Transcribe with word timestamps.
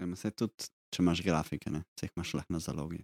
Ja, 0.00 0.16
se 0.16 0.30
tudi, 0.30 0.70
če 0.94 1.02
imaš 1.02 1.22
grafike, 1.22 1.70
ne, 1.70 1.84
se 1.98 2.06
jih 2.06 2.12
imaš 2.16 2.34
lahko 2.34 2.56
na 2.56 2.60
zalogi. 2.60 3.02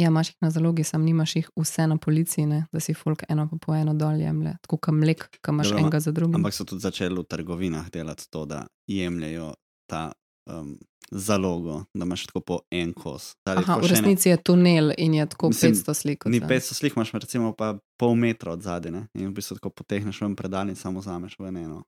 Ja, 0.00 0.08
imaš 0.10 0.32
jih 0.32 0.36
na 0.42 0.50
zalogi, 0.50 0.84
sam 0.84 1.04
nimaš 1.06 1.36
jih 1.36 1.50
vse 1.56 1.86
na 1.86 1.96
policiji, 1.96 2.46
ne? 2.50 2.64
da 2.72 2.80
si 2.82 2.94
folk 2.98 3.22
eno 3.28 3.46
pa 3.50 3.56
po 3.66 3.74
eno 3.74 3.94
dol 3.94 4.18
jemlje, 4.18 4.56
tako 4.66 4.80
kot 4.82 4.94
mlek, 4.94 5.28
ki 5.30 5.52
imaš 5.52 5.70
Dobro, 5.70 5.84
enega 5.84 6.00
za 6.00 6.12
drugim. 6.12 6.40
Ampak 6.40 6.56
so 6.56 6.66
tudi 6.66 6.82
začeli 6.82 7.14
v 7.20 7.24
trgovinah 7.30 7.90
delati 7.94 8.26
to, 8.30 8.42
da 8.50 8.64
jemljajo 8.90 9.52
ta 9.86 10.08
um, 10.50 10.74
zalogo, 11.10 11.84
da 11.94 12.04
imaš 12.04 12.26
tako 12.26 12.40
po 12.40 12.58
en 12.70 12.92
kos. 12.92 13.36
Zdaj, 13.44 13.62
Aha, 13.62 13.76
v 13.78 13.86
še 13.86 13.92
ne- 13.92 14.00
resnici 14.00 14.28
je 14.28 14.40
tunel 14.42 14.90
in 14.98 15.14
je 15.14 15.28
tako 15.30 15.52
Mislim, 15.54 15.74
500 15.78 15.94
slik. 15.94 16.26
Ni 16.26 16.42
vse. 16.42 16.48
500 16.48 16.78
slik, 16.80 16.96
imaš 16.96 17.12
recimo 17.12 17.52
pa 17.54 17.76
pol 17.96 18.18
metra 18.18 18.52
od 18.52 18.66
zadaj 18.66 18.92
ne? 18.92 19.06
in 19.14 19.30
v 19.30 19.34
bistvu 19.38 19.60
tako 19.60 19.70
potegneš 19.70 20.20
ven 20.20 20.34
predal 20.34 20.68
in 20.68 20.76
samo 20.76 21.00
vzameš 21.00 21.38
ven 21.38 21.56
eno. 21.56 21.84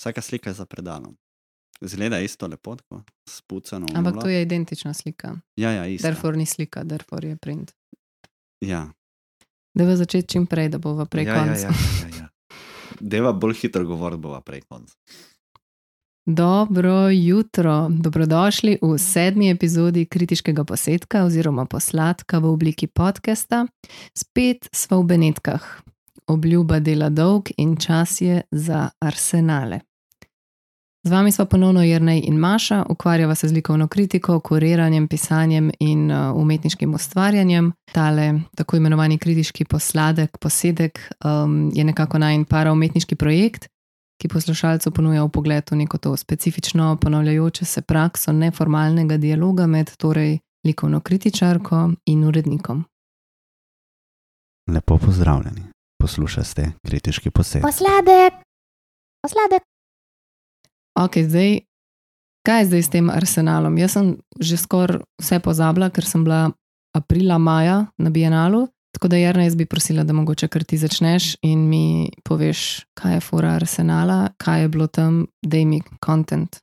Vsaka 0.00 0.22
slika 0.22 0.50
je 0.50 0.54
za 0.54 0.66
predalom. 0.66 1.16
Zgleda 1.80 2.20
isto 2.20 2.46
lepo, 2.46 2.76
tako 2.76 3.02
spucano. 3.28 3.86
Ampak 3.94 4.14
to 4.22 4.28
je 4.28 4.42
identična 4.42 4.94
slika. 4.94 5.36
Ja, 5.56 5.70
ja, 5.70 5.86
isto. 5.86 6.08
Derfor 6.08 6.36
ni 6.36 6.46
slika, 6.46 6.84
derfor 6.84 7.24
je 7.24 7.36
print. 7.36 7.72
Ja. 8.60 8.92
Bo 9.74 9.96
začeti 9.96 10.28
čim 10.28 10.46
prej, 10.46 10.68
da 10.68 10.78
bo 10.78 10.94
v 10.94 11.06
prej 11.06 11.24
ja, 11.24 11.34
ja, 11.34 11.44
konc. 11.44 11.62
ja, 11.62 11.68
ja, 11.68 12.16
ja. 12.18 12.28
Deva 13.00 13.32
bolj 13.32 13.54
hitro 13.54 13.84
govoriti, 13.84 14.20
bova 14.20 14.40
prej 14.40 14.60
konc. 14.68 14.92
Dobro 16.26 17.08
jutro, 17.10 17.86
dobrodošli 17.90 18.78
v 18.82 18.98
sedmi 18.98 19.50
epizodi 19.50 20.06
kritiškega 20.06 20.64
posetka 20.64 21.24
oziroma 21.24 21.66
posladka 21.66 22.38
v 22.38 22.50
obliki 22.50 22.86
podcasta. 22.86 23.66
Spet 24.16 24.66
smo 24.72 25.00
v 25.00 25.06
Benetkah. 25.06 25.62
Obljuba 26.26 26.80
dela 26.80 27.08
dolg 27.08 27.52
in 27.56 27.76
čas 27.76 28.20
je 28.20 28.42
za 28.50 28.88
arsenale. 28.98 29.80
Z 31.06 31.10
vami 31.10 31.32
smo 31.32 31.44
ponovno 31.44 31.82
Jrnej 31.82 32.20
in 32.26 32.36
Maša, 32.36 32.84
ukvarjava 32.88 33.34
se 33.34 33.48
z 33.48 33.52
likovno 33.52 33.88
kritiko, 33.88 34.40
kuriranjem, 34.40 35.08
pisanjem 35.08 35.70
in 35.78 36.10
uh, 36.10 36.36
umetniškim 36.36 36.94
ustvarjanjem. 36.94 37.72
Tale 37.92 38.40
tako 38.56 38.76
imenovani 38.76 39.18
kritiški 39.18 39.64
posladek, 39.64 40.38
posedek 40.38 40.98
um, 41.24 41.70
je 41.74 41.84
nekako 41.84 42.18
naj 42.18 42.44
para 42.44 42.72
umetniški 42.72 43.14
projekt, 43.16 43.68
ki 44.20 44.28
poslušalcu 44.28 44.90
ponuja 44.90 45.22
v 45.24 45.30
pogledu 45.30 45.76
neko 45.76 45.98
to 45.98 46.16
specifično 46.16 46.96
ponavljajoče 46.96 47.64
se 47.64 47.82
prakso 47.82 48.32
neformalnega 48.32 49.16
dialoga 49.16 49.66
med 49.66 49.96
torej 49.96 50.38
likovno 50.66 51.00
kritičarko 51.00 51.90
in 52.06 52.24
urednikom. 52.24 52.84
Lepo 54.70 54.98
pozdravljeni. 54.98 55.62
Poslušate 56.02 56.72
kritiški 56.86 57.30
posed. 57.30 57.62
Posladek, 57.62 58.32
posladek. 59.22 59.75
Ok, 60.96 61.18
zdaj, 61.28 61.60
kaj 62.46 62.60
je 62.60 62.66
zdaj 62.66 62.82
s 62.82 62.88
tem 62.88 63.10
arsenalom? 63.12 63.76
Jaz 63.76 63.98
sem 63.98 64.16
že 64.40 64.56
skoraj 64.56 65.04
vse 65.20 65.40
pozabila, 65.44 65.90
ker 65.92 66.04
sem 66.08 66.24
bila 66.24 66.52
aprila, 66.96 67.36
maja 67.38 67.92
na 68.00 68.10
Bienalu. 68.10 68.66
Tako 68.96 69.12
da, 69.12 69.20
Jarna, 69.20 69.44
jaz 69.44 69.56
bi 69.60 69.66
prosila, 69.68 70.06
da 70.08 70.16
mogoče 70.16 70.48
kar 70.48 70.64
ti 70.64 70.78
začneš 70.80 71.36
in 71.44 71.68
mi 71.68 72.08
poveš, 72.24 72.86
kaj 72.96 73.18
je 73.18 73.20
fora 73.20 73.52
arsenala, 73.60 74.30
kaj 74.40 74.62
je 74.62 74.68
bilo 74.72 74.86
tam, 74.86 75.26
da 75.42 75.60
mi 75.68 75.82
content. 76.00 76.56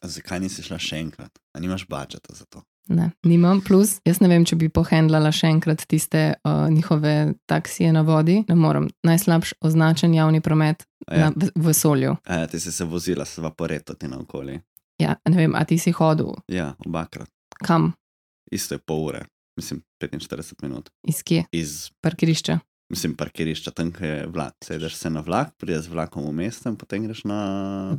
Zakaj 0.00 0.40
nisi 0.40 0.64
šla 0.64 0.78
še 0.80 1.02
enkrat? 1.04 1.36
A 1.52 1.60
nimaš 1.60 1.84
budžeta 1.84 2.32
za 2.32 2.48
to? 2.48 2.64
Ne, 2.88 3.10
nimam 3.22 3.60
plus. 3.60 4.00
Jaz 4.04 4.20
ne 4.20 4.28
vem, 4.28 4.44
če 4.44 4.56
bi 4.56 4.68
pohendlala 4.68 5.32
še 5.32 5.48
enkrat 5.48 5.82
tiste 5.84 6.20
uh, 6.36 6.68
njihove 6.70 7.14
taksije 7.46 7.90
na 7.92 8.02
vodi. 8.02 8.44
Ne 8.48 8.54
morem. 8.54 8.88
Najslabši 9.02 9.54
označen 9.60 10.14
javni 10.14 10.40
promet 10.40 10.86
Ja. 11.06 11.18
na 11.18 11.32
v- 11.36 11.50
vesolju. 11.56 12.16
Ja, 12.24 12.46
ti 12.46 12.60
si 12.60 12.72
se 12.72 12.84
vozila, 12.84 13.24
se 13.24 13.40
vaporeto 13.40 13.94
ti 13.94 14.08
naokoli. 14.08 14.60
Ja, 14.98 15.16
ne 15.24 15.36
vem, 15.36 15.54
a 15.54 15.64
ti 15.64 15.78
si 15.78 15.90
hodil 15.92 16.32
Ja, 16.48 16.74
obakrat. 16.80 17.28
kam, 17.58 17.92
Isto 18.46 18.74
je 18.74 18.78
pol 18.78 19.04
ure, 19.04 19.24
mislim 19.56 19.82
45 20.00 20.62
minut. 20.62 20.90
iz 21.02 21.22
kje, 21.22 21.44
Iz, 21.52 21.90
parkirišča. 22.00 22.58
Mislim, 22.92 23.14
parkirišča, 23.16 23.70
tam 23.70 23.92
kjer 23.92 24.10
je 24.10 24.26
vlak. 24.26 24.54
Sedeš 24.64 24.96
se 24.96 25.10
na 25.10 25.20
vlak, 25.20 25.54
prideš 25.58 25.86
z 25.86 25.94
vlakom 25.94 26.26
v 26.28 26.32
mesto 26.32 26.68
in 26.68 26.76
potem 26.76 27.04
greš 27.06 27.24
na 27.24 27.38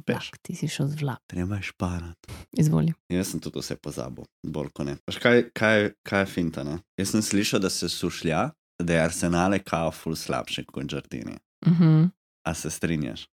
peš. 0.05 0.31
Vlak, 0.31 0.41
ti 0.41 0.55
si 0.55 0.67
šel 0.71 0.87
z 0.87 1.01
vlak. 1.01 1.19
Treba 1.27 1.59
je 1.59 1.69
šparat. 1.71 2.31
Izvoli. 2.57 2.93
Jaz 3.09 3.33
sem 3.33 3.43
tudi 3.43 3.59
vse 3.59 3.75
pozabil, 3.75 4.27
bolj 4.43 4.71
kot 4.73 4.87
ne. 4.87 4.97
Veš, 5.07 5.19
kaj, 5.23 5.43
kaj, 5.53 5.91
kaj 6.07 6.23
je 6.23 6.31
finta? 6.31 6.63
Ne? 6.67 6.79
Jaz 6.97 7.15
sem 7.15 7.21
slišal, 7.21 7.63
da 7.63 7.69
se 7.69 7.89
sušlja, 7.89 8.49
da 8.83 8.93
je 8.93 9.03
arsenale 9.03 9.59
kao 9.59 9.91
ful 9.91 10.15
slabše 10.15 10.65
kot 10.65 10.89
žardini. 10.89 11.37
Uh 11.65 11.79
-huh. 11.79 12.09
A 12.45 12.53
se 12.53 12.69
strinjaš? 12.69 13.27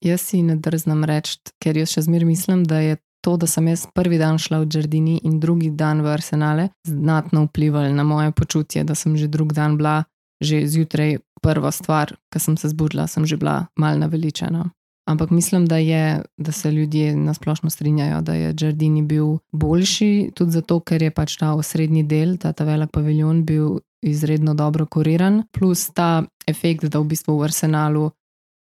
Jaz 0.00 0.20
si 0.20 0.42
ne 0.42 0.56
drznem 0.56 1.04
reči, 1.04 1.38
ker 1.58 1.76
jaz 1.76 1.90
še 1.90 2.02
zmeraj 2.02 2.26
mislim, 2.26 2.64
da 2.64 2.78
je 2.80 2.96
to, 3.20 3.36
da 3.36 3.46
sem 3.46 3.66
jaz 3.68 3.86
prvi 3.94 4.18
dan 4.18 4.38
šla 4.38 4.60
v 4.62 4.66
Džardini 4.66 5.20
in 5.24 5.40
drugi 5.40 5.70
dan 5.70 6.02
v 6.02 6.06
Arsenale, 6.06 6.68
znatno 6.86 7.44
vplivalo 7.44 7.90
na 7.94 8.04
moje 8.04 8.32
počutje, 8.32 8.84
da 8.84 8.94
sem 8.94 9.16
že 9.16 9.28
drug 9.28 9.52
dan 9.52 9.76
bila, 9.76 10.04
že 10.40 10.66
zjutraj 10.66 11.18
prva 11.42 11.70
stvar, 11.70 12.16
ki 12.32 12.38
sem 12.38 12.56
se 12.56 12.68
zbudila, 12.68 13.06
sem 13.06 13.26
že 13.26 13.36
bila 13.36 13.66
mal 13.76 13.98
naveličena. 13.98 14.70
Ampak 15.08 15.30
mislim, 15.30 15.66
da, 15.66 15.76
je, 15.76 16.22
da 16.36 16.52
se 16.52 16.70
ljudje 16.72 17.16
nasplošno 17.16 17.70
strinjajo, 17.70 18.20
da 18.20 18.34
je 18.34 18.52
Džardini 18.52 19.02
bil 19.02 19.38
boljši, 19.52 20.30
tudi 20.34 20.50
zato, 20.52 20.80
ker 20.80 21.02
je 21.02 21.10
pač 21.10 21.38
ta 21.40 21.54
osrednji 21.56 22.02
del, 22.04 22.36
ta, 22.36 22.52
ta 22.52 22.64
velik 22.68 22.92
paviljon, 22.92 23.44
bil 23.44 23.78
izredno 24.04 24.54
dobro 24.54 24.86
kuriran, 24.86 25.42
plus 25.52 25.88
ta 25.96 26.24
efekt, 26.46 26.84
da 26.92 27.00
v 27.00 27.08
bistvu 27.14 27.38
v 27.38 27.48
Arsenalu 27.48 28.10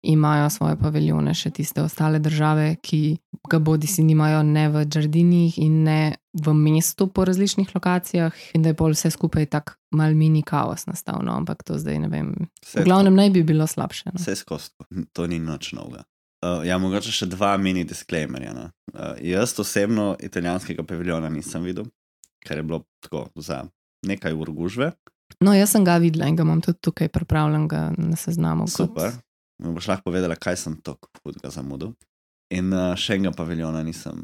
imajo 0.05 0.49
svoje 0.49 0.75
paviljone 0.77 1.33
še 1.33 1.49
tiste 1.51 1.81
ostale 1.81 2.19
države, 2.19 2.75
ki 2.81 3.17
ga 3.49 3.59
bodi 3.59 3.87
si 3.87 4.03
nimajo 4.03 4.43
ne 4.43 4.69
v 4.69 4.85
Džardinih 4.85 5.57
in 5.59 5.83
ne 5.83 5.99
v 6.33 6.53
mestu 6.53 7.07
po 7.07 7.25
različnih 7.25 7.71
lokacijah, 7.75 8.33
in 8.53 8.61
da 8.63 8.69
je 8.71 8.77
pol 8.77 8.91
vse 8.93 9.11
skupaj 9.11 9.45
tako 9.45 9.73
mal 9.95 10.13
mini 10.13 10.43
kaos 10.43 10.85
nastavno, 10.87 11.31
ampak 11.33 11.63
to 11.63 11.77
zdaj 11.79 11.99
ne 11.99 12.07
vem. 12.11 12.33
Vse 12.63 12.81
V 12.81 12.85
glavnem 12.85 13.15
naj 13.15 13.29
bi 13.31 13.43
bilo 13.43 13.67
slabše. 13.67 14.09
No. 14.13 14.19
Vse 14.19 14.35
skozi, 14.35 14.69
to 15.13 15.27
ni 15.27 15.39
nič 15.39 15.73
novega. 15.73 16.03
Uh, 16.45 16.61
ja, 16.67 16.77
mogoče 16.77 17.09
še 17.15 17.25
dva 17.31 17.55
mini 17.57 17.85
disclaimerja. 17.87 18.51
No. 18.53 18.65
Uh, 18.93 19.15
jaz 19.23 19.55
osebno 19.59 20.15
italijanskega 20.19 20.83
paviljona 20.83 21.29
nisem 21.29 21.63
videl, 21.63 21.85
ker 22.45 22.57
je 22.59 22.63
bilo 22.63 22.83
tako 23.01 23.29
za 23.35 23.63
nekaj 24.05 24.33
ur 24.33 24.51
gužve. 24.51 24.91
no, 25.41 25.53
jaz 25.53 25.71
sem 25.73 25.83
ga 25.85 25.97
videla 25.97 26.27
in 26.29 26.35
ga 26.35 26.43
imam 26.43 26.61
tudi 26.61 26.77
tukaj 26.81 27.09
pripravljenega 27.09 27.93
na 27.97 28.15
seznamu. 28.15 28.67
kot- 28.67 28.91
Super. 28.91 29.11
Mi 29.63 29.73
boš 29.73 29.87
lahko 29.87 30.09
povedala, 30.09 30.35
kaj 30.35 30.57
sem 30.59 30.79
tako 30.83 31.09
hudega 31.23 31.51
zamudil. 31.53 31.93
In 32.53 32.73
uh, 32.75 32.93
še 32.99 33.17
enega 33.17 33.33
paviljona 33.35 33.81
nisem 33.85 34.21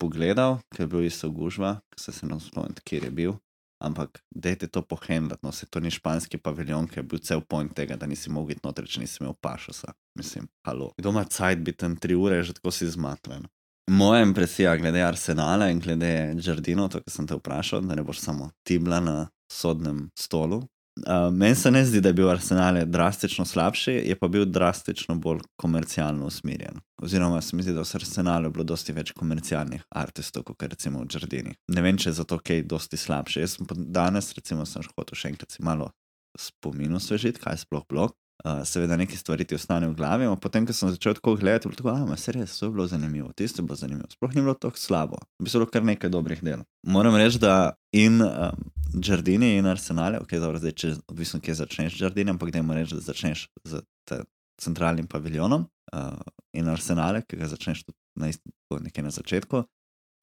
pogledal, 0.00 0.58
ker 0.72 0.84
je 0.84 0.90
bil 0.92 1.06
isto 1.08 1.30
gužva, 1.32 1.78
ker 1.92 2.02
se 2.02 2.26
ne 2.26 2.38
spomnim, 2.40 2.76
kje 2.84 3.04
je 3.04 3.12
bil. 3.14 3.38
Ampak 3.80 4.20
dajte 4.28 4.68
to 4.68 4.82
pohendati, 4.84 5.40
no 5.42 5.52
se 5.56 5.66
to 5.66 5.80
ni 5.80 5.88
španski 5.90 6.36
paviljon, 6.36 6.88
ki 6.88 7.00
je 7.00 7.04
bil 7.08 7.22
cel 7.24 7.40
point 7.40 7.72
tega, 7.72 7.96
da 7.96 8.08
nisi 8.08 8.28
mogel 8.32 8.58
iti 8.58 8.66
noter, 8.66 8.84
če 8.84 9.00
nisi 9.00 9.22
imel 9.22 9.32
pašosa. 9.40 9.94
Mislim, 10.20 10.50
halo. 10.68 10.90
Kdo 11.00 11.14
ima 11.14 11.24
cajt 11.24 11.64
biti 11.64 11.80
tam 11.80 11.96
tri 11.96 12.16
ure, 12.16 12.42
že 12.44 12.58
tako 12.58 12.74
si 12.76 12.90
zmatlen. 12.92 13.48
Moja 13.90 14.20
impresija 14.22 14.76
glede 14.76 15.00
Arsenala 15.02 15.70
in 15.72 15.80
glede 15.80 16.34
Džardinov, 16.36 16.90
to, 16.92 17.00
kar 17.00 17.14
sem 17.14 17.26
te 17.26 17.38
vprašal, 17.40 17.80
da 17.88 17.96
ne 17.96 18.04
boš 18.06 18.20
samo 18.20 18.50
ti 18.68 18.76
bila 18.78 19.00
na 19.00 19.16
sodnem 19.50 20.10
stolu, 20.14 20.60
Uh, 21.06 21.32
meni 21.32 21.54
se 21.54 21.70
ne 21.70 21.84
zdi, 21.84 22.00
da 22.00 22.08
je 22.08 22.16
bil 22.18 22.30
Arsenal 22.30 22.76
drastično 22.86 23.44
slabši, 23.44 23.92
je 24.04 24.16
pa 24.18 24.28
bil 24.28 24.44
drastično 24.44 25.14
bolj 25.14 25.40
komercialno 25.56 26.26
usmerjen. 26.26 26.80
Oziroma, 27.02 27.40
se 27.40 27.56
mi 27.56 27.62
zdi, 27.62 27.72
da 27.72 27.84
v 27.84 27.96
Arsenalu 28.00 28.50
je 28.50 28.54
bilo 28.56 28.64
dosti 28.64 28.92
več 28.92 29.12
komercialnih 29.16 29.86
artistov, 29.90 30.44
kot 30.44 30.62
recimo 30.62 31.00
v 31.00 31.08
Džardinih. 31.08 31.56
Ne 31.72 31.84
vem, 31.84 31.96
če 31.96 32.10
je 32.10 32.18
zato 32.20 32.38
kaj 32.38 32.66
dosti 32.68 33.00
slabše. 33.00 33.40
Jaz 33.40 33.56
sem 33.56 33.68
danes, 33.88 34.32
recimo, 34.36 34.66
sem 34.68 34.84
hotel 34.92 35.16
še 35.16 35.32
enkrat 35.32 35.56
si 35.56 35.64
malo 35.64 35.90
spomin 36.38 36.94
osvežiti, 36.94 37.40
kaj 37.40 37.56
je 37.56 37.64
sploh 37.64 37.86
blog. 37.88 38.14
Uh, 38.40 38.62
seveda, 38.64 38.96
neke 38.96 39.16
stvari 39.16 39.44
ti 39.44 39.52
ostanejo 39.54 39.92
v 39.92 39.98
glavi, 39.98 40.28
potem, 40.40 40.64
ko 40.64 40.72
sem 40.72 40.88
začel 40.94 41.12
tako 41.18 41.34
gledati, 41.36 41.68
je 41.68 41.76
bilo 41.76 42.06
da 42.08 42.16
se 42.16 42.32
res, 42.32 42.54
to 42.56 42.70
je 42.70 42.72
bilo 42.72 42.86
zanimivo, 42.88 43.32
tisto 43.36 43.60
je 43.60 43.66
bilo 43.68 43.76
zanimivo. 43.76 44.08
Sploh 44.08 44.32
ni 44.34 44.40
bilo 44.40 44.54
tako 44.56 44.80
slabo, 44.80 45.18
v 45.36 45.44
bistvu 45.44 45.58
je 45.58 45.60
bilo 45.60 45.72
kar 45.74 45.84
nekaj 45.84 46.10
dobrih 46.10 46.40
del. 46.40 46.62
Moram 46.88 47.18
reči, 47.20 47.36
da 47.38 47.74
in 47.92 48.22
um, 48.24 48.62
Džardini 48.96 49.58
in 49.58 49.68
Arsenale, 49.68 50.22
ok, 50.24 50.32
dobro, 50.40 50.56
zdaj, 50.56 50.72
če 50.72 50.94
odvisno, 51.12 51.42
kje 51.44 51.58
začneš 51.60 51.98
Džardini, 52.00 52.32
ampak 52.32 52.54
dajmo 52.56 52.78
reči, 52.78 52.96
da 52.96 53.04
začneš 53.10 53.44
z 53.68 53.84
centralnim 54.60 55.06
paviljonom 55.06 55.68
uh, 55.92 56.16
in 56.56 56.72
Arsenale, 56.72 57.20
ki 57.28 57.36
ga 57.40 57.50
začneš 57.52 57.84
tudi 57.84 57.98
na 58.16 58.32
isti, 58.32 58.52
nekje 58.80 59.04
na 59.04 59.12
začetku. 59.12 59.64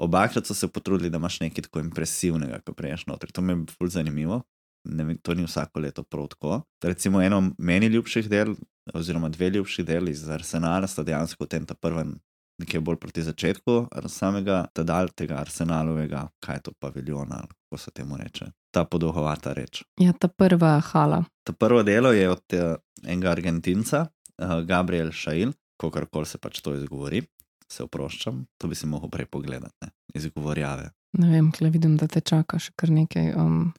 Obakrat 0.02 0.46
so 0.46 0.54
se 0.58 0.68
potrudili, 0.68 1.10
da 1.10 1.18
imaš 1.18 1.40
nekaj 1.42 1.69
tako 1.69 1.86
impresivnega, 1.86 2.62
ko 2.66 2.74
prejš 2.78 3.08
noter. 3.10 3.31
To 3.34 3.42
mi 3.42 3.54
je 3.54 3.66
ful 3.78 3.90
zanimivo. 3.90 4.44
Ne 4.88 5.04
vem, 5.04 5.18
to 5.22 5.34
ni 5.34 5.45
vsako 5.45 5.84
leto 5.84 6.04
prav 6.04 6.28
tako. 6.34 6.62
Recimo 6.84 7.22
eno 7.22 7.42
meni 7.57 7.88
ljubših 7.92 8.30
del, 8.30 8.56
oziroma 8.94 9.30
dve 9.30 9.50
ljubših 9.50 9.86
del 9.86 10.10
iz 10.10 10.24
Arsenala 10.30 10.88
sta 10.88 11.04
dejansko 11.04 11.44
v 11.44 11.51
tem 11.51 11.66
ta 11.66 11.75
prvem, 11.75 12.16
nekje 12.62 12.81
bolj 12.81 12.98
proti 13.01 13.24
začetku 13.24 13.78
samega 14.10 14.66
tedaj 14.74 15.12
tega 15.16 15.42
Arsenalovega, 15.42 16.28
kaj 16.39 16.56
je 16.56 16.62
to 16.62 16.72
paviljona, 16.80 17.42
ali 17.44 17.48
kako 17.48 17.78
se 17.78 17.92
temu 17.92 18.18
reče. 18.18 18.51
Ta 18.72 18.86
podolgovata 18.86 19.54
reč. 19.54 19.84
Ja, 20.00 20.13
ta 20.13 20.28
prva 20.28 20.80
hala. 20.80 21.24
To 21.44 21.54
prvo 21.54 21.83
delo 21.83 22.12
je 22.12 22.30
od 22.30 22.54
eh, 22.54 22.75
enega 23.04 23.31
Argentinca, 23.31 24.06
eh, 24.38 24.62
Gabriel 24.66 25.12
Šail, 25.12 25.51
kako 25.78 26.25
se 26.25 26.38
pač 26.38 26.62
to 26.62 26.75
izgovori. 26.75 27.24
se 27.72 27.83
oproščam, 27.83 28.45
to 28.57 28.69
bi 28.72 28.75
si 28.80 28.88
mogel 28.88 29.10
prej 29.12 29.25
pogledati, 29.25 29.75
ne? 29.81 29.90
izgovorjave. 30.16 30.92
Ne 31.19 31.31
vem, 31.31 31.51
kle 31.51 31.69
vidim, 31.69 31.98
da 32.00 32.07
te 32.07 32.22
čaka 32.22 32.60
še 32.60 32.72
kar 32.80 32.94
nekaj. 32.95 33.33
Um, 33.36 33.74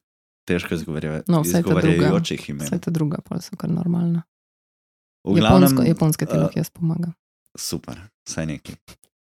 Težko 0.48 0.74
izgovorjave, 0.74 1.22
No, 1.26 1.42
ta 1.42 1.60
druga. 1.60 1.82
izgovarjajočih 1.82 2.48
imen. 2.48 2.64
vse 2.64 2.78
te 2.80 2.90
druga, 2.90 3.20
pa 3.20 3.40
so 3.40 3.56
kar 3.56 3.70
normalna. 3.70 4.24
V 5.24 5.34
glavnem, 5.34 5.62
Japonsko, 5.62 5.84
japonske 5.84 6.26
ti 6.26 6.34
eh, 6.34 6.40
lahko 6.40 6.58
jaz 6.58 6.70
pomagam, 6.70 7.12
super, 7.54 7.98
saj 8.24 8.46
neki. 8.48 8.76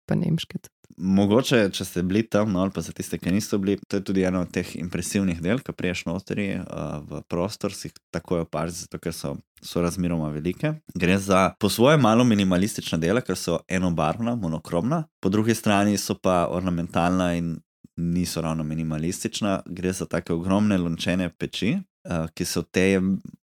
pa 0.05 0.15
nemške. 0.15 0.59
Mogoče, 0.95 1.71
če 1.71 1.85
ste 1.85 2.03
bili 2.03 2.21
tam, 2.21 2.51
no, 2.51 2.61
ali 2.61 2.69
pa 2.69 2.81
za 2.81 2.91
tiste, 2.91 3.17
ki 3.17 3.31
niso 3.31 3.57
bili, 3.57 3.79
to 3.87 3.97
je 3.97 4.03
tudi 4.03 4.21
eno 4.21 4.41
od 4.41 4.51
teh 4.51 4.75
impresivnih 4.75 5.39
del, 5.41 5.57
ki 5.57 5.73
priješ 5.73 6.03
notri 6.05 6.51
uh, 6.53 6.65
v 7.01 7.21
prostor, 7.25 7.73
si 7.73 7.87
jih 7.87 7.95
takoj 8.11 8.43
opaziš, 8.43 8.83
zato 8.83 8.99
ker 8.99 9.09
so, 9.11 9.31
so 9.57 9.81
razmeroma 9.81 10.29
velike. 10.29 10.75
Gre 10.93 11.17
za 11.17 11.55
po 11.57 11.69
svoje 11.69 11.97
malo 11.97 12.23
minimalistična 12.23 12.97
dela, 12.97 13.21
ker 13.21 13.33
so 13.35 13.57
enobarvna, 13.67 14.35
monokromna, 14.35 15.07
po 15.19 15.29
drugi 15.29 15.55
strani 15.55 15.97
so 15.97 16.13
pa 16.13 16.47
ornamentalna 16.47 17.33
in 17.33 17.55
niso 17.97 18.41
ravno 18.41 18.63
minimalistična. 18.63 19.61
Gre 19.65 19.93
za 19.93 20.05
take 20.05 20.33
ogromne 20.33 20.77
lončene 20.77 21.29
peči, 21.29 21.77
uh, 21.77 22.27
ki 22.33 22.45
so 22.45 22.61
te 22.61 23.01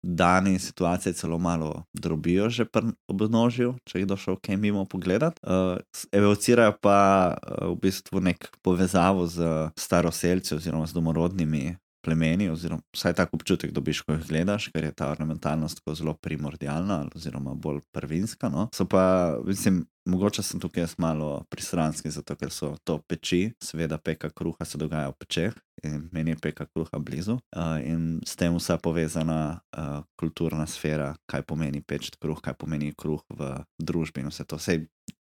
dani 0.04 0.60
situacije 0.60 1.14
celo 1.14 1.38
malo 1.38 1.84
drobijo 1.94 2.50
že 2.50 2.66
pri 2.66 2.94
obnožju, 3.08 3.76
če 3.84 4.00
jih 4.00 4.08
došel 4.08 4.38
kaj 4.42 4.58
mimo 4.58 4.86
pogledat. 4.86 5.40
Uh, 5.44 5.78
evocirajo 6.12 6.78
pa 6.82 7.36
uh, 7.36 7.68
v 7.74 7.76
bistvu 7.82 8.22
nek 8.24 8.50
povezavo 8.62 9.28
z 9.28 9.70
staroseljci 9.78 10.56
oziroma 10.56 10.88
z 10.88 10.94
domorodnimi 10.94 11.76
plemeni, 12.02 12.50
oziroma 12.50 12.82
vsaj 12.96 13.14
tak 13.18 13.34
občutek 13.34 13.72
dobiš, 13.76 14.02
ko 14.06 14.16
jih 14.16 14.26
gledaš, 14.30 14.70
ker 14.74 14.88
je 14.88 14.96
ta 14.96 15.12
ornamentalnost 15.12 15.82
tako 15.82 15.96
zelo 15.96 16.14
primordialna 16.14 17.04
oziroma 17.16 17.54
bolj 17.56 17.82
prvinska. 17.96 18.50
No. 18.50 18.68
So 18.76 18.86
pa, 18.90 19.38
mislim, 19.46 19.84
mogoče 20.10 20.44
sem 20.44 20.60
tukaj 20.60 20.88
malo 20.98 21.44
pristranski, 21.50 22.12
zato 22.12 22.36
ker 22.36 22.52
so 22.54 22.76
to 22.84 23.00
peči, 23.08 23.54
seveda 23.64 23.98
peka 23.98 24.30
kruha 24.30 24.66
se 24.66 24.78
dogaja 24.78 25.10
v 25.10 25.18
pečeh. 25.20 25.58
In 25.84 26.10
meni 26.12 26.34
je 26.34 26.38
peka 26.42 26.66
kruha 26.68 27.00
blizu, 27.00 27.38
uh, 27.56 27.78
in 27.80 28.20
s 28.28 28.36
tem 28.36 28.56
vsa 28.56 28.76
povezana 28.84 29.62
uh, 29.78 30.02
kulturna 30.20 30.66
sfera, 30.68 31.14
kaj 31.24 31.46
pomeni 31.48 31.80
peč 31.80 32.10
kruh, 32.20 32.42
kaj 32.44 32.58
pomeni 32.60 32.92
kruh 32.92 33.24
v 33.32 33.54
družbi 33.80 34.26
in 34.26 34.28
vse 34.28 34.44
to. 34.44 34.60
Vse 34.60 34.82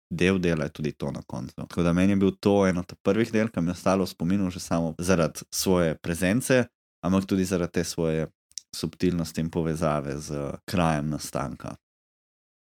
del 0.09 0.39
dela 0.39 0.63
je 0.63 0.69
tudi 0.69 0.91
to 0.91 1.11
na 1.11 1.21
koncu. 1.27 1.55
Tako 1.55 1.83
da 1.83 1.93
meni 1.93 2.13
je 2.13 2.15
bil 2.15 2.31
to 2.39 2.67
eno 2.67 2.79
od 2.79 2.93
prvih 3.03 3.31
del, 3.31 3.49
ki 3.49 3.61
mi 3.61 3.71
je 3.71 3.77
ostalo 3.77 4.05
v 4.05 4.09
spominu, 4.09 4.49
že 4.49 4.59
samo 4.59 4.95
zaradi 4.99 5.45
svoje 5.51 5.95
prezence, 5.95 6.65
ampak 7.05 7.25
tudi 7.25 7.45
zaradi 7.45 7.71
te 7.71 7.83
svoje 7.83 8.27
subtilnosti 8.75 9.41
in 9.41 9.49
povezave 9.49 10.17
z 10.17 10.53
krajem 10.65 11.09
nastanka. 11.09 11.75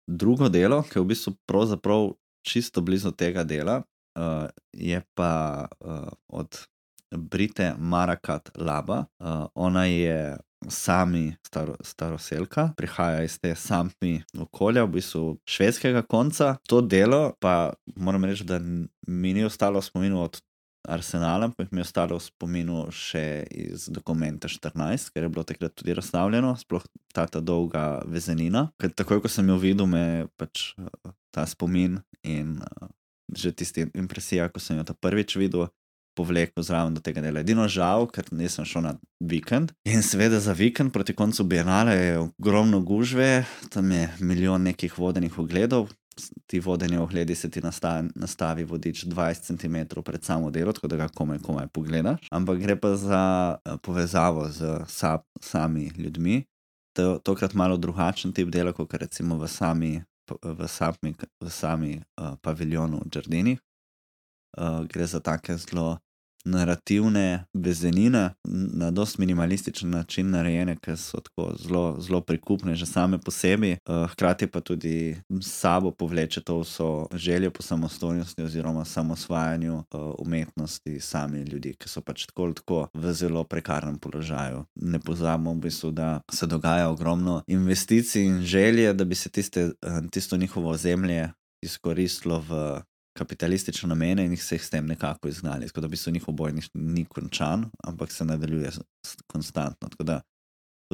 Drugo 0.08 0.48
delo, 0.48 0.82
ki 0.82 0.98
je 0.98 1.02
v 1.02 1.10
bistvu 1.12 1.34
pravzaprav 1.46 2.14
čisto 2.46 2.80
blizu 2.80 3.12
tega 3.12 3.44
dela, 3.44 3.82
uh, 3.82 4.48
je 4.72 5.02
pa 5.14 5.66
uh, 5.80 6.08
od 6.28 6.64
Brite 7.16 7.74
Marakat 7.78 8.50
Laba. 8.56 9.04
Uh, 9.18 9.46
ona 9.54 9.84
je 9.84 10.36
sami 10.68 11.36
staro, 11.46 11.76
staroselka, 11.80 12.72
prihaja 12.76 13.22
iz 13.22 13.38
te 13.38 13.54
sami 13.54 14.18
okolja, 14.38 14.84
v 14.84 14.98
bistvu 14.98 15.22
švedskega 15.46 16.02
konca. 16.02 16.56
To 16.68 16.80
delo 16.80 17.32
pa 17.40 17.72
moram 17.96 18.24
reči, 18.24 18.44
da 18.44 18.58
mi 19.06 19.32
ni 19.34 19.44
ostalo 19.44 19.82
spominu 19.82 20.22
od 20.22 20.40
Arsenala, 20.88 21.44
ampak 21.44 21.72
mi 21.72 21.78
je 21.78 21.86
ostalo 21.86 22.16
v 22.16 22.24
spominu 22.24 22.86
še 22.94 23.44
iz 23.50 23.88
dokumenta 23.92 24.48
14, 24.48 25.10
ker 25.12 25.26
je 25.26 25.30
bilo 25.32 25.44
takrat 25.44 25.74
tudi 25.76 25.94
razstavljeno, 25.94 26.54
sploh 26.56 26.86
ta, 27.12 27.26
ta 27.26 27.42
dolga 27.44 28.00
vezenina. 28.08 28.68
Ker 28.80 28.94
takoj, 28.96 29.20
ko 29.24 29.28
sem 29.28 29.48
jo 29.50 29.58
videl, 29.60 29.88
me 29.90 30.00
je 30.00 30.28
pač 30.40 30.70
eh, 30.78 31.12
ta 31.34 31.44
spomin 31.46 31.98
in 32.24 32.56
uh, 32.62 32.88
že 33.28 33.52
tisti 33.52 33.84
impresija, 33.92 34.48
ko 34.48 34.62
sem 34.62 34.80
jo 34.80 34.86
ta 34.88 34.96
prvič 34.96 35.36
videl, 35.36 35.68
povlekel 36.18 36.66
zraven 36.66 36.96
do 36.96 37.02
tega 37.04 37.22
dela. 37.22 37.44
Edino 37.46 37.68
žal, 37.70 38.08
ker 38.10 38.26
nisem 38.34 38.66
šel 38.66 38.84
na 38.88 38.94
vikend. 39.22 39.72
In 39.86 40.02
seveda 40.02 40.40
za 40.42 40.56
vikend 40.58 40.92
proti 40.94 41.14
koncu 41.14 41.46
Bienale 41.46 41.94
je 41.94 42.18
ogromno 42.18 42.82
gužve, 42.82 43.44
tam 43.70 43.92
je 43.94 44.10
milijon 44.20 44.66
nekih 44.66 44.98
vodenih 44.98 45.38
ogledov. 45.38 45.88
Ti 46.50 46.58
vodeni 46.58 46.98
ogledi 46.98 47.34
se 47.38 47.46
ti 47.50 47.60
nasta, 47.62 48.02
nastavi 48.18 48.64
vodič 48.66 49.04
20 49.06 49.46
cm 49.52 50.00
pred 50.02 50.24
samo 50.24 50.50
delo, 50.50 50.72
tako 50.74 50.90
da 50.90 50.96
ga 50.96 51.08
komaj, 51.14 51.38
komaj 51.46 51.68
pogledaš. 51.70 52.26
Ampak 52.34 52.58
gre 52.58 52.74
pa 52.80 52.96
za 52.98 53.22
eh, 53.54 53.76
povezavo 53.82 54.48
z 54.50 54.80
sa, 54.90 55.18
sami 55.40 55.92
ljudmi. 55.96 56.42
To, 56.98 57.18
tokrat 57.22 57.54
malo 57.54 57.76
drugačen 57.76 58.32
tip 58.34 58.50
dela, 58.50 58.72
kot 58.74 58.94
recimo 58.98 59.38
v 59.38 59.46
sami, 59.46 59.92
v 60.42 60.66
sami, 60.66 61.14
v 61.40 61.50
sami 61.50 61.92
uh, 61.94 62.34
paviljonu 62.42 63.04
v 63.04 63.10
Džardinih. 63.14 63.60
Uh, 64.58 64.82
gre 64.90 65.06
za 65.06 65.20
take 65.20 65.54
zelo 65.56 66.00
narativne 66.50 67.44
vezenine, 67.54 68.30
n- 68.48 68.70
na 68.72 68.90
dost 68.90 69.18
minimalističen 69.18 69.90
način 69.90 70.30
narejene, 70.30 70.76
ki 70.76 70.96
so 70.96 71.20
tako 71.20 71.52
zelo, 71.62 71.96
zelo 72.00 72.20
prikupne 72.20 72.74
že 72.74 72.86
same 72.86 73.18
po 73.18 73.30
sebi, 73.30 73.72
uh, 73.72 74.10
hkrati 74.10 74.46
pa 74.46 74.60
tudi 74.60 75.16
sabo 75.42 75.90
povleče 75.90 76.40
to 76.40 76.60
vso 76.60 77.06
željo 77.14 77.50
po 77.50 77.62
samostojnosti 77.62 78.42
oziroma 78.42 78.84
samosvajanju 78.84 79.74
uh, 79.74 80.14
umetnosti 80.18 81.00
sami 81.00 81.42
ljudi, 81.42 81.74
ki 81.78 81.88
so 81.88 82.00
pač 82.00 82.26
tako 82.26 82.44
ali 82.44 82.54
tako 82.54 82.88
v 82.94 83.12
zelo 83.12 83.44
prekarnem 83.44 83.98
položaju. 83.98 84.64
Ne 84.74 84.98
pozabimo 84.98 85.52
v 85.52 85.60
bistvu, 85.68 85.90
da 85.90 86.20
se 86.32 86.46
dogaja 86.46 86.88
ogromno 86.88 87.42
investicij 87.46 88.24
in 88.24 88.40
želje, 88.42 88.92
da 88.92 89.04
bi 89.04 89.14
se 89.14 89.30
tiste, 89.30 89.64
uh, 89.64 90.10
tisto 90.10 90.36
njihovo 90.36 90.70
ozemlje 90.70 91.30
izkoristilo 91.62 92.44
v 92.48 92.80
kapitalistične 93.18 93.90
namene 93.90 94.24
in 94.26 94.34
jih 94.36 94.42
se 94.44 94.56
jih 94.56 94.64
s 94.64 94.70
tem 94.70 94.86
nekako 94.86 95.28
izgnali. 95.28 95.66
Tako 95.68 95.84
da 95.84 95.90
v 95.90 95.96
bistvu 95.96 96.14
njihov 96.14 96.34
boj 96.38 96.52
ni, 96.56 96.62
ni 96.74 97.04
končan, 97.04 97.66
ampak 97.84 98.12
se 98.12 98.24
nadaljuje 98.24 98.70
konstantno. 99.26 99.88
Tako 99.88 100.06
da 100.08 100.20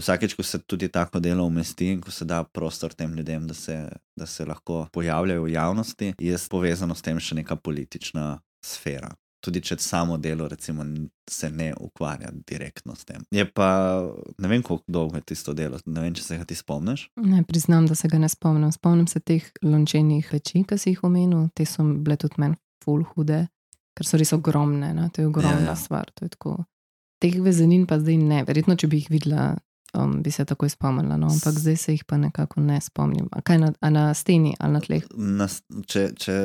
vsakeč, 0.00 0.34
ko 0.34 0.42
se 0.42 0.58
tudi 0.62 0.88
tako 0.88 1.20
delo 1.20 1.46
umesti 1.46 1.92
in 1.92 2.00
ko 2.00 2.10
se 2.10 2.24
da 2.24 2.44
prostor 2.44 2.94
tem 2.94 3.14
ljudem, 3.14 3.46
da 3.46 3.54
se, 3.54 3.88
da 4.16 4.26
se 4.26 4.44
lahko 4.44 4.86
pojavljajo 4.92 5.42
v 5.42 5.52
javnosti, 5.52 6.14
je 6.18 6.38
povezano 6.50 6.94
s 6.94 7.02
tem 7.02 7.20
še 7.20 7.34
neka 7.42 7.56
politična 7.56 8.40
sfera. 8.64 9.12
Tudi 9.44 9.60
če 9.60 9.76
samo 9.78 10.16
delo, 10.16 10.46
recimo, 10.48 10.84
se 11.30 11.50
ne 11.50 11.74
ukvarja 11.80 12.30
direktno 12.48 12.94
s 12.96 13.04
tem. 13.04 13.24
Je 13.30 13.44
pa 13.44 13.68
ne 14.38 14.48
vem, 14.48 14.62
koliko 14.64 14.84
dolgo 14.88 15.20
je 15.20 15.26
tisto 15.32 15.52
delo, 15.54 15.78
ne 15.84 16.06
vem, 16.06 16.14
če 16.16 16.22
se 16.24 16.38
ga 16.40 16.46
ti 16.48 16.56
spomniš. 16.56 17.08
Ne, 17.20 17.42
priznam, 17.44 17.84
da 17.86 17.94
se 17.98 18.08
ga 18.08 18.18
ne 18.18 18.30
spomnim. 18.32 18.72
Spomnim 18.72 19.08
se 19.10 19.20
teh 19.20 19.50
lončenih 19.62 20.30
peči, 20.32 20.64
ki 20.64 20.78
si 20.80 20.94
jih 20.94 21.04
omenil, 21.04 21.50
te 21.56 21.66
so 21.68 21.84
bile 21.84 22.16
tudi 22.20 22.40
meni 22.40 22.56
full 22.84 23.04
hude, 23.12 23.42
ker 23.96 24.08
so 24.08 24.20
res 24.20 24.32
ogromne. 24.36 24.94
Ne? 24.96 25.10
To 25.12 25.24
je 25.24 25.28
ogromna 25.28 25.60
Ja, 25.60 25.74
ja, 25.74 25.76
stvar. 25.76 26.12
Teh 27.20 27.36
vezenin 27.40 27.84
pa 27.88 28.00
zdaj 28.00 28.16
ne. 28.20 28.42
Verjetno, 28.48 28.78
če 28.80 28.88
bi 28.88 29.02
jih 29.02 29.12
videla, 29.12 29.50
um, 29.96 30.18
bi 30.24 30.32
se 30.32 30.44
takoj 30.48 30.72
spomnila, 30.72 31.18
no? 31.20 31.28
ampak 31.32 31.60
zdaj 31.60 31.76
se 31.80 31.98
jih 31.98 32.06
pa 32.08 32.16
nekako 32.20 32.64
ne 32.64 32.80
spomnim. 32.84 33.28
A 33.32 33.44
kaj 33.44 33.60
na, 33.60 33.72
a 33.80 33.92
na 33.92 34.06
steni 34.14 34.54
ali 34.58 34.78
na 34.78 34.82
tleh? 34.84 35.04
na, 35.14 35.48
če, 35.86 36.08
če 36.16 36.38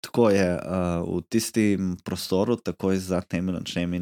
tako 0.00 0.30
je 0.30 0.46
uh, 0.56 1.04
v 1.04 1.20
tistem 1.28 1.96
prostoru, 2.04 2.56
takoj 2.56 2.96
za 2.96 3.20
temi 3.20 3.52
nočnimi, 3.52 4.00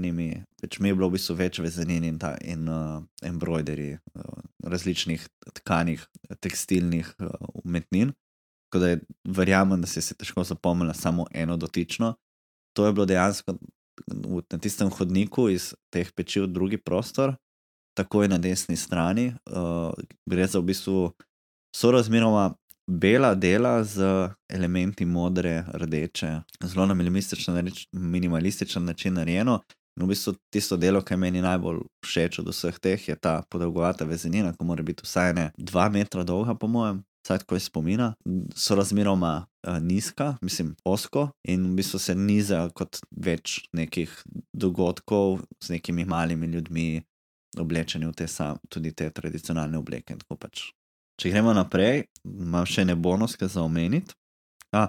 več 0.62 0.78
mi 0.78 0.92
je 0.92 0.94
bilo 0.94 1.08
v 1.10 1.16
bistvu 1.18 1.34
več 1.38 1.58
vezenin 1.62 2.06
in, 2.06 2.18
ta, 2.22 2.36
in 2.42 2.68
uh, 2.70 3.02
embroiderij, 3.26 3.98
uh, 3.98 4.38
različnih 4.62 5.26
tkanih, 5.60 6.04
tekstilnih 6.38 7.10
uh, 7.18 7.34
umetnin. 7.64 8.14
Tako 8.68 8.82
da 8.84 8.92
je, 8.92 9.00
verjamem, 9.24 9.80
da 9.80 9.90
si 9.90 10.02
se 10.04 10.14
težko 10.14 10.44
zapomnila 10.44 10.94
samo 10.94 11.26
eno 11.32 11.56
dotično. 11.56 12.14
To 12.76 12.86
je 12.86 12.94
bilo 12.94 13.06
dejansko 13.08 13.56
v, 14.06 14.42
na 14.52 14.58
tistem 14.62 14.92
hodniku 14.92 15.48
iz 15.50 15.72
teh 15.90 16.10
peči 16.14 16.44
v 16.44 16.52
drugi 16.52 16.78
prostor, 16.78 17.34
takoj 17.98 18.28
na 18.30 18.38
desni 18.38 18.76
strani. 18.76 19.32
Uh, 19.50 19.90
gre 20.30 20.46
za 20.46 20.60
v 20.62 20.70
bistvu 20.70 21.10
sorazmeroma 21.74 22.52
bela 22.88 23.34
dela 23.34 23.84
z 23.84 24.28
elementi 24.48 25.04
modre, 25.04 25.64
rdeče, 25.74 26.40
zelo 26.64 26.86
na 26.86 26.94
minimalističen, 27.92 28.84
način 28.84 29.14
narejeno. 29.14 29.60
In 29.98 30.04
v 30.04 30.08
bistvu 30.08 30.34
tisto 30.50 30.76
delo, 30.76 31.02
ki 31.02 31.16
meni 31.16 31.42
najbolj 31.42 31.80
všeč 32.06 32.38
od 32.38 32.48
vseh 32.52 32.78
teh, 32.78 33.08
je 33.08 33.16
ta 33.16 33.42
podolgovata 33.50 34.06
vezenina, 34.06 34.52
ki 34.54 34.64
mora 34.64 34.82
biti 34.82 35.02
vsaj 35.04 35.34
ne 35.34 35.50
dva 35.58 35.88
metra 35.90 36.24
dolga, 36.24 36.54
po 36.54 36.68
mojem. 36.70 37.02
Vsaj 37.26 37.42
tako 37.42 37.56
iz 37.58 37.66
spomina, 37.66 38.12
so 38.56 38.76
razmeroma 38.78 39.32
uh, 39.42 39.76
nizka, 39.82 40.36
mislim, 40.40 40.76
osko 40.84 41.26
in 41.44 41.66
v 41.72 41.74
bistvu 41.82 42.00
se 42.00 42.14
niza 42.14 42.62
kot 42.74 43.02
več 43.10 43.58
nekih 43.76 44.14
dogodkov 44.54 45.42
z 45.60 45.74
nekimi 45.76 46.06
malimi 46.08 46.46
ljudmi, 46.46 47.02
oblečeni 47.58 48.06
v 48.08 48.14
te, 48.16 48.30
sam, 48.30 48.56
tudi 48.70 48.94
te 48.94 49.10
tradicionalne 49.10 49.76
obleke. 49.78 50.14
in 50.14 50.22
tako 50.24 50.38
Pač. 50.40 50.77
Če 51.18 51.32
gremo 51.32 51.52
naprej, 51.54 52.04
imam 52.24 52.66
še 52.66 52.84
ne 52.86 52.94
bonuske 52.94 53.48
za 53.50 53.64
omeniti. 53.66 54.14
A, 54.76 54.86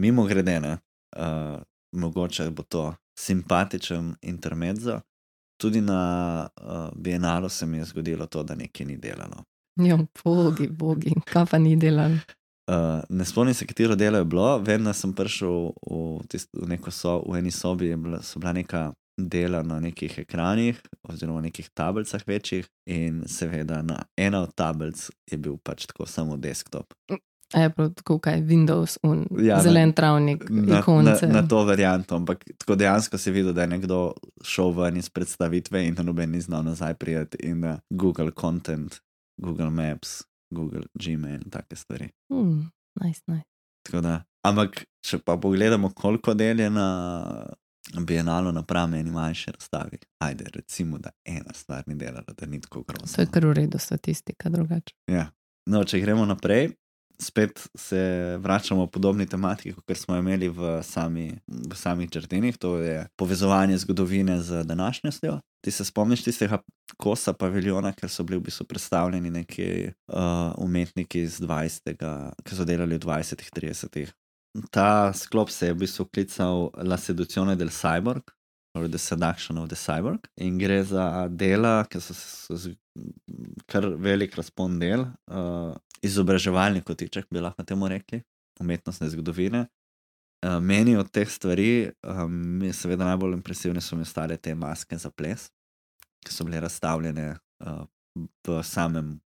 mimo 0.00 0.24
grede, 0.24 0.54
ne, 0.60 0.78
uh, 1.16 1.58
mogoče 1.92 2.48
bo 2.50 2.64
to 2.64 2.86
simpatičen 3.18 4.14
intermezzo. 4.22 5.00
Tudi 5.60 5.80
na 5.80 6.00
uh, 6.48 6.88
Bienalu 6.96 7.48
se 7.48 7.66
mi 7.66 7.78
je 7.78 7.84
zgodilo 7.84 8.26
to, 8.26 8.42
da 8.42 8.54
nekaj 8.54 8.86
ni 8.86 8.96
delalo. 8.96 9.44
Jo, 9.80 9.98
bogi, 10.24 10.68
bogi, 10.68 11.12
kaj 11.28 11.46
pa 11.50 11.58
ni 11.60 11.76
delal. 11.76 12.16
Uh, 12.66 13.04
ne 13.08 13.24
spomnim 13.24 13.54
se, 13.54 13.66
katero 13.66 13.94
delo 13.96 14.18
je 14.18 14.24
bilo, 14.24 14.58
vem, 14.58 14.84
da 14.84 14.92
sem 14.96 15.12
prišel 15.14 15.72
v, 15.86 15.98
tist, 16.28 16.48
v 16.56 16.68
neko 16.72 16.90
so, 16.90 17.20
v 17.28 17.38
eni 17.38 17.52
sobi, 17.52 17.92
bila, 17.96 18.22
so 18.24 18.40
bila 18.40 18.56
neka 18.56 18.88
dela 19.18 19.62
na 19.62 19.80
nekih 19.80 20.18
ekranih, 20.18 20.80
oziroma 21.02 21.40
nekih 21.40 21.68
tablicah 21.70 22.20
večjih, 22.26 22.66
in 22.86 23.22
seveda 23.26 23.82
na 23.82 24.02
ena 24.16 24.42
od 24.42 24.54
tablic 24.54 24.96
je 25.26 25.38
bil 25.38 25.56
pač 25.58 25.86
tako 25.86 26.06
samo 26.06 26.36
desktop. 26.36 26.92
A 27.54 27.60
je 27.60 27.70
prav 27.70 27.92
tako, 27.92 28.18
kaj 28.18 28.40
Windows, 28.42 28.98
un, 29.02 29.26
Ja, 29.38 29.56
na- 29.56 29.62
zelen 29.62 29.92
travnik, 29.92 30.44
Na, 30.50 30.62
na, 30.64 30.78
ikonce. 30.80 31.26
na 31.26 31.42
to 31.42 31.64
varianto, 31.64 32.16
ampak 32.16 32.44
tako 32.58 32.74
dejansko 32.74 33.18
si 33.18 33.30
videl, 33.30 33.52
da 33.52 33.60
je 33.60 33.66
nekdo 33.68 34.12
šel 34.42 34.70
ven 34.72 34.96
iz 34.96 35.08
predstavitve 35.08 35.86
in 35.86 35.94
da 35.94 36.02
noben 36.02 36.30
ni 36.30 36.40
znal 36.40 36.64
nazaj 36.64 36.94
prijeti 36.94 37.38
in 37.40 37.60
da 37.60 37.78
Google 37.90 38.30
Content, 38.32 38.98
Google 39.38 39.70
Maps, 39.70 40.22
Google 40.50 40.82
Gmail 40.94 41.34
in 41.36 41.50
take 41.50 41.76
stvari. 41.76 42.08
Hmm, 42.28 42.66
nice, 42.96 43.22
nice. 43.26 43.46
Tako 43.82 44.00
Da, 44.00 44.16
ampak, 44.42 44.84
če 45.00 45.18
pa 45.18 45.36
pogledamo, 45.36 45.90
koliko 45.90 46.34
del 46.34 46.60
je 46.60 46.70
na 46.70 46.88
Bienalu 47.94 48.52
napram 48.52 48.94
eni 48.94 49.10
manjši 49.10 49.50
razstavi, 49.50 49.98
ajde, 50.18 50.44
recimo, 50.54 50.98
da 50.98 51.10
ena 51.24 51.52
stvar 51.54 51.84
ni 51.86 51.94
delala, 51.94 52.34
da 52.38 52.46
ni 52.46 52.60
tako 52.60 52.82
To 52.82 52.92
je 52.92 52.98
grozno. 52.98 53.26
kar 53.32 53.46
v 53.46 53.52
redu 53.52 53.78
statistika, 53.78 54.48
drugače. 54.48 54.94
Ja. 55.06 55.30
No, 55.66 55.84
če 55.84 56.00
gremo 56.00 56.26
naprej, 56.26 56.70
spet 57.18 57.68
se 57.74 58.36
vračamo 58.40 58.84
v 58.86 58.90
podobni 58.90 59.26
tematiki, 59.26 59.74
kot 59.74 59.96
smo 59.96 60.16
imeli 60.16 60.48
v, 60.48 60.80
sami, 60.82 61.30
v 61.46 61.76
samih 61.76 62.10
črtinih, 62.10 62.58
to 62.58 62.78
je 62.78 63.06
povezovanje 63.16 63.78
zgodovine 63.78 64.40
z 64.42 64.64
današnjostjo. 64.64 65.40
Ti 65.64 65.70
se 65.70 65.84
spomniš 65.84 66.22
tistega 66.24 66.58
kosa 66.96 67.32
paviljona, 67.32 67.92
ker 67.92 68.10
so 68.10 68.22
bili 68.22 68.38
v 68.38 68.46
bistvu 68.46 68.66
predstavljeni 68.66 69.30
neki 69.30 69.88
uh, 69.88 70.54
umetniki 70.58 71.20
iz 71.20 71.40
20. 71.40 71.96
ki 72.44 72.56
so 72.56 72.64
delali 72.64 72.98
v 72.98 73.00
20. 73.00 73.50
30. 73.56 74.12
Ta 74.70 75.12
sklop 75.12 75.50
se 75.50 75.66
je 75.66 75.74
v 75.74 75.82
bistvu 75.84 76.06
klical 76.08 76.70
La 76.86 76.96
seduzione 76.96 77.56
del 77.56 77.70
cyborg. 77.74 78.36
torej 78.76 78.90
The 78.90 78.98
Seduction 78.98 79.58
of 79.58 79.68
the 79.68 79.76
Cyborg. 79.76 80.28
In 80.36 80.58
gre 80.58 80.82
za 80.84 81.28
dela, 81.28 81.84
ki 81.88 82.00
so, 82.00 82.14
so 82.14 82.72
kar 83.70 83.88
velik 83.96 84.36
razpon 84.36 84.78
del, 84.80 85.06
uh, 85.32 85.72
izobraževalni 86.04 86.82
kotiček, 86.84 87.28
bi 87.32 87.40
lahko 87.40 87.64
temu 87.64 87.88
rekli, 87.88 88.20
umetnostne 88.60 89.08
zgodovine. 89.12 89.66
Uh, 90.44 90.58
meni 90.60 90.96
od 91.00 91.08
teh 91.10 91.28
stvari, 91.30 91.88
um, 92.04 92.60
seveda 92.72 93.08
najbolj 93.08 93.38
impresivne 93.38 93.80
so 93.80 93.96
mi 93.96 94.04
ostale 94.04 94.36
te 94.36 94.54
maske 94.54 94.98
za 95.00 95.10
ples, 95.10 95.48
ki 96.24 96.34
so 96.34 96.44
bile 96.44 96.60
razstavljene 96.60 97.30
uh, 97.64 97.84
v 98.46 98.60
samem 98.64 99.16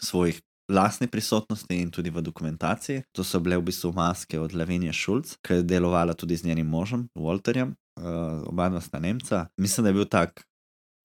svojih 0.00 0.42
lastni 0.68 1.08
prisotnosti 1.08 1.76
in 1.76 1.90
tudi 1.90 2.10
v 2.10 2.22
dokumentaciji. 2.22 3.02
To 3.12 3.24
so 3.24 3.40
bile 3.40 3.56
v 3.56 3.68
bistvu 3.70 3.92
maske 3.96 4.40
od 4.40 4.54
Lavinije 4.54 4.92
Šulc, 4.92 5.36
ki 5.42 5.60
je 5.60 5.62
delovala 5.62 6.14
tudi 6.14 6.36
z 6.36 6.44
njenim 6.44 6.66
možem, 6.66 7.08
Walterjem, 7.16 7.74
uh, 8.00 8.48
oba 8.48 8.68
dva 8.68 8.80
sta 8.80 8.98
Nemca. 8.98 9.46
Mislim, 9.56 9.84
da 9.84 9.90
je 9.90 9.94
bil 9.94 10.04
tak 10.04 10.44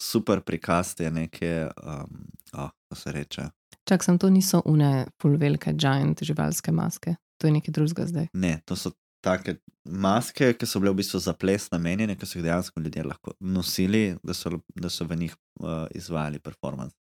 super 0.02 0.42
prikaz 0.42 0.96
te 0.96 1.12
neke, 1.12 1.70
um, 1.84 2.26
oh, 2.54 2.70
kako 2.70 2.96
se 2.96 3.12
reče. 3.12 3.48
Čak 3.88 4.04
sem 4.04 4.18
to 4.20 4.30
niso 4.30 4.62
une 4.66 5.06
full 5.22 5.38
velike 5.38 5.74
giant 5.74 6.24
živalske 6.24 6.72
maske. 6.72 7.16
To 7.38 7.48
je 7.48 7.52
nekaj 7.52 7.72
drugega 7.72 8.06
zdaj. 8.08 8.28
Ne, 8.34 8.60
to 8.66 8.76
so 8.76 8.92
take 9.24 9.58
maske, 9.84 10.54
ki 10.60 10.68
so 10.68 10.80
bile 10.80 10.94
v 10.94 11.02
bistvu 11.02 11.20
za 11.24 11.34
ples 11.36 11.70
namenjene, 11.72 12.16
ki 12.20 12.28
so 12.28 12.40
jih 12.40 12.46
dejansko 12.46 12.84
ljudje 12.84 13.04
lahko 13.08 13.34
nosili, 13.40 14.18
da 14.24 14.36
so, 14.36 14.52
da 14.76 14.92
so 14.92 15.08
v 15.08 15.20
njih 15.26 15.36
uh, 15.60 15.88
izvajali 15.96 16.40
performance. 16.40 16.96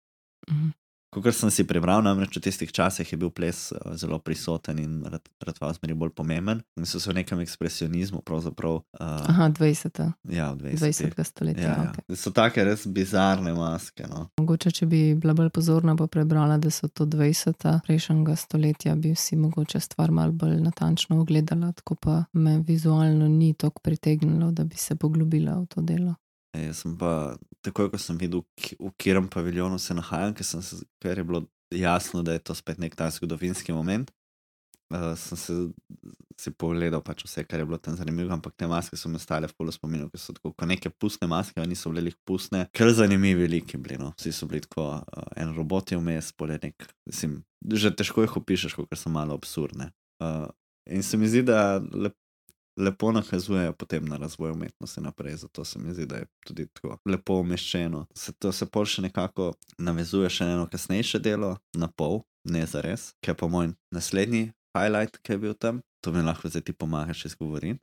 Mhm. 0.49 0.69
Kot 1.09 1.25
sem 1.33 1.49
si 1.49 1.63
prebral, 1.65 2.03
namreč 2.05 2.37
v 2.37 2.43
tistih 2.45 2.69
časih 2.69 3.07
je 3.09 3.17
bil 3.17 3.31
ples 3.33 3.71
uh, 3.73 3.95
zelo 3.97 4.19
prisoten 4.21 4.77
in 4.77 5.01
rad- 5.09 5.25
ratval 5.41 5.73
zmeri 5.73 5.95
bolj 5.97 6.11
pomemben. 6.13 6.61
In 6.77 6.85
so 6.85 6.99
se 7.01 7.09
v 7.09 7.17
nekem 7.17 7.41
ekspresionizmu, 7.41 8.21
pravzaprav 8.21 8.75
uh, 8.77 8.83
Aha, 9.01 9.49
20. 9.49 10.03
ja, 10.29 10.51
v 10.53 10.69
20. 10.69 11.09
20. 11.09 11.23
stoletja. 11.25 11.65
Ja, 11.65 11.73
ja. 11.73 11.89
Okay. 11.89 12.15
So 12.15 12.29
take 12.29 12.61
res 12.63 12.85
bizarne 12.85 13.55
maske. 13.57 14.05
No. 14.05 14.27
Mogoče, 14.37 14.71
če 14.71 14.85
bi 14.85 15.01
bila 15.17 15.33
bolj 15.33 15.49
pozorna, 15.49 15.97
pa 15.97 16.05
prebrala, 16.05 16.59
da 16.61 16.69
so 16.69 16.87
to 16.87 17.09
20. 17.09 17.65
prejšnjega 17.89 18.37
stoletja, 18.37 18.95
bi 18.95 19.15
si 19.17 19.39
mogoče 19.39 19.81
stvar 19.81 20.13
malo 20.13 20.37
bolj 20.37 20.59
natančno 20.61 21.21
ogledala, 21.23 21.73
tako 21.73 21.97
pa 21.97 22.23
me 22.33 22.59
vizualno 22.61 23.27
ni 23.27 23.55
tako 23.57 23.81
pritegnilo, 23.81 24.51
da 24.51 24.63
bi 24.63 24.77
se 24.77 24.95
poglobila 24.95 25.57
v 25.57 25.65
to 25.73 25.81
delo. 25.81 26.15
E, 26.55 26.65
Jaz 26.65 26.83
sem 26.83 26.95
pa, 26.97 27.37
takoj 27.65 27.91
ko 27.93 27.99
sem 28.01 28.17
videl, 28.17 28.43
v 28.79 28.91
katerem 28.97 29.29
paviljonu 29.29 29.79
se 29.79 29.93
nahajam, 29.97 30.33
ker, 30.37 30.45
se, 30.45 30.83
ker 31.03 31.21
je 31.21 31.25
bilo 31.25 31.43
jasno, 31.75 32.23
da 32.25 32.33
je 32.33 32.43
to 32.43 32.55
spet 32.57 32.79
nek 32.81 32.95
ta 32.97 33.09
zgodovinski 33.13 33.75
moment, 33.75 34.09
uh, 34.93 35.13
sem 35.17 35.37
se 35.37 35.57
si 36.39 36.51
pogledal 36.55 37.01
pač 37.03 37.25
vse, 37.25 37.43
kar 37.43 37.59
je 37.59 37.67
bilo 37.67 37.77
tam 37.83 37.97
zanimivo, 37.99 38.31
ampak 38.31 38.55
te 38.57 38.67
maske 38.69 38.97
so 38.97 39.11
mi 39.11 39.19
ostale 39.19 39.49
v 39.49 39.55
polu 39.57 39.73
spominu, 39.75 40.07
ker 40.09 40.21
so 40.21 40.33
tako 40.35 40.53
neke 40.69 40.89
pustne 40.89 41.27
maske, 41.27 41.59
niso 41.67 41.91
bile 41.91 42.05
lih 42.07 42.15
pustne, 42.25 42.65
ker 42.75 42.93
zanimivi 42.95 43.49
liki 43.51 43.77
bili. 43.77 43.99
No. 43.99 44.13
Vsi 44.17 44.31
so 44.35 44.47
bili 44.49 44.63
tako, 44.63 44.87
uh, 45.03 45.27
en 45.39 45.51
robot 45.57 45.91
je 45.91 45.99
vmes, 45.99 46.31
pole 46.39 46.57
nek, 46.63 46.87
mislim, 47.09 47.41
že 47.75 47.91
težko 47.91 48.23
jih 48.23 48.39
opišeš, 48.39 48.79
ker 48.79 48.99
so 48.99 49.11
malo 49.13 49.35
absurdne. 49.37 49.91
Uh, 50.23 50.47
in 50.89 51.03
se 51.03 51.19
mi 51.19 51.27
zdi, 51.29 51.43
da 51.45 51.77
lep, 51.79 52.15
lepo 52.79 53.11
nakazujejo 53.11 53.73
potem 53.73 54.05
na 54.05 54.17
razvoj 54.17 54.51
umetnosti 54.51 55.01
naprej. 55.01 55.35
Zato 55.35 55.65
se 55.65 55.79
mi 55.79 55.93
zdi, 55.93 56.05
da 56.05 56.15
je 56.15 56.25
tudi 56.47 56.67
tako 56.67 56.97
lepo 57.05 57.39
umeščeno. 57.43 58.05
Se 58.15 58.33
to 58.33 58.51
se 58.51 58.65
pol 58.65 58.87
še 58.87 59.03
nekako 59.05 59.53
navezuje 59.77 60.29
še 60.29 60.47
na 60.47 60.57
eno 60.57 60.65
kasnejše 60.71 61.19
delo, 61.19 61.57
na 61.77 61.91
pol, 61.91 62.21
ne 62.47 62.65
za 62.65 62.81
res, 62.81 63.11
ki 63.21 63.33
je 63.33 63.37
pa 63.37 63.51
moj 63.51 63.73
naslednji 63.95 64.51
highlight, 64.77 65.19
ki 65.23 65.35
je 65.35 65.43
bil 65.45 65.53
tam. 65.53 65.83
To 66.03 66.15
mi 66.15 66.23
lahko 66.23 66.49
zdaj 66.49 66.63
ti 66.69 66.73
pomagaš 66.73 67.25
izgovoriti. 67.31 67.81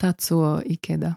Tatsuo 0.00 0.58
Ikeda. 0.66 1.14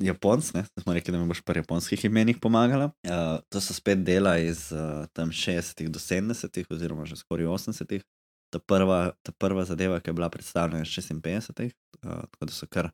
Japonc, 0.00 0.52
ne, 0.54 0.64
smo 0.80 0.94
rekli, 0.96 1.12
da 1.12 1.18
mi 1.18 1.28
boš 1.28 1.42
pri 1.44 1.60
japonskih 1.60 2.04
imenih 2.04 2.38
pomagala. 2.40 2.90
Uh, 3.04 3.40
to 3.52 3.60
so 3.60 3.74
spet 3.76 4.00
dela 4.04 4.38
iz 4.38 4.70
uh, 4.72 5.04
tam 5.12 5.28
60-ih 5.28 5.90
do 5.92 6.00
70-ih, 6.00 6.66
oziroma 6.70 7.04
že 7.04 7.20
skoraj 7.20 7.46
80-ih. 7.46 8.04
Ta 8.50 8.58
prva, 8.58 9.12
ta 9.22 9.32
prva 9.32 9.64
zadeva, 9.64 10.00
ki 10.00 10.10
je 10.10 10.16
bila 10.18 10.30
predstavljena 10.30 10.82
iz 10.82 10.90
56-ih, 10.90 11.72
uh, 12.02 12.26
tako 12.30 12.48
da 12.50 12.52
so 12.52 12.66
kar 12.66 12.90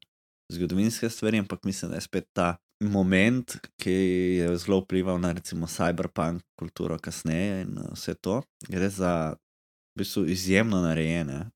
zgodovinske 0.53 1.11
stvari, 1.11 1.39
ampak 1.39 1.65
mislim, 1.65 1.91
da 1.91 1.97
je 1.97 2.05
spet 2.05 2.29
ta 2.37 2.57
moment, 2.85 3.57
ki 3.81 3.93
je 3.93 4.57
zelo 4.61 4.83
vplival 4.85 5.21
na 5.21 5.33
recimo 5.33 5.67
cyberpunk 5.67 6.45
kulturo 6.61 6.99
kasneje 6.99 7.63
in 7.65 7.79
uh, 7.79 7.93
vse 7.95 8.15
to. 8.15 8.43
Gre 8.69 8.89
za 8.89 9.13
v 9.97 10.05
bistvu 10.05 10.27
izjemno 10.29 10.83
narejene 10.85 11.47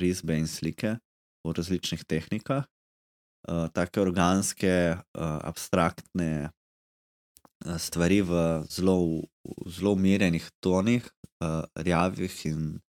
risbe 0.00 0.38
in 0.40 0.48
slike 0.48 0.96
v 1.44 1.52
različnih 1.52 2.04
tehnikah 2.08 2.64
uh, 3.48 3.68
take 3.72 4.00
organske, 4.00 4.96
uh, 4.96 5.38
abstraktne 5.44 6.48
uh, 6.48 7.76
stvari 7.78 8.22
v 8.22 8.64
zelo, 8.70 9.24
v 9.44 9.70
zelo 9.70 9.92
umirjenih 9.92 10.48
tonih, 10.60 11.04
uh, 11.44 11.64
rjavih 11.76 12.46
in 12.46 12.80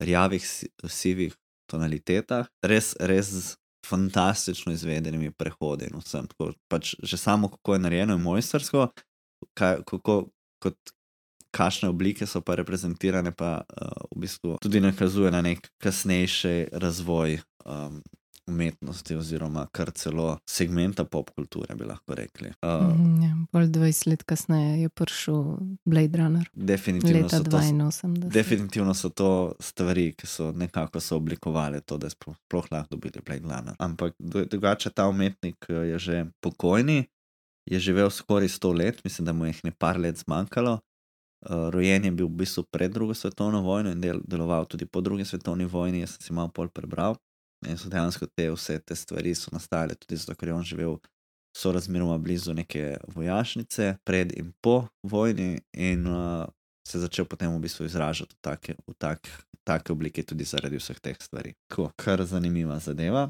rjavih, 0.00 0.44
si- 0.46 0.70
sivih 0.88 1.34
tonalitetah, 1.70 2.48
res, 2.66 2.94
res 3.00 3.56
fantastično 3.86 4.72
izvedenimi 4.72 5.30
prehodi 5.30 5.88
in 5.90 5.98
vsem. 6.00 6.28
Tako, 6.30 6.52
pač 6.70 6.94
že 7.02 7.16
samo 7.16 7.48
kako 7.48 7.74
je 7.74 7.84
narejeno, 7.86 8.16
je 8.16 8.24
mojstersko, 8.24 8.88
kaj, 9.58 9.82
kako, 9.88 10.16
kot, 10.62 10.76
kakšne 11.50 11.90
oblike 11.90 12.26
so 12.26 12.42
pa 12.44 12.54
reprezentirane, 12.54 13.32
pa 13.34 13.62
uh, 13.62 14.06
v 14.14 14.26
bistvu 14.26 14.58
tudi 14.62 14.82
nakazuje 14.82 15.30
na 15.34 15.42
nek 15.42 15.66
kasnejši 15.82 16.70
razvoj 16.72 17.40
um, 17.64 18.02
umetnosti, 18.50 19.16
oziroma 19.16 19.66
kar 19.72 19.90
celo 19.96 20.38
segmenta 20.48 21.04
popkulture, 21.04 21.74
bi 21.78 21.86
lahko 21.88 22.14
rekli. 22.18 22.50
Uh, 22.62 22.90
mm. 22.90 23.22
Ja, 23.22 23.36
Bolj 23.52 23.70
20 23.72 24.10
let 24.10 24.24
kasneje 24.28 24.82
je 24.82 24.88
prišel 24.88 25.44
Blade 25.84 26.18
Runner, 26.18 26.50
Definitivno 26.52 27.28
so 27.28 27.44
to 27.44 27.56
82. 27.56 28.28
Definitivno 28.28 28.94
so 28.94 29.08
to 29.08 29.30
stvari, 29.60 30.12
ki 30.12 30.26
so 30.26 30.50
nekako 30.52 31.00
so 31.00 31.16
oblikovali 31.16 31.80
to, 31.80 31.98
da 31.98 32.06
je 32.06 32.16
sploh, 32.16 32.66
lahko 32.70 32.96
dobili 32.96 33.22
Blade 33.26 33.46
Runner. 33.46 33.74
Ampak 33.78 34.14
dru- 34.18 34.48
drugače 34.48 34.90
ta 34.90 35.08
umetnik 35.08 35.66
eh, 35.68 35.74
je 35.74 35.98
že 35.98 36.24
pokojni, 36.40 37.04
je 37.66 37.78
živel 37.78 38.10
skoraj 38.10 38.48
100 38.48 38.76
let, 38.76 39.04
mislim, 39.04 39.24
da 39.24 39.32
mu 39.32 39.46
je 39.46 39.54
nekaj 39.64 39.98
let 39.98 40.18
zmanjkalo. 40.18 40.78
Uh, 41.40 41.70
rojen 41.72 42.04
je 42.04 42.10
bil 42.10 42.26
v 42.26 42.36
bistvu 42.44 42.66
pred 42.68 42.92
drugo 42.92 43.14
svetovno 43.14 43.62
vojno 43.62 43.90
in 43.90 44.00
del, 44.00 44.20
deloval 44.28 44.66
tudi 44.68 44.86
po 44.86 45.00
drugi 45.00 45.24
svetovni 45.24 45.64
vojni. 45.64 46.00
Jaz 46.00 46.10
sem 46.10 46.20
si 46.20 46.32
malo 46.32 46.52
pol 46.52 46.68
prebral 46.68 47.16
in 47.66 47.78
so 47.78 47.90
dejansko 47.92 48.26
te 48.26 48.48
vse 48.50 48.78
te 48.80 48.96
stvari 48.96 49.34
so 49.34 49.52
nastale 49.52 49.94
tudi 49.94 50.16
zato, 50.16 50.36
ker 50.38 50.48
je 50.48 50.54
on 50.54 50.64
živel 50.64 50.96
sorazmeroma 51.56 52.18
blizu 52.18 52.54
neke 52.54 52.96
vojašnice, 53.14 53.96
pred 54.04 54.32
in 54.38 54.52
po 54.62 54.86
vojni, 55.02 55.60
in 55.72 56.06
uh, 56.06 56.46
se 56.86 56.98
začel 56.98 57.26
potem 57.26 57.50
v 57.54 57.62
bistvu 57.66 57.86
izražati 57.86 58.34
v 58.34 58.40
take, 58.40 58.74
v 58.86 58.94
tak, 58.98 59.28
take 59.66 59.92
oblike, 59.92 60.22
tudi 60.22 60.46
zaradi 60.46 60.78
vseh 60.78 61.00
teh 61.00 61.18
stvari. 61.20 61.54
Tako, 61.68 61.90
kar 61.96 62.22
zanimiva 62.26 62.78
zadeva. 62.78 63.28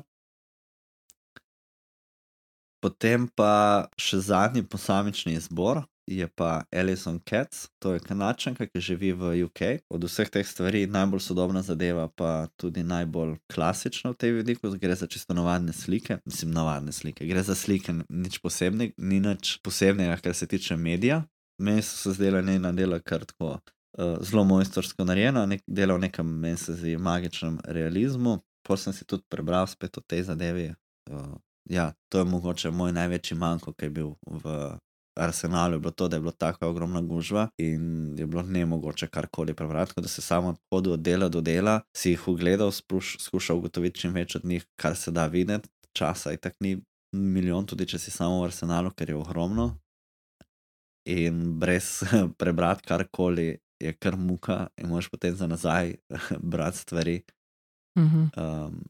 Potem 2.81 3.27
pa 3.37 3.89
še 4.01 4.23
zadnji 4.25 4.65
posamični 4.65 5.35
izbor, 5.37 5.83
je 6.07 6.29
pa 6.29 6.65
Alison 6.73 7.19
Katz, 7.19 7.69
to 7.79 7.93
je 7.93 8.01
kanačanka, 8.01 8.67
ki 8.67 8.81
živi 8.81 9.13
v 9.13 9.33
UK. 9.45 9.61
Od 9.91 10.05
vseh 10.05 10.31
teh 10.31 10.47
stvari 10.47 10.87
najbolj 10.87 11.21
sodobna 11.21 11.63
zadeva, 11.63 12.09
pa 12.09 12.49
tudi 12.57 12.83
najbolj 12.83 13.37
klasična 13.53 14.11
v 14.11 14.19
tej 14.19 14.33
vidiku, 14.41 14.73
gre 14.81 14.95
za 14.95 15.07
čisto 15.07 15.35
navadne 15.35 15.73
slike, 15.73 16.19
mislim, 16.25 16.55
navadne 16.55 16.93
slike. 16.93 17.27
Gre 17.27 17.43
za 17.43 17.55
slike, 17.55 17.95
nič 18.09 18.41
posebnega, 18.43 18.95
ni 18.99 19.21
nič 19.21 19.59
posebnega, 19.63 20.17
kar 20.23 20.35
se 20.35 20.47
tiče 20.47 20.77
medija. 20.77 21.23
Meni 21.61 21.83
so 21.83 21.97
se 21.97 22.17
zdela 22.17 22.41
njena 22.41 22.73
dela 22.73 23.01
kar 23.01 23.25
tako 23.25 23.59
uh, 23.99 24.17
zelo 24.21 24.45
mojstrsko 24.45 25.05
narejena, 25.05 25.47
nek, 25.47 25.63
dela 25.67 25.95
v 25.95 26.07
nekem, 26.07 26.27
meni 26.27 26.57
se 26.57 26.75
zdi, 26.75 26.97
magičnem 26.97 27.59
realizmu. 27.65 28.39
Pol 28.67 28.77
sem 28.77 28.93
si 28.93 29.05
tudi 29.05 29.25
prebral 29.29 29.67
spet 29.67 29.99
o 29.99 30.01
tej 30.01 30.23
zadevi. 30.29 30.73
Uh, 31.11 31.37
ja, 31.71 31.93
to 32.09 32.19
je 32.19 32.25
mogoče 32.25 32.71
moj 32.71 32.93
največji 32.93 33.37
manjko, 33.37 33.73
ki 33.73 33.89
je 33.89 33.91
bil 33.91 34.15
v 34.27 34.75
arsenalu, 35.17 35.75
je 35.75 35.79
bilo 35.79 35.91
to, 35.91 36.09
da 36.09 36.17
je 36.17 36.21
bila 36.21 36.33
tako 36.33 36.69
ogromna 36.69 37.01
gužva 37.01 37.49
in 37.59 38.15
je 38.19 38.27
bilo 38.27 38.43
ne 38.43 38.67
mogoče 38.67 39.07
karkoli 39.07 39.55
prebrati, 39.55 40.01
da 40.01 40.09
se 40.09 40.23
samo 40.23 40.55
hodil 40.71 40.93
od 40.93 41.01
dela 41.01 41.29
do 41.29 41.41
dela, 41.41 41.81
si 41.97 42.11
jih 42.11 42.29
ogledal, 42.29 42.71
spruš, 42.71 43.17
skušal 43.21 43.59
ugotoviti 43.59 44.01
čim 44.01 44.15
več 44.15 44.37
od 44.37 44.45
njih, 44.45 44.67
kar 44.77 44.97
se 44.97 45.11
da 45.11 45.27
videti. 45.27 45.69
Časa 45.93 46.31
je 46.31 46.37
tak 46.37 46.55
ni 46.61 46.79
milijon, 47.13 47.67
tudi 47.67 47.87
če 47.87 47.99
si 47.99 48.11
samo 48.11 48.41
v 48.41 48.51
arsenalu, 48.51 48.93
ker 48.95 49.11
je 49.11 49.17
ogromno. 49.17 49.73
In 51.11 51.59
brez 51.59 52.03
prebrati 52.41 52.87
karkoli 52.87 53.59
je 53.81 53.93
kar 53.93 54.17
muka, 54.17 54.69
in 54.79 54.89
moš 54.89 55.09
potem 55.11 55.35
za 55.35 55.47
nazaj 55.47 55.95
brati 56.53 56.79
stvari. 56.79 57.23
Mhm. 57.99 58.27
Um, 58.37 58.83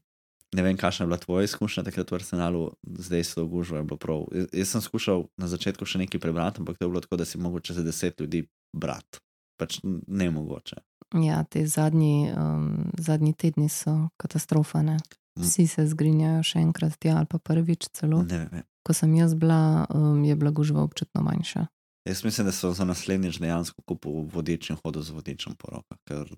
ne 0.55 0.63
vem, 0.63 0.77
kakšna 0.77 1.03
je 1.03 1.07
bila 1.07 1.17
tvoja 1.17 1.43
izkušnja 1.43 1.83
takrat 1.83 2.11
v 2.11 2.15
arsenalu, 2.15 2.71
zdaj 2.83 3.23
se 3.23 3.33
dolgužo 3.39 3.75
je 3.75 3.83
bilo 3.83 3.97
prav. 3.97 4.25
Jaz, 4.35 4.47
jaz 4.53 4.69
sem 4.69 4.81
skušal 4.81 5.25
na 5.37 5.47
začetku 5.47 5.85
še 5.85 6.03
nekaj 6.03 6.19
prebrati, 6.19 6.61
ampak 6.61 6.77
to 6.77 6.85
je 6.85 6.91
bilo 6.91 7.01
tako, 7.01 7.17
da 7.17 7.25
si 7.25 7.39
mogoče 7.39 7.73
za 7.73 7.83
deset 7.83 8.19
ljudi 8.19 8.45
brati. 8.75 9.21
Pač 9.59 9.79
ne 10.07 10.31
mogoče. 10.31 10.81
Ja, 11.21 11.43
te 11.43 11.65
zadnji, 11.67 12.31
um, 12.31 12.91
zadnji 12.97 13.33
tedni 13.33 13.69
so 13.69 14.09
katastrofa. 14.17 14.81
Ne? 14.81 14.97
Mm. 15.39 15.43
Vsi 15.43 15.67
se 15.67 15.85
zgrinjajo 15.87 16.43
še 16.43 16.63
enkrat, 16.63 16.97
ja, 17.05 17.17
ali 17.19 17.29
pa 17.29 17.39
prvič 17.39 17.91
celo. 17.93 18.23
Ne 18.23 18.47
vem. 18.51 18.63
Ko 18.87 18.95
sem 18.97 19.13
jaz 19.15 19.35
bila, 19.37 19.85
um, 19.93 20.23
je 20.25 20.35
bila 20.35 20.51
gužva 20.51 20.83
občutno 20.83 21.21
manjša. 21.21 21.67
Jaz 22.05 22.23
mislim, 22.23 22.45
da 22.45 22.51
so 22.51 22.71
za 22.73 22.85
naslednjič 22.85 23.37
dejansko 23.39 23.81
kupil 23.81 24.11
vodič 24.11 24.69
in 24.69 24.77
hodil 24.83 25.01
z 25.01 25.09
vodičem 25.11 25.53
po 25.55 25.67
rokah, 25.71 25.97
ker 26.03 26.35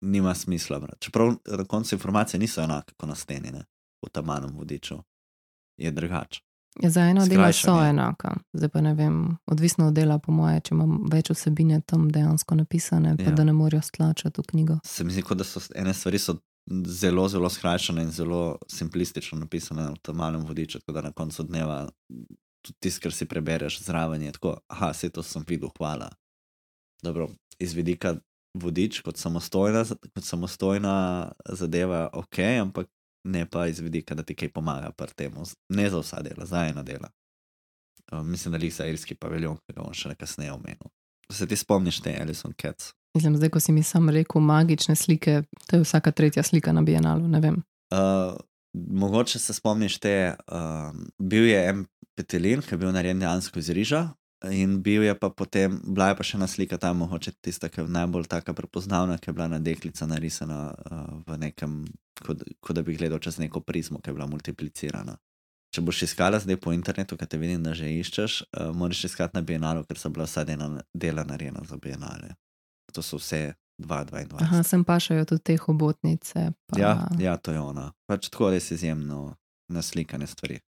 nima 0.00 0.34
smisla. 0.34 0.78
brati. 0.78 1.00
Čeprav 1.00 1.34
na 1.46 1.64
koncu 1.64 1.94
informacije 1.94 2.40
niso 2.40 2.62
enake 2.62 2.92
kot 2.96 3.08
na 3.08 3.14
steni, 3.14 3.50
ne? 3.50 3.64
v 4.02 4.10
tem 4.12 4.24
manjem 4.24 4.50
vodiču. 4.56 4.98
Je 5.78 5.90
drugače. 5.90 6.40
Ja, 6.82 6.90
za 6.90 7.00
eno 7.00 7.26
delo 7.26 7.52
so 7.52 7.84
enaka, 7.84 8.34
zdaj 8.52 8.68
pa 8.68 8.80
ne 8.80 8.94
vem, 8.94 9.36
odvisno 9.46 9.86
od 9.86 9.94
dela, 9.94 10.18
po 10.18 10.32
moje, 10.32 10.60
če 10.60 10.74
imam 10.74 10.98
več 11.12 11.30
vsebine 11.30 11.80
tam 11.80 12.10
dejansko 12.10 12.54
napisane, 12.54 13.16
pa 13.16 13.22
Ja. 13.22 13.30
da 13.30 13.44
ne 13.44 13.52
morajo 13.52 13.82
stlačati 13.82 14.40
v 14.40 14.44
knjigo. 14.44 14.76
Se 14.84 15.04
mi 15.04 15.12
zdi, 15.12 15.22
kot 15.22 15.38
da 15.38 15.44
so 15.44 15.60
ene 15.74 15.94
stvari 15.94 16.18
so 16.18 16.36
zelo, 16.86 17.28
zelo 17.28 17.48
skrajšane 17.48 18.02
in 18.02 18.10
zelo 18.10 18.58
simplistično 18.68 19.38
napisane 19.38 19.88
v 19.90 19.96
tem 20.02 20.16
malem 20.16 20.42
vodiču, 20.42 20.78
tako 20.78 20.92
da 20.92 21.02
na 21.02 21.12
koncu 21.12 21.42
dneva 21.42 21.88
tudi 22.66 22.78
tisto, 22.86 23.04
kar 23.06 23.14
si 23.14 23.28
prebereš 23.28 23.80
zraven, 23.86 24.22
je 24.26 24.34
tako, 24.36 24.56
aha, 24.72 24.92
vse 24.94 25.10
to 25.14 25.22
sem 25.22 25.44
videl, 25.48 25.70
hvala. 25.78 26.10
Dobro, 27.02 27.30
iz 27.62 27.74
vidika 27.76 28.16
vodič 28.56 29.00
kot 29.04 29.20
samostojna, 29.20 29.84
kot 30.14 30.24
samostojna 30.24 30.96
zadeva, 31.58 32.08
ok, 32.12 32.38
ampak 32.60 32.90
ne 33.26 33.46
pa 33.50 33.66
iz 33.66 33.80
vidika, 33.80 34.14
da 34.14 34.22
ti 34.22 34.34
kaj 34.34 34.52
pomaga 34.54 34.92
pri 34.96 35.14
tem, 35.16 35.34
ne 35.68 35.90
za 35.90 36.00
vsa 36.00 36.22
dela, 36.22 36.46
za 36.46 36.66
ena 36.66 36.82
dela. 36.82 37.10
Uh, 38.12 38.22
mislim, 38.22 38.52
da 38.52 38.58
Lisa 38.58 38.86
irski 38.86 39.14
paviljon, 39.14 39.56
ki 39.56 39.74
ga 39.74 39.82
bom 39.82 39.94
še 39.94 40.14
kasneje 40.14 40.54
omenil. 40.54 40.92
Se 41.32 41.46
ti 41.46 41.56
spomniš 41.58 42.00
te 42.04 42.14
Alison 42.20 42.52
Katz? 42.54 42.92
Mislim, 43.16 43.36
zdaj, 43.36 43.50
ko 43.50 43.60
si 43.60 43.72
mi 43.72 43.82
sam 43.82 44.10
rekel, 44.14 44.40
magične 44.40 44.94
slike, 44.96 45.40
to 45.66 45.76
je 45.76 45.82
vsaka 45.82 46.12
tretja 46.12 46.44
slika 46.46 46.72
na 46.72 46.84
Bienalu. 46.86 47.26
Ne 47.28 47.40
vem. 47.42 47.56
Uh, 47.90 48.36
mogoče 48.74 49.38
se 49.38 49.54
spomniš 49.54 49.98
te, 49.98 50.36
uh, 50.52 50.94
bil 51.18 51.48
je 51.48 51.64
en 51.68 51.84
petelin, 52.16 52.62
ki 52.64 52.74
je 52.74 52.80
bil 52.80 52.94
narejen 52.94 53.20
dejansko 53.20 53.60
iz 53.60 53.70
riža. 53.76 54.06
In 54.52 54.82
bil 54.84 55.06
je 55.06 55.14
pa 55.18 55.30
potem, 55.32 55.78
bila 55.80 56.10
je 56.10 56.16
pa 56.18 56.24
še 56.26 56.36
ena 56.36 56.46
slika 56.50 56.76
tam, 56.78 57.00
mogoče 57.00 57.32
tista, 57.40 57.70
ki 57.72 57.80
je 57.80 57.86
najbolj 57.88 58.28
taka 58.28 58.52
prepoznavna, 58.54 59.16
ki 59.18 59.30
je 59.30 59.34
bila 59.34 59.46
na 59.48 59.58
deklica 59.58 60.06
narisana 60.06 60.58
uh, 60.76 61.06
v 61.24 61.38
nekem, 61.40 61.78
kot, 62.20 62.44
kot 62.60 62.76
da 62.76 62.84
bi 62.84 62.98
gledal 62.98 63.22
čez 63.22 63.40
neko 63.40 63.62
prizmo, 63.64 64.02
ki 64.02 64.12
je 64.12 64.16
bila 64.18 64.28
multiplicirana. 64.28 65.16
Če 65.72 65.82
boš 65.82 66.02
iskala 66.06 66.38
zdaj 66.40 66.60
po 66.60 66.74
internetu, 66.76 67.16
kaj 67.16 67.30
te 67.32 67.40
vidim, 67.40 67.64
da 67.64 67.72
že 67.74 67.88
iščeš, 67.96 68.40
uh, 68.44 68.70
moraš 68.76 69.06
iskati 69.08 69.38
na 69.38 69.42
Bienalu, 69.42 69.86
ker 69.88 69.98
so 69.98 70.12
bila 70.12 70.28
vsa 70.28 70.44
dela, 70.44 70.68
dela 70.92 71.24
narejena 71.24 71.64
za 71.64 71.80
Bienale. 71.80 72.36
To 72.92 73.02
so 73.02 73.16
vse 73.16 73.56
2-22. 73.82 74.36
Aha, 74.44 74.60
sem 74.62 74.84
pašajo 74.84 75.24
tudi 75.32 75.42
te 75.48 75.56
hobotnice. 75.56 76.50
Pa... 76.68 76.80
Ja, 76.80 76.92
ja, 77.18 77.36
to 77.36 77.56
je 77.56 77.60
ona. 77.60 77.90
Pač 78.08 78.28
tako 78.28 78.52
res 78.52 78.70
izjemno 78.72 79.34
naslikane 79.72 80.28
stvari. 80.28 80.60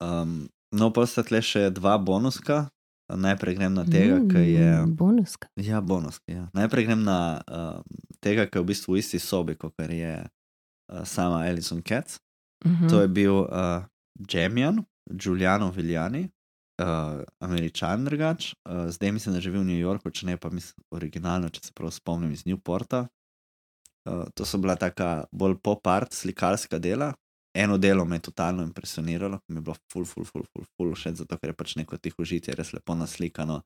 Um, 0.00 0.48
no, 0.80 0.90
pa 0.94 1.06
sta 1.06 1.24
tle 1.26 1.42
še 1.44 1.68
dva 1.76 1.98
bonuska. 2.00 2.64
Najprej 3.10 3.56
grem 3.58 3.74
na 3.74 3.82
tega, 3.82 4.20
ki 4.22 4.42
je. 4.54 4.70
Mm, 4.86 4.94
Bonuska. 4.94 5.48
Ja, 5.58 5.80
bonuski. 5.82 6.30
Ja. 6.30 6.44
Najprej 6.54 6.86
grem 6.86 7.02
na 7.02 7.42
uh, 7.42 7.80
tega, 8.22 8.46
ki 8.46 8.60
je 8.60 8.62
v 8.62 8.68
bistvu 8.70 8.94
v 8.94 9.00
isti 9.02 9.18
sobi, 9.18 9.56
kot 9.58 9.74
je 9.82 10.14
uh, 10.22 11.02
sama 11.02 11.42
Alison 11.48 11.82
Katz. 11.82 12.20
Mhm. 12.62 12.86
To 12.92 13.00
je 13.02 13.08
bil 13.08 13.34
uh, 13.34 13.82
Džemjan, 14.20 14.84
Giuliano 15.10 15.70
Viljani, 15.74 16.28
uh, 16.82 17.22
američan 17.40 18.04
drugač. 18.04 18.52
Uh, 18.62 18.86
zdaj 18.92 19.12
mislim, 19.12 19.34
da 19.34 19.40
živi 19.40 19.58
v 19.58 19.64
New 19.64 19.80
Yorku, 19.80 20.10
če 20.10 20.26
ne 20.26 20.36
pa 20.36 20.50
mislim 20.50 20.84
originalno, 20.94 21.48
če 21.48 21.66
se 21.66 21.72
prav 21.74 21.90
spomnim 21.90 22.30
iz 22.32 22.44
Newporta. 22.44 23.08
Uh, 24.06 24.28
to 24.34 24.46
so 24.46 24.58
bila 24.58 24.76
taka 24.76 25.24
bolj 25.32 25.58
pop-art 25.64 26.14
slikarska 26.14 26.78
dela. 26.78 27.14
Eno 27.54 27.78
delo 27.78 28.04
me 28.04 28.16
je 28.16 28.28
totalno 28.28 28.62
impresioniralo, 28.62 29.40
mi 29.48 29.56
je 29.56 29.60
bilo 29.60 29.74
ful, 29.92 30.04
ful, 30.04 30.24
ful, 30.24 30.44
ful, 30.52 30.64
ful 30.76 30.92
všeč, 30.94 31.22
zato 31.24 31.38
ker 31.38 31.50
je 31.50 31.56
pač 31.58 31.74
neko 31.76 31.98
tiho 31.98 32.24
žitje, 32.24 32.54
res 32.54 32.72
lepo 32.72 32.94
naslikano 32.94 33.62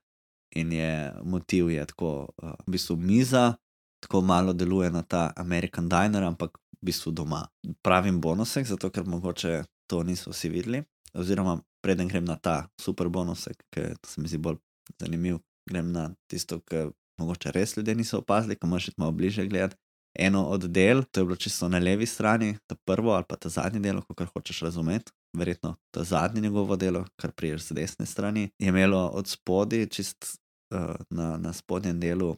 in 0.57 0.73
je 0.73 1.13
motiv 1.23 1.71
je 1.71 1.85
tako, 1.87 2.29
uh, 2.43 2.55
v 2.67 2.77
bistvu 2.77 2.97
miza, 2.97 3.55
tako 4.01 4.23
malo 4.23 4.53
deluje 4.53 4.91
na 4.91 5.03
ta 5.03 5.33
American 5.37 5.89
Diner, 5.89 6.25
ampak 6.25 6.57
v 6.81 6.93
bistvu 6.93 7.13
doma. 7.13 7.45
Pravim 7.83 8.21
bonusek, 8.21 8.67
zato 8.67 8.91
ker 8.91 9.05
mogoče 9.09 9.65
to 9.91 10.03
niso 10.03 10.31
vsi 10.31 10.49
videli. 10.49 10.83
Oziroma, 11.15 11.59
preden 11.85 12.09
grem 12.09 12.25
na 12.25 12.37
ta 12.37 12.69
super 12.81 13.09
bonusek, 13.09 13.67
ki 13.75 13.95
se 14.07 14.21
mi 14.21 14.29
zdi 14.29 14.39
bolj 14.39 14.59
zanimiv, 15.01 15.41
grem 15.69 15.93
na 15.93 16.09
tisto, 16.31 16.61
ki 16.61 16.89
mogoče 17.21 17.53
res 17.55 17.77
ljudje 17.77 17.95
niso 17.95 18.19
opazili, 18.23 18.57
ki 18.57 18.67
moraš 18.67 18.89
iti 18.89 19.01
malo 19.01 19.13
bliže 19.13 19.47
gledati. 19.47 19.77
Eno 20.15 20.45
od 20.47 20.65
del, 20.71 21.03
to 21.11 21.21
je 21.21 21.25
bilo 21.25 21.37
čisto 21.37 21.69
na 21.69 21.79
levi 21.79 22.07
strani, 22.07 22.57
ta 22.67 22.75
prvo 22.75 23.13
ali 23.13 23.25
pa 23.29 23.37
ta 23.37 23.49
zadnji 23.49 23.81
del, 23.81 24.01
kot 24.01 24.29
hočeš 24.35 24.61
razumeti. 24.61 25.13
Verjetno 25.37 25.75
ta 25.91 26.05
zadnji 26.05 26.41
njegovo 26.41 26.77
delo, 26.77 27.05
kar 27.17 27.33
priješ 27.33 27.63
z 27.63 27.75
desne 27.75 28.07
strani, 28.07 28.51
je 28.59 28.69
imelo 28.69 29.09
od 29.09 29.29
spodaj, 29.29 29.87
čist 29.87 30.39
uh, 30.75 30.95
na, 31.11 31.37
na 31.37 31.53
spodnjem 31.53 32.01
delu 32.01 32.37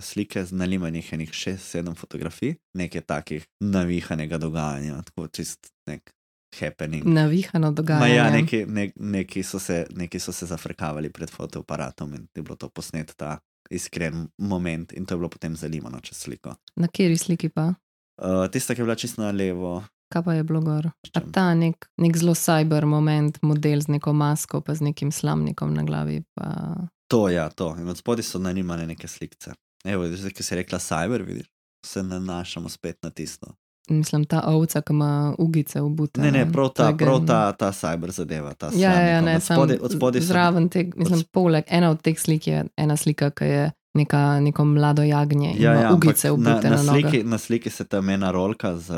slike 0.00 0.44
z 0.44 0.52
nalimanih 0.52 1.12
enih 1.12 1.30
6-7 1.30 1.94
fotografij, 1.94 2.54
nekaj 2.74 3.00
takih 3.00 3.46
navihanega 3.60 4.38
dogajanja, 4.38 5.02
tako 5.02 5.28
čist 5.28 5.70
nek 5.86 6.10
happening. 6.60 7.04
Navihano 7.06 7.68
Ma 7.68 7.74
dogajanje. 7.74 8.14
ja, 8.14 8.30
neki, 8.30 8.66
ne, 8.66 8.90
neki, 8.96 9.42
so 9.42 9.58
se, 9.58 9.86
neki 9.90 10.18
so 10.18 10.32
se 10.32 10.46
zafrkavali 10.46 11.10
pred 11.12 11.30
fotoaparatom 11.30 12.14
in 12.14 12.26
je 12.34 12.42
bilo 12.42 12.56
to 12.56 12.68
posnet 12.68 13.14
ta 13.16 13.38
iskren 13.74 14.28
moment, 14.38 14.92
in 14.92 15.06
to 15.06 15.14
je 15.14 15.22
bilo 15.22 15.30
potem 15.32 15.56
zalimano 15.56 16.00
čez 16.00 16.24
sliko. 16.26 16.54
Na 16.76 16.88
kateri 16.88 17.18
sliki 17.18 17.48
pa? 17.48 17.72
Uh, 18.22 18.46
tista, 18.52 18.74
ki 18.74 18.82
je 18.82 18.86
bila 18.86 18.96
čisto 18.96 19.22
na 19.22 19.30
levo, 19.34 19.82
Kaj 20.14 20.22
pa 20.22 20.34
je 20.34 20.44
bilo 20.44 20.60
gor? 20.60 20.86
A 21.14 21.20
ta 21.32 21.54
nek, 21.58 21.88
nek 21.98 22.16
zelo 22.16 22.36
cyber 22.38 22.84
moment, 22.86 23.38
model 23.42 23.80
z 23.82 23.96
neko 23.96 24.12
masko, 24.14 24.60
pa 24.60 24.74
z 24.74 24.86
nekim 24.86 25.10
slamnikom 25.12 25.74
na 25.74 25.82
glavi. 25.82 26.22
Pa... 26.38 26.74
to 27.10 27.28
je 27.28 27.34
ja, 27.34 27.48
to. 27.50 27.74
In 27.80 27.88
od 27.88 27.98
spodaj 27.98 28.22
so 28.22 28.38
nanimane 28.38 28.86
neke 28.86 29.08
slike. 29.08 29.56
Evo, 29.84 30.06
zdaj, 30.06 30.30
ki 30.30 30.46
si 30.46 30.54
rekla 30.54 30.78
cyber, 30.78 31.24
vidiš, 31.26 31.50
se 31.86 32.02
nanašamo 32.02 32.68
spet 32.68 33.02
na 33.02 33.10
tisto. 33.10 33.56
Mislim, 33.86 34.24
ta 34.24 34.40
ovca, 34.46 34.80
ki 34.80 34.92
ima 34.92 35.10
ugice 35.38 35.80
v 35.80 35.88
butu. 35.90 36.20
Ne, 36.20 36.30
ne, 36.30 36.46
prav 36.48 36.70
ta, 36.70 36.92
prav 36.94 37.26
ta, 37.26 37.52
ta 37.52 37.68
cyber 37.68 38.10
zadeva. 38.10 38.54
Ta 38.54 38.70
Ja, 38.72 38.92
ja, 38.92 39.20
ne, 39.20 39.40
spodaj, 39.40 39.78
od 39.78 39.92
spodaj 39.92 40.20
zraven 40.22 40.68
tega, 40.68 40.96
mislim, 40.96 41.18
od- 41.18 41.30
poleg 41.30 41.64
ena 41.68 41.90
od 41.90 42.00
teh 42.00 42.16
slik 42.16 42.46
je 42.46 42.64
ena 42.76 42.96
slika, 42.96 43.30
ki 43.30 43.44
je 43.44 43.64
neka, 43.94 44.40
neko 44.40 44.64
mlado 44.64 45.02
jagnje 45.02 45.52
Ja, 45.56 45.72
ja, 45.74 45.92
ugice 45.92 46.30
v 46.30 46.36
butu 46.36 46.48
na, 46.48 46.60
na, 46.60 46.70
na 46.70 46.78
sliki, 46.78 47.22
na 47.24 47.38
sliki 47.38 47.70
se 47.70 47.84
tam 47.84 48.08
ena 48.08 48.30
rolka 48.30 48.76
z, 48.76 48.88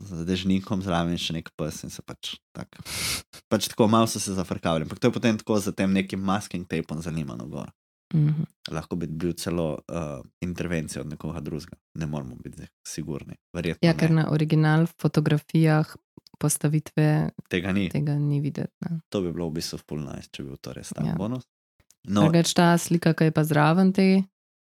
z 0.00 0.24
dežnikom 0.24 0.82
zraven 0.82 1.14
še 1.14 1.32
nek 1.32 1.52
pes 1.52 1.84
in 1.84 1.90
se 1.90 2.02
pač 2.02 2.32
tako. 2.52 2.82
Pač 3.48 3.68
tako 3.68 3.86
malo 3.86 4.06
so 4.06 4.18
se 4.18 4.32
zafrkavali, 4.32 4.82
ampak 4.82 4.98
to 4.98 5.06
je 5.06 5.12
potem 5.12 5.38
tako 5.38 5.60
za 5.60 5.72
tem 5.72 5.92
nekim 5.92 6.20
masking 6.20 6.66
tapom 6.66 6.98
zanimano 6.98 7.46
gor. 7.46 7.68
Mhm. 8.14 8.42
Lahko 8.70 8.96
bi 8.96 9.06
bil 9.08 9.32
celo 9.32 9.78
uh, 9.88 10.02
intervencija 10.40 11.00
od 11.00 11.08
nekoga 11.08 11.40
drugega, 11.40 11.76
ne 11.94 12.06
moramo 12.06 12.36
biti 12.36 12.62
sigurni. 12.84 13.34
Verjetno 13.52 13.82
Ja, 13.82 13.94
ker 13.94 14.10
ne. 14.10 14.16
na 14.16 14.30
original 14.30 14.86
fotografijah 14.96 15.96
postavitve 16.38 17.30
tega 17.48 17.72
ni. 17.72 17.88
tega 17.88 18.14
ni 18.14 18.40
videti. 18.40 18.72
Ne. 18.80 19.00
To 19.08 19.20
bi 19.20 19.32
bilo 19.32 19.46
v 19.46 19.52
bistvu 19.52 19.78
full 19.80 20.02
nice, 20.02 20.28
če 20.28 20.42
bi 20.42 20.48
bil 20.48 20.58
to 20.58 20.72
res 20.72 20.88
ta 20.88 21.04
Ja. 21.04 21.14
bonus. 21.14 21.44
No, 22.04 22.22
Drugač 22.22 22.52
ta 22.52 22.74
slika, 22.76 23.14
ki 23.14 23.24
je 23.24 23.30
pa 23.30 23.44
zraven 23.44 23.92
te, 23.92 24.24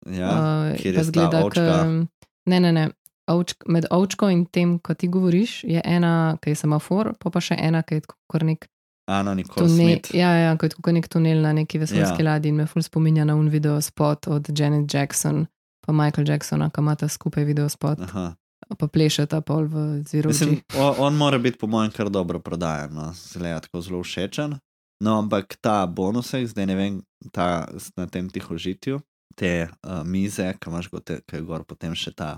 ja, 0.06 0.30
uh, 0.30 0.76
pa 0.76 1.04
zgleda, 1.04 1.44
ke- 1.50 2.08
ne, 2.46 2.60
ne, 2.60 2.72
ne. 2.72 2.90
Ovčk, 3.28 3.64
med 3.66 3.86
ovčko 3.88 4.28
in 4.28 4.46
tem, 4.46 4.80
ko 4.80 4.94
ti 4.94 5.08
govoriš, 5.08 5.64
je 5.64 5.82
ena, 5.82 6.38
ki 6.42 6.50
je 6.50 6.56
semafor, 6.58 7.14
pa 7.16 7.30
pa 7.30 7.40
še 7.40 7.56
ena, 7.56 7.84
ki 7.84 7.96
je 7.96 8.02
kot 8.28 8.44
nek 8.44 8.68
Ana 9.12 9.36
tunel. 9.36 9.70
Smith. 9.76 10.14
Ja, 10.16 10.32
ja, 10.40 10.52
kot 10.58 10.78
kot 10.80 10.96
nek 10.96 11.08
tunel 11.12 11.42
na 11.44 11.52
neki 11.54 11.82
vesoljski 11.82 12.24
Ja. 12.24 12.32
ladji 12.32 12.50
in 12.50 12.62
me 12.62 12.66
ful 12.66 12.84
spominja 12.86 13.26
na 13.28 13.36
un 13.36 13.50
video 13.50 13.82
spot 13.82 14.28
od 14.28 14.48
Janet 14.60 14.94
Jackson. 14.94 15.46
Pa 15.82 15.94
Michael 15.94 16.30
Jacksona, 16.30 16.70
ki 16.70 16.82
imata 16.82 17.08
skupaj 17.10 17.44
video 17.44 17.70
spot, 17.70 18.00
Aha. 18.06 18.36
pa 18.78 18.88
plešeta 18.88 19.42
pol 19.42 19.66
v 19.66 20.04
zviroči. 20.06 20.28
Mislim, 20.46 20.60
on, 20.78 20.96
on 21.08 21.16
mora 21.18 21.40
biti, 21.42 21.58
po 21.58 21.68
mojem, 21.68 21.92
kar 21.92 22.10
dobro 22.10 22.40
prodajan, 22.40 22.94
no. 22.94 23.08
zgleda 23.18 23.60
tako 23.66 23.82
zelo 23.82 24.04
všečen. 24.04 24.60
No, 25.02 25.18
ampak 25.18 25.58
ta 25.58 25.88
bonusek, 25.90 26.46
zdaj 26.48 26.66
ne 26.70 26.76
vem, 26.78 27.02
ta 27.34 27.66
na 27.98 28.06
tem 28.06 28.30
tihožitju, 28.30 29.02
te 29.36 29.66
uh, 29.66 30.04
mize, 30.06 30.54
ki 30.62 30.70
imaš 30.70 30.92
gote, 30.94 31.18
ki 31.26 31.40
je 31.40 31.42
gor 31.42 31.66
potem 31.66 31.96
še 31.98 32.14
ta 32.14 32.36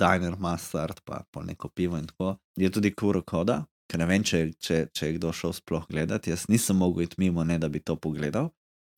diner 0.00 0.38
mustard, 0.40 1.02
pa 1.04 1.20
pol 1.30 1.44
neko 1.44 1.68
pivo 1.68 2.00
in 2.00 2.06
tako, 2.08 2.38
je 2.56 2.70
tudi 2.72 2.94
kuro 2.96 3.20
koda, 3.20 3.66
ker 3.88 3.98
ne 3.98 4.06
vem, 4.06 4.22
če, 4.22 4.52
če, 4.60 4.86
če 4.92 5.06
je 5.06 5.16
kdo 5.18 5.32
šel 5.32 5.52
sploh 5.56 5.86
gledati. 5.88 6.30
Jaz 6.30 6.46
nisem 6.48 6.76
mogel 6.76 7.06
iti 7.06 7.16
mimo, 7.18 7.44
ne 7.44 7.58
da 7.58 7.68
bi 7.68 7.80
to 7.80 7.96
pogledal, 7.96 8.50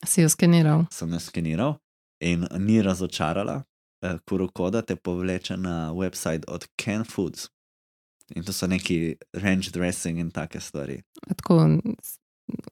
Si 0.05 0.23
jo 0.23 0.29
skeniral. 0.29 0.87
sem 0.93 1.13
jo 1.13 1.21
skeniral 1.21 1.75
in 2.21 2.47
ni 2.59 2.83
razočarala. 2.83 3.63
Uh, 4.03 4.17
kuro 4.25 4.49
koda 4.49 4.81
te 4.83 4.97
povleče 4.97 5.57
na 5.57 5.93
website 5.93 6.45
od 6.49 6.67
Ken 6.77 7.05
Foods. 7.05 7.49
In 8.35 8.45
to 8.45 8.53
so 8.53 8.67
neki 8.67 9.17
range 9.33 9.71
dressing 9.73 10.19
in 10.19 10.31
take 10.31 10.61
stvari. 10.61 11.03
Tako, 11.37 11.79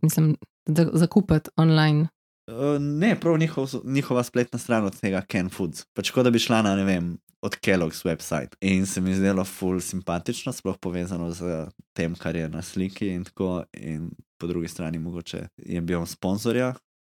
mislim, 0.03 0.37
da 0.67 0.87
zakupiti 0.93 1.51
online. 1.57 2.09
Uh, 2.49 2.81
ne, 2.81 3.21
prav 3.21 3.39
njihov, 3.39 3.71
njihova 3.85 4.23
spletna 4.23 4.59
stran 4.59 4.85
od 4.85 5.01
tega 5.01 5.21
Ken 5.21 5.51
Foods. 5.51 5.85
Pač 5.95 6.11
kot 6.11 6.25
da 6.25 6.31
bi 6.31 6.39
šla 6.39 6.63
na 6.63 6.77
ne 6.77 6.85
vem. 6.85 7.19
Od 7.41 7.55
Kellogg's 7.57 8.03
website. 8.05 8.57
In 8.61 8.87
se 8.87 9.01
mi 9.01 9.15
zdelo 9.15 9.45
ful 9.45 9.81
simpatično, 9.81 10.53
sploh 10.53 10.77
povezano 10.77 11.31
z 11.31 11.69
tem, 11.93 12.15
kar 12.15 12.37
je 12.37 12.49
na 12.49 12.63
sliki, 12.63 13.09
in 13.09 13.25
tako. 13.25 13.65
In 13.73 14.11
po 14.37 14.47
drugi 14.47 14.69
strani, 14.69 14.99
mogoče 14.99 15.49
je 15.57 15.81
bil 15.81 16.07
sponzorja 16.07 16.75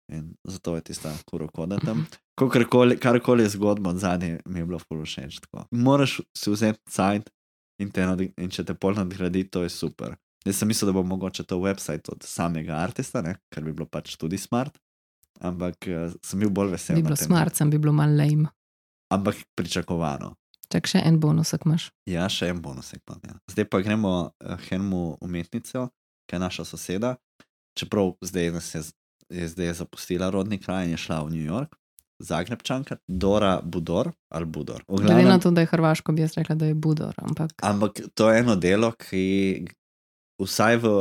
in 0.09 0.35
zato 0.45 0.75
je 0.75 0.81
tista 0.83 1.13
kurokoda 1.25 1.79
tam. 1.79 2.07
Kakorkoli- 2.41 2.99
Karkoli 2.99 3.43
je 3.43 3.49
zgodba 3.51 3.91
od 3.91 3.99
zadaj, 3.99 4.39
mi 4.45 4.59
je 4.59 4.67
bilo 4.67 4.79
ful 4.79 5.05
všeč. 5.05 5.41
Moraš 5.71 6.21
si 6.37 6.51
vzeti 6.51 6.81
sajt 6.89 7.31
in, 7.79 7.91
te 7.91 8.07
nad- 8.07 8.21
in 8.21 8.51
če 8.51 8.65
te 8.65 8.75
pol 8.75 8.95
nadgradi, 8.95 9.45
to 9.45 9.63
je 9.63 9.69
super. 9.71 10.17
Jaz 10.45 10.57
sem 10.57 10.69
mislil, 10.69 10.89
da 10.89 10.93
bo 10.93 11.03
mogoče 11.05 11.45
to 11.45 11.57
website 11.57 12.09
od 12.09 12.23
samega 12.23 12.73
artista, 12.75 13.21
ne? 13.23 13.37
kar 13.49 13.65
bi 13.65 13.73
bilo 13.73 13.87
pač 13.87 14.17
tudi 14.17 14.39
smart. 14.39 14.77
Ampak 15.41 15.77
uh, 15.89 16.13
sem 16.23 16.41
bil 16.41 16.51
bolj 16.51 16.71
vesel. 16.71 16.97
Bi 16.97 17.03
bilo 17.03 17.17
smart, 17.17 17.57
sem 17.57 17.71
bi 17.71 17.79
bilo 17.79 17.93
malo 17.93 18.17
lame. 18.17 18.49
Ampak 19.11 19.43
pričakovano. 19.59 20.35
Čak 20.71 20.87
še 20.87 21.03
en 21.03 21.19
bonusek 21.19 21.67
imaš. 21.67 21.89
Ja, 22.07 22.29
še 22.31 22.53
en 22.53 22.61
bonus 22.63 22.93
imam. 22.95 23.19
Ja. 23.27 23.35
Zdaj 23.51 23.67
pa 23.73 23.81
gremo 23.83 24.13
uh, 24.31 24.55
henmu 24.69 25.19
umetnico, 25.21 25.89
ki 26.31 26.39
je 26.39 26.43
naša 26.43 26.67
soseda. 26.69 27.17
Čeprav 27.75 28.15
zdaj 28.23 28.53
nas 28.55 28.71
je, 28.75 28.85
je 29.35 29.49
zdaj 29.51 29.75
zapustila 29.83 30.31
rodni 30.31 30.61
kraj 30.63 30.87
in 30.87 30.95
je 30.95 31.01
šla 31.03 31.25
v 31.27 31.35
New 31.35 31.43
York, 31.43 31.75
Zagrebčanka, 32.23 33.01
Dora 33.09 33.59
Budor 33.65 34.13
ali 34.31 34.47
Budor. 34.47 34.85
Glede 34.87 35.27
na 35.27 35.39
to, 35.43 35.51
da 35.51 35.65
je 35.65 35.71
Hrvaško, 35.73 36.13
bi 36.15 36.23
jaz 36.23 36.37
rekla, 36.39 36.55
da 36.55 36.71
je 36.71 36.79
Budor. 36.79 37.19
Ampak 37.19 37.55
Ampak 37.67 38.03
to 38.15 38.31
je 38.31 38.43
eno 38.45 38.55
delo, 38.61 38.93
ki 38.95 39.67
vsaj 40.39 40.79
v 40.85 40.95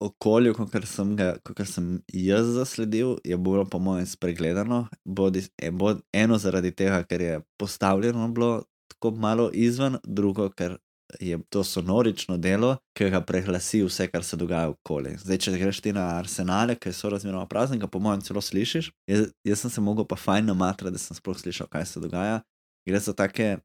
okolju, 0.00 0.54
kot 0.56 0.74
sem, 0.88 1.14
ga, 1.16 1.34
kakor 1.44 1.68
sem 1.68 1.88
jaz 2.12 2.48
zasledil, 2.54 3.18
je 3.24 3.36
bilo 3.36 3.64
po 3.68 3.78
mojem 3.78 4.06
spregledano. 4.06 4.86
Bodi, 5.04 5.44
e, 5.58 5.70
bod, 5.70 6.00
eno 6.12 6.38
zaradi 6.38 6.72
tega, 6.72 7.02
ker 7.04 7.20
je 7.20 7.40
postavljeno 7.60 8.28
bilo 8.28 8.62
tako 8.88 9.10
malo 9.16 9.50
izven, 9.54 9.98
drugo, 10.04 10.48
ker 10.50 10.78
je 11.20 11.38
to 11.48 11.64
sonorično 11.64 12.36
delo, 12.38 12.76
ki 12.96 13.10
ga 13.10 13.20
preglasi 13.26 13.82
vse, 13.82 14.06
kar 14.12 14.24
se 14.24 14.36
dogaja 14.36 14.70
okoli. 14.70 15.16
Zdaj, 15.18 15.38
če 15.38 15.54
greš 15.58 15.80
ti 15.82 15.92
na 15.92 16.06
arsenale, 16.18 16.76
ki 16.78 16.92
so 16.94 17.10
razmeroma 17.10 17.48
prazni, 17.50 17.78
ga 17.80 17.88
po 17.90 17.98
mojem 17.98 18.22
celo 18.24 18.42
slišiš. 18.44 18.92
Jaz, 19.10 19.26
jaz 19.44 19.64
sem 19.64 19.74
se 19.74 19.82
mogel 19.82 20.06
pa 20.08 20.16
fajn 20.16 20.52
namatrati, 20.52 20.94
da 20.94 21.02
sem 21.02 21.18
sploh 21.18 21.38
slišal, 21.38 21.68
kaj 21.72 21.88
se 21.90 22.02
dogaja. 22.02 22.40
Gre 22.86 23.00
za 23.02 23.14
take 23.16 23.56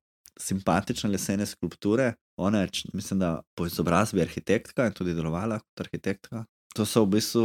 simpatične 0.41 1.09
lesene 1.13 1.45
skulpture. 1.45 2.13
Ona 2.37 2.65
je, 2.65 2.69
mislim, 2.93 3.19
da 3.19 3.41
po 3.55 3.65
izobrazbi 3.65 4.21
arhitektka 4.21 4.87
in 4.87 4.93
tudi 4.93 5.13
delovala 5.13 5.59
kot 5.59 5.85
arhitektka. 5.85 6.43
To 6.75 6.83
so 6.83 7.05
v 7.05 7.15
bistvu, 7.15 7.43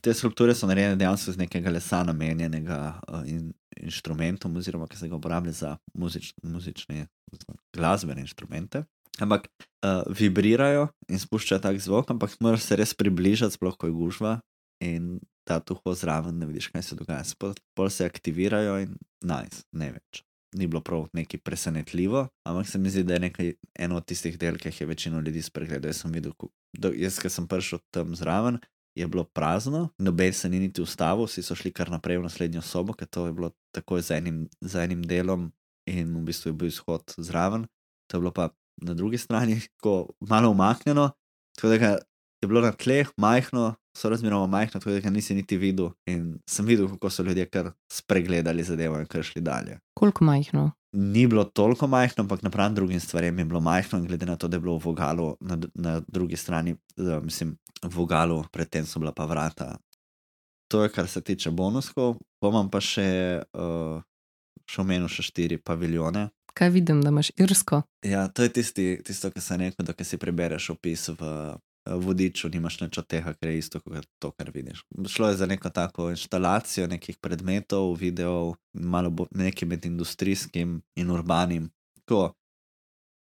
te 0.00 0.14
skulpture 0.16 0.54
so 0.56 0.68
narejene 0.68 0.96
dejansko 0.96 1.34
iz 1.34 1.38
nekega 1.40 1.68
lesa, 1.74 2.00
namenjenega 2.08 2.78
uh, 2.96 3.26
in, 3.28 3.50
inštrumentom, 3.76 4.54
oziroma 4.56 4.88
ki 4.88 4.96
se 4.96 5.08
ga 5.10 5.18
uporablja 5.18 5.52
za 5.52 5.74
muzič, 5.92 6.32
muzične, 6.40 7.04
glasbene 7.76 8.24
inštrumente. 8.24 8.86
Ampak 9.20 9.50
uh, 9.50 10.00
vibrirajo 10.08 10.88
in 11.12 11.20
spuščajo 11.20 11.60
tak 11.68 11.80
zvok, 11.84 12.14
ampak 12.16 12.38
moraš 12.40 12.64
se 12.70 12.80
res 12.80 12.96
približati, 12.96 13.58
sploh 13.58 13.76
ko 13.76 13.90
je 13.90 13.96
gužva 13.96 14.38
in 14.84 15.18
ta 15.44 15.60
tuho 15.60 15.92
zraven, 15.96 16.40
da 16.40 16.48
vidiš, 16.48 16.72
kaj 16.72 16.88
se 16.88 16.96
dogaja. 16.96 17.52
Pol 17.76 17.92
se 17.92 18.08
aktivirajo 18.08 18.80
in 18.86 18.96
najs, 19.20 19.60
nice, 19.60 19.68
ne 19.76 19.92
več 19.92 20.25
ni 20.54 20.66
bilo 20.66 20.80
prav 20.80 21.08
nekaj 21.12 21.40
presenetljivo, 21.40 22.28
ampak 22.44 22.68
se 22.68 22.78
mi 22.78 22.90
zdi, 22.90 23.02
da 23.02 23.14
je 23.14 23.20
nekaj, 23.20 23.52
eno 23.74 23.96
od 23.96 24.06
tistih 24.06 24.38
del, 24.38 24.56
ki 24.58 24.68
jih 24.68 24.80
je 24.80 24.86
večino 24.86 25.20
ljudi 25.20 25.42
spregledalo. 25.42 25.90
Jaz 25.90 26.00
sem 26.04 26.12
videl, 26.12 26.32
ko- 26.32 26.52
da- 26.72 26.94
jaz, 26.94 27.18
sem 27.28 27.48
prišel 27.48 27.78
tam 27.90 28.14
zraven, 28.16 28.58
je 28.96 29.06
bilo 29.06 29.24
prazno, 29.24 29.90
noben 29.98 30.32
se 30.32 30.48
ni 30.48 30.60
niti 30.60 30.82
ustavil, 30.82 31.26
vsi 31.26 31.42
so 31.42 31.54
šli 31.54 31.72
kar 31.72 31.90
naprej 31.92 32.18
v 32.18 32.28
naslednjo 32.28 32.62
sobo, 32.62 32.94
ker 32.96 33.08
to 33.08 33.26
je 33.26 33.32
bilo 33.32 33.50
takoj 33.76 34.02
z 34.02 34.16
enim, 34.16 34.46
z 34.60 34.84
enim 34.84 35.02
delom 35.04 35.50
in 35.86 36.14
v 36.16 36.22
bistvu 36.30 36.50
je 36.50 36.56
bil 36.56 36.68
izhod 36.72 37.14
zraven. 37.18 37.66
To 38.08 38.16
je 38.16 38.20
bilo 38.20 38.32
pa 38.32 38.48
na 38.82 38.94
drugi 38.94 39.18
strani 39.18 39.60
tako 39.76 40.14
malo 40.20 40.50
umaknjeno, 40.50 41.10
tako 41.56 41.68
da 41.68 41.76
ga 41.76 41.98
je 42.46 42.52
bilo 42.54 42.62
na 42.64 42.72
tleh 42.72 43.10
majhno, 43.20 43.74
so 43.96 44.10
razmeroma 44.12 44.46
majhno, 44.46 44.80
tako 44.80 44.94
da 44.94 45.00
ga 45.04 45.10
nisi 45.10 45.34
niti 45.34 45.56
videl. 45.56 45.90
In 46.06 46.36
sem 46.48 46.66
videl, 46.66 46.88
kako 46.94 47.10
so 47.10 47.24
ljudje 47.26 47.48
kar 47.50 47.72
spregledali 47.92 48.64
zadevo 48.64 49.00
in 49.00 49.10
kar 49.10 49.24
šli 49.26 49.42
dalje 49.42 49.80
koliko 49.98 50.24
majhno. 50.24 50.70
ni 50.92 51.26
bilo 51.26 51.44
toliko 51.44 51.86
majhno, 51.86 52.22
ampak 52.22 52.42
napram 52.42 52.74
drugim 52.74 53.00
stvarem 53.00 53.38
je 53.38 53.44
bilo 53.44 53.60
majhno, 53.60 53.98
in 53.98 54.06
glede 54.06 54.26
na 54.26 54.36
to, 54.36 54.48
da 54.48 54.56
je 54.56 54.60
bilo 54.60 54.78
v 54.78 54.84
vogalu 54.84 55.36
na, 55.40 55.58
na 55.74 56.00
drugi 56.08 56.36
strani, 56.36 56.76
mislim, 57.22 57.56
v 57.82 57.94
vogalu, 57.96 58.44
predtem 58.52 58.86
so 58.86 59.00
bila 59.00 59.12
pa 59.12 59.24
vrata. 59.24 59.76
To 60.68 60.82
je, 60.82 60.88
kar 60.88 61.08
se 61.08 61.20
tiče 61.20 61.50
bonuskov, 61.50 62.16
pomem 62.40 62.70
pa 62.70 62.80
še, 62.80 63.42
uh, 63.54 64.00
še 64.66 64.80
omenil 64.80 65.08
še 65.08 65.22
štiri 65.22 65.58
paviljone. 65.58 66.28
Kaj 66.56 66.70
vidim, 66.72 67.02
da 67.04 67.12
imaš 67.12 67.30
irsko? 67.36 67.82
Ja, 68.04 68.28
to 68.28 68.42
je 68.42 68.52
tisti, 68.52 68.86
tisto, 69.04 69.30
kar 69.30 69.42
sem 69.42 69.60
rekel, 69.60 69.84
da 69.84 70.04
si 70.04 70.18
prebereš 70.18 70.70
opis 70.72 71.08
v 71.12 71.30
vodiču, 71.86 72.48
nimaš 72.48 72.80
nič 72.80 72.98
od 72.98 73.06
tega, 73.06 73.34
ker 73.34 73.50
je 73.50 73.58
isto 73.58 73.80
kot 73.80 74.06
to, 74.18 74.30
kar 74.34 74.50
vidiš. 74.54 74.84
Šlo 75.08 75.28
je 75.28 75.36
za 75.36 75.46
neko 75.46 75.70
tako 75.70 76.10
instalacijo 76.10 76.86
nekih 76.86 77.18
predmetov, 77.22 77.94
videov, 77.94 78.56
malo 78.72 79.10
bo, 79.10 79.26
nekaj 79.30 79.68
med 79.68 79.86
industrijskim 79.86 80.80
in 80.96 81.10
urbanim. 81.10 81.70
Tako, 82.02 82.32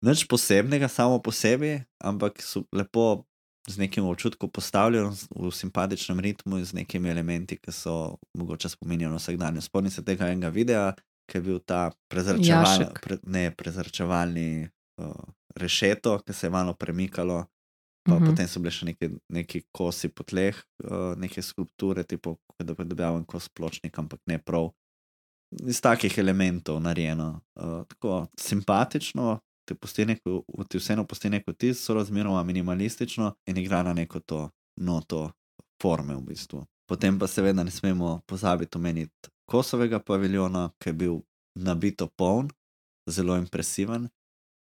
nič 0.05 0.27
posebnega 0.27 0.89
samo 0.89 1.19
po 1.23 1.33
sebi, 1.33 1.79
ampak 1.99 2.43
so 2.43 2.65
lepo 2.73 3.25
z 3.69 3.79
nekim 3.79 4.05
občutkom 4.05 4.51
postavljeno 4.51 5.13
v 5.37 5.51
simpatičnem 5.53 6.21
ritmu 6.21 6.59
in 6.59 6.65
z 6.65 6.73
nekimi 6.73 7.11
elementi, 7.11 7.59
ki 7.61 7.73
so 7.73 8.17
mogoče 8.35 8.69
spominjajo 8.69 9.13
na 9.13 9.21
vsakdanje. 9.21 9.61
Spomnim 9.61 9.93
se 9.93 10.05
tega 10.05 10.29
enega 10.29 10.49
videa, 10.49 10.93
ki 11.29 11.39
je 11.39 11.43
bil 11.43 11.59
ta 11.61 11.91
prezračevalni, 12.09 12.85
Jašek. 12.85 13.01
pre, 13.03 13.19
ne, 13.23 13.51
prezračevalni 13.53 14.69
uh, 15.01 15.13
rešeto, 15.57 16.19
ki 16.25 16.33
se 16.33 16.47
je 16.47 16.51
malo 16.51 16.75
premikalo. 16.75 17.45
Pa 18.09 18.17
Mhm. 18.17 18.27
potem 18.27 18.49
so 18.49 18.61
bile 18.61 18.71
še 18.73 18.87
neki, 18.87 19.09
neki 19.29 19.63
kosi 19.73 20.09
po 20.09 20.25
tleh, 20.25 20.57
uh, 20.85 21.15
neke 21.17 21.43
skulpture, 21.43 22.05
tipo, 22.05 22.39
da 22.59 22.75
bi 22.75 22.85
dobil 22.85 23.19
en 23.21 23.25
kos 23.25 23.49
pločnik, 23.49 23.99
ampak 23.99 24.21
ne 24.27 24.39
prav. 24.39 24.71
Iz 25.67 25.81
takih 25.81 26.19
elementov 26.19 26.81
narejeno. 26.81 27.41
Uh, 27.57 27.85
tako 27.89 28.29
simpatično, 28.41 29.41
ti, 29.69 30.05
neko, 30.05 30.45
ti 30.69 30.79
vseeno 30.79 31.05
pusti 31.05 31.31
neko 31.31 31.53
tis, 31.53 31.85
so 31.85 31.95
razmeroma 31.95 32.43
minimalistično 32.45 33.35
in 33.47 33.57
igra 33.57 33.83
na 33.83 33.93
neko 33.93 34.21
to 34.21 34.51
noto 34.77 35.31
forme 35.83 36.15
v 36.17 36.23
bistvu. 36.23 36.65
Potem 36.89 37.19
pa 37.19 37.27
seveda 37.27 37.63
ne 37.65 37.71
smemo 37.71 38.21
pozabiti 38.27 38.79
omeniti 38.79 39.29
Kosovega 39.49 39.99
paviljona, 40.01 40.71
ki 40.79 40.89
je 40.91 40.93
bil 40.93 41.15
nabito 41.57 42.07
poln, 42.09 42.51
zelo 43.09 43.37
impresiven. 43.37 44.09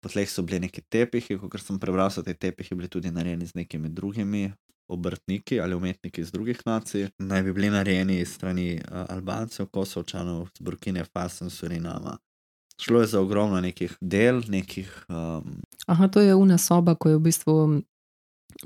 Po 0.00 0.08
tleh 0.08 0.28
so 0.30 0.42
bili 0.42 0.60
neki 0.60 0.80
tepihi, 0.82 1.36
kot 1.38 1.60
sem 1.60 1.78
prebral, 1.78 2.10
so 2.10 2.22
ti 2.22 2.34
tepihi 2.34 2.74
bili 2.74 2.88
tudi 2.88 3.10
narejeni 3.10 3.46
z 3.46 3.54
nekimi 3.54 3.88
drugimi 3.88 4.52
obrtniki 4.88 5.60
ali 5.60 5.74
umetniki 5.74 6.20
iz 6.20 6.32
drugih 6.32 6.58
nacij. 6.66 7.08
Naj 7.18 7.42
bi 7.42 7.52
bili 7.52 7.70
narejeni 7.70 8.24
strani 8.24 8.80
Albancev, 9.08 9.66
Kosovčanov, 9.66 10.48
Burkine 10.60 11.04
Faso 11.04 11.44
in 11.44 11.50
Surinama. 11.50 12.16
Šlo 12.80 13.00
je 13.00 13.06
za 13.06 13.20
ogromno 13.20 13.60
nekih 13.60 13.96
del, 14.00 14.40
nekih. 14.48 15.04
Um, 15.08 15.60
Aha, 15.86 16.08
to 16.08 16.20
je 16.20 16.34
una 16.34 16.58
soba, 16.58 16.94
ko 16.94 17.08
je 17.08 17.16
v 17.16 17.20
bistvu 17.20 17.82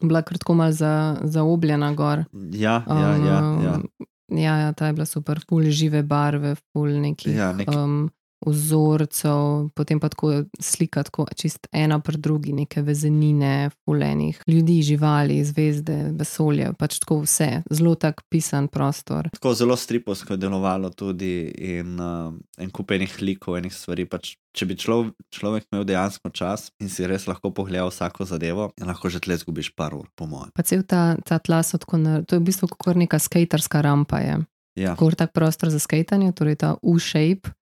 bila 0.00 0.22
kratko 0.22 0.54
mal 0.54 0.72
za, 0.72 1.18
zaobljena 1.24 1.92
gor. 1.94 2.24
ja, 2.52 2.84
ja, 2.86 3.16
ja, 3.16 3.38
ja. 3.62 3.74
Um, 3.74 3.88
Ja, 4.28 4.56
ja, 4.58 4.72
ta 4.72 4.86
je 4.86 4.92
bila 4.92 5.04
super, 5.06 5.40
ful 5.48 5.62
žive 5.62 6.02
barve, 6.02 6.54
ful 6.72 6.88
nekih 6.88 7.36
Ja, 7.36 7.52
neki- 7.52 7.76
um, 7.76 8.10
vzorcev, 8.46 9.70
potem 9.74 10.00
pa 10.00 10.08
tako 10.12 10.44
slika, 10.60 11.02
tako 11.06 11.26
čist 11.36 11.68
ena 11.72 11.98
pred 12.00 12.20
drugi, 12.20 12.52
neke 12.52 12.82
vezenine, 12.82 13.70
fulenih 13.84 14.40
ljudi, 14.46 14.82
živali, 14.82 15.38
zvezde, 15.44 15.96
vesolje, 16.18 16.70
pač 16.78 16.98
tako 17.02 17.22
vse, 17.24 17.62
zelo 17.70 17.94
tak 17.94 18.22
pisan 18.30 18.68
prostor. 18.68 19.28
Tako 19.34 19.54
zelo 19.54 19.76
stripovsko 19.76 20.34
je 20.34 20.42
delovalo 20.42 20.90
tudi 20.90 21.52
in 21.74 22.00
uh, 22.00 22.32
en 22.58 22.70
kup 22.70 22.94
enih 22.94 23.16
likov, 23.22 23.58
enih 23.58 23.74
stvari. 23.74 24.06
Pač, 24.10 24.34
če 24.54 24.68
bi 24.68 24.76
člo, 24.78 24.98
človek 25.34 25.68
imel 25.72 25.86
dejansko 25.88 26.30
čas 26.34 26.68
in 26.82 26.92
si 26.92 27.06
res 27.08 27.28
lahko 27.30 27.52
pogledal 27.54 27.92
vsako 27.92 28.26
zadevo, 28.28 28.70
lahko 28.80 29.12
že 29.12 29.22
tle 29.24 29.38
zgubiš 29.40 29.74
par 29.76 29.96
ur, 29.96 30.08
po 30.16 30.28
mojem. 30.30 30.52
Pa 30.54 30.66
cel 30.66 30.84
ta, 30.86 31.14
ta 31.26 31.40
tla 31.42 31.62
so 31.66 31.80
tako, 31.80 32.00
na, 32.02 32.20
to 32.22 32.36
je 32.36 32.42
v 32.42 32.48
bistvu 32.50 32.70
kot 32.74 32.98
neka 33.00 33.20
skaterska 33.22 33.82
rampa. 33.84 34.20
Je. 34.24 34.36
Ja, 34.74 34.96
Kot 34.98 35.14
tak 35.14 35.30
prostor 35.30 35.70
za 35.70 35.78
skajtanje, 35.78 36.34
torej 36.34 36.58
ta 36.58 36.74
U-shape. 36.82 37.54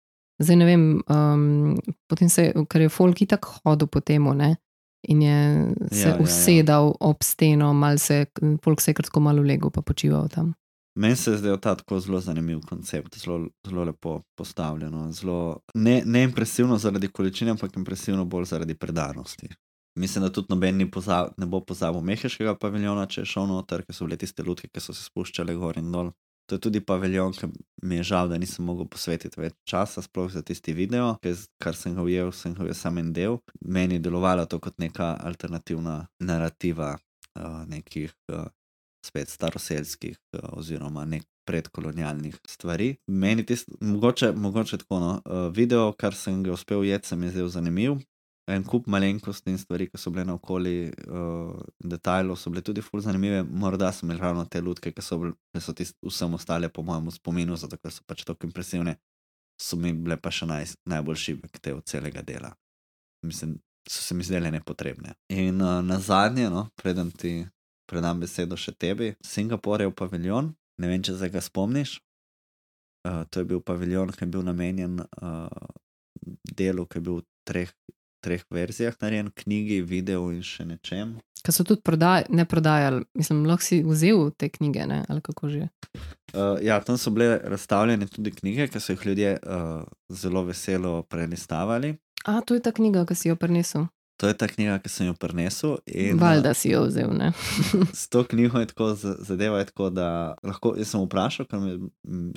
Zdaj 0.43 0.57
ne 0.57 0.67
vem, 0.67 0.83
um, 1.09 1.77
potem 2.11 2.29
se, 2.29 2.51
ker 2.69 2.81
je 2.83 2.89
folk 2.93 3.21
itak 3.23 3.47
hodil 3.65 3.87
po 3.89 4.01
temu, 4.01 4.35
ne? 4.35 4.57
In 5.09 5.23
je 5.23 5.39
se 5.91 6.09
Ja, 6.09 6.17
usedal 6.23 6.85
ja, 6.85 6.91
ja. 6.93 6.97
ob 7.11 7.23
steno, 7.23 7.73
mal 7.75 7.99
se, 7.99 8.27
folk 8.65 8.81
se 8.81 8.91
je 8.91 8.95
kratko 8.95 9.21
malo 9.21 9.43
legel, 9.43 9.71
pa 9.71 9.83
počival 9.83 10.29
tam. 10.29 10.53
meni 10.95 11.17
se 11.17 11.31
je 11.31 11.39
zdel 11.39 11.57
ta 11.57 11.75
tako 11.75 12.01
zelo 12.01 12.21
zanimiv 12.21 12.61
koncept, 12.69 13.19
zelo, 13.19 13.49
zelo 13.67 13.85
lepo 13.85 14.21
postavljeno. 14.37 15.13
Zelo, 15.13 15.61
ne, 15.75 16.03
ne 16.05 16.23
impresivno 16.23 16.79
zaradi 16.79 17.09
količine, 17.09 17.51
ampak 17.51 17.77
impresivno 17.77 18.25
bolj 18.25 18.45
zaradi 18.45 18.75
predanosti. 18.75 19.49
Mislim, 19.99 20.23
da 20.25 20.33
tudi 20.33 20.47
noben 20.51 20.91
pozav, 20.91 21.33
ne 21.37 21.47
bo 21.47 21.61
pozabil 21.61 22.01
Meheškega 22.01 22.55
paviljona, 22.55 23.07
če 23.07 23.21
je 23.21 23.25
šel 23.25 23.47
noter, 23.47 23.83
ker 23.85 23.95
so 23.95 24.05
bile 24.05 24.17
tiste 24.17 24.43
lutke, 24.43 24.69
ki 24.69 24.81
so 24.81 24.93
se 24.95 25.03
spuščale 25.05 25.55
gor 25.55 25.79
in 25.79 25.91
dol. 25.93 26.13
To 26.51 26.59
je 26.59 26.61
tudi 26.61 26.81
paviljon, 26.85 27.33
ki 27.33 27.49
mi 27.87 28.01
je 28.01 28.09
žal, 28.11 28.29
da 28.29 28.39
nisem 28.39 28.67
mogel 28.67 28.89
posvetiti 28.91 29.41
več 29.41 29.55
časa, 29.69 30.03
sploh 30.03 30.31
za 30.33 30.43
tisti 30.43 30.75
video, 30.77 31.15
ker 31.23 31.39
kar 31.63 31.79
sem 31.79 31.95
ga 31.97 32.05
ujel, 32.05 32.33
sem 32.37 32.55
ga 32.57 32.67
ujel 32.67 32.77
samo 32.77 33.01
en 33.01 33.13
del. 33.17 33.39
Meni 33.61 34.01
je 34.01 34.07
delovalo 34.09 34.47
to 34.51 34.59
kot 34.63 34.79
neka 34.83 35.15
alternativna 35.23 36.01
narativa 36.21 36.97
uh, 36.97 37.63
nekih 37.71 38.13
uh, 38.33 38.49
spet 39.07 39.31
staroselskih 39.31 40.19
uh, 40.19 40.53
oziroma 40.59 41.07
nek 41.09 41.27
predkolonialnih 41.49 42.37
stvari. 42.47 42.97
Meni 43.07 43.47
tist, 43.47 43.71
mogoče, 43.81 44.33
mogoče 44.33 44.79
tako 44.85 45.01
no, 45.03 45.13
uh, 45.25 45.49
video, 45.55 45.91
kar 45.99 46.15
sem 46.15 46.43
ga 46.45 46.53
uspel 46.55 46.85
ujeti, 46.85 47.09
se 47.09 47.17
mi 47.17 47.27
je 47.27 47.39
zdel 47.39 47.49
zanimiv. 47.49 47.99
En 48.51 48.65
kup 48.67 48.89
malenkosti 48.91 49.53
in 49.53 49.59
stvari, 49.59 49.87
ki 49.87 49.99
so 50.01 50.11
bile 50.11 50.25
naokoli, 50.27 50.91
uh, 51.07 51.61
detajlov, 51.79 52.39
so 52.41 52.51
bile 52.51 52.65
tudi 52.67 52.83
ful 52.83 53.01
zanimive. 53.01 53.45
Morda 53.47 53.93
so 53.95 54.03
imeli 54.07 54.19
ravno 54.21 54.43
te 54.51 54.61
lutke, 54.61 54.91
ki 54.91 55.03
so, 55.03 55.19
bile- 55.23 55.37
ki 55.55 55.63
so 55.63 55.75
tist, 55.79 55.95
vsem 56.03 56.35
ostale, 56.35 56.69
po 56.69 56.83
mojem, 56.83 57.11
spominu, 57.15 57.57
zato 57.57 57.79
ker 57.79 57.95
so 57.95 58.03
pač 58.07 58.25
tako 58.27 58.49
impresivne, 58.49 58.97
so 59.61 59.79
mi 59.79 59.93
bile 59.95 60.17
pa 60.19 60.31
še 60.35 60.49
naj, 60.51 60.75
najbolj 60.91 61.21
šibek 61.23 61.61
te 61.63 61.75
od 61.75 61.87
celega 61.87 62.23
dela. 62.23 62.51
Mislim, 63.23 63.61
so 63.89 64.03
se 64.03 64.15
mi 64.15 64.27
zdele 64.27 64.51
nepotrebne. 64.51 65.15
In 65.31 65.63
uh, 65.63 65.79
na 65.87 66.01
zadnje, 66.01 66.51
no, 66.51 66.69
preden 66.75 67.15
ti 67.15 67.47
predam 67.87 68.21
besedo 68.21 68.59
še 68.59 68.75
tebi, 68.75 69.15
Singapur 69.23 69.81
je 69.81 69.87
v 69.87 69.95
paviljon, 69.95 70.51
ne 70.83 70.91
vem, 70.91 71.03
če 71.03 71.15
se 71.21 71.31
ga 71.31 71.41
spomniš. 71.41 72.01
Uh, 73.07 73.23
to 73.31 73.43
je 73.43 73.47
bil 73.55 73.63
paviljon, 73.63 74.11
ki 74.11 74.27
je 74.27 74.31
bil 74.35 74.43
namenjen 74.47 74.99
uh, 74.99 75.47
delu, 76.59 76.87
ki 76.87 76.99
je 76.99 77.07
bil 77.07 77.23
v 77.23 77.27
treh, 77.47 77.71
treh 78.23 78.45
verzijah 78.51 78.97
narejen, 79.03 79.31
knjigi, 79.43 79.83
videu 79.87 80.31
in 80.33 80.43
še 80.47 80.67
nečem. 80.69 81.17
Ker 81.43 81.55
so 81.55 81.67
tudi 81.67 81.83
prodaj, 81.83 82.29
ne 82.31 82.45
prodajali, 82.47 83.03
mislim, 83.19 83.43
lahko 83.51 83.67
si 83.67 83.81
vzel 83.83 84.29
te 84.39 84.49
knjige, 84.53 84.87
ne? 84.87 85.01
ali 85.11 85.23
kako 85.25 85.51
že. 85.51 85.67
Uh, 86.33 86.57
ja, 86.63 86.79
tam 86.81 86.99
so 86.99 87.11
bile 87.11 87.41
razstavljene 87.51 88.07
tudi 88.07 88.31
knjige, 88.31 88.69
ki 88.71 88.81
so 88.81 88.95
jih 88.95 89.03
ljudje 89.07 89.33
uh, 89.43 89.83
zelo 90.09 90.45
veselo 90.47 91.03
prelistavali. 91.03 91.97
A, 92.25 92.41
to 92.47 92.55
je 92.55 92.63
ta 92.63 92.71
knjiga, 92.73 93.03
ki 93.07 93.19
si 93.19 93.29
jo 93.33 93.37
prinesel. 93.37 93.91
To 94.23 94.29
je 94.31 94.37
ta 94.39 94.47
knjiga, 94.47 94.77
ki 94.79 94.91
sem 94.93 95.09
jo 95.09 95.17
prinesel. 95.19 95.79
in, 95.87 96.19
Valjda 96.21 96.53
si 96.55 96.71
jo 96.71 96.85
vzel, 96.87 97.11
ne. 97.11 97.33
S 98.03 98.07
to 98.09 98.23
knjigo 98.25 98.61
je 98.63 98.69
tako, 98.71 98.93
zadeva 98.95 99.59
je 99.59 99.67
tako, 99.73 99.91
da 99.91 100.37
lahko, 100.47 100.77
jaz 100.79 100.93
sem 100.93 101.03
vprašal, 101.03 101.49
ker 101.51 101.59
mi, 101.59 101.75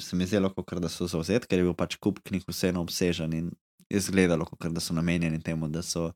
se 0.01 0.17
mi 0.17 0.25
je 0.25 0.33
zdelo, 0.33 0.49
kot 0.49 0.79
da 0.81 0.89
so 0.89 1.05
zauzeti, 1.05 1.45
ker 1.45 1.61
je 1.61 1.67
bil 1.67 1.77
pač 1.77 1.99
kup 2.01 2.23
knjig 2.25 2.47
vseeno 2.49 2.81
obsežen 2.81 3.37
in 3.37 3.53
je 3.89 3.97
izgledalo, 3.97 4.45
kot 4.45 4.71
da 4.71 4.81
so 4.81 4.93
namenjeni 4.93 5.41
temu, 5.43 5.67
da 5.67 5.81
so 5.81 6.11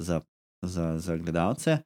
za, 0.00 0.20
za, 0.62 0.98
za 0.98 1.16
gledalce. 1.16 1.78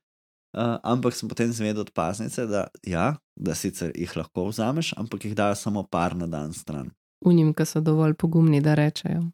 Uh, 0.56 0.78
ampak 0.82 1.12
sem 1.12 1.28
potem 1.28 1.52
zvedel 1.52 1.84
od 1.84 1.90
paznice, 1.92 2.46
da, 2.46 2.66
ja, 2.86 3.16
da 3.36 3.54
sicer 3.54 3.92
jih 3.94 4.12
lahko 4.16 4.46
vzameš, 4.48 4.94
ampak 4.96 5.24
jih 5.24 5.34
dajo 5.36 5.54
samo 5.54 5.82
par 5.84 6.16
na 6.16 6.26
dan 6.26 6.54
stran. 6.56 6.90
Unim, 7.26 7.52
ki 7.54 7.66
so 7.66 7.82
dovolj 7.82 8.14
pogumni, 8.14 8.60
da 8.62 8.76
rečejo. 8.78 9.24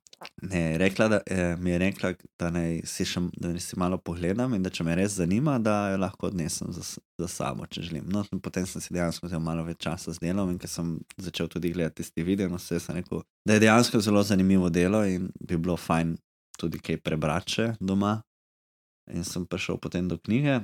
Ne, 0.43 0.79
rekla, 0.79 1.09
da, 1.09 1.21
eh, 1.27 1.57
mi 1.57 1.71
je 1.71 1.79
rekla, 1.79 2.13
da 2.39 2.51
naj 2.51 2.81
si, 2.87 3.05
še, 3.05 3.21
da 3.37 3.51
naj 3.53 3.61
si 3.61 3.79
malo 3.79 3.99
pogledam 3.99 4.55
in 4.55 4.63
da 4.63 4.71
če 4.71 4.85
me 4.87 4.95
res 4.97 5.17
zanima, 5.19 5.57
da 5.59 5.93
jo 5.93 5.99
lahko 6.03 6.29
odnesem 6.31 6.73
za, 6.73 6.85
za 7.19 7.29
sabo, 7.29 7.67
če 7.67 7.83
želim. 7.89 8.07
No, 8.13 8.23
potem 8.43 8.67
sem 8.67 8.83
si 8.83 8.95
dejansko 8.95 9.27
vzel 9.27 9.43
malo 9.43 9.65
več 9.67 9.83
časa 9.83 10.15
z 10.15 10.23
delom 10.23 10.53
in 10.53 10.61
ker 10.63 10.71
sem 10.71 10.95
začel 11.19 11.51
tudi 11.51 11.73
gledati 11.75 12.03
tisti 12.03 12.27
video, 12.27 12.51
no, 12.53 12.61
se 12.63 12.81
sem 12.81 13.01
rekel, 13.01 13.25
da 13.47 13.57
je 13.59 13.65
dejansko 13.67 14.01
zelo 14.01 14.23
zanimivo 14.23 14.71
delo 14.71 15.03
in 15.05 15.31
bi 15.41 15.59
bilo 15.59 15.77
fajn 15.77 16.15
tudi 16.59 16.79
kaj 16.83 17.01
prebrati 17.03 17.73
doma. 17.81 18.21
In 19.11 19.27
sem 19.27 19.45
prišel 19.51 19.81
potem 19.83 20.07
do 20.09 20.15
knjige, 20.15 20.61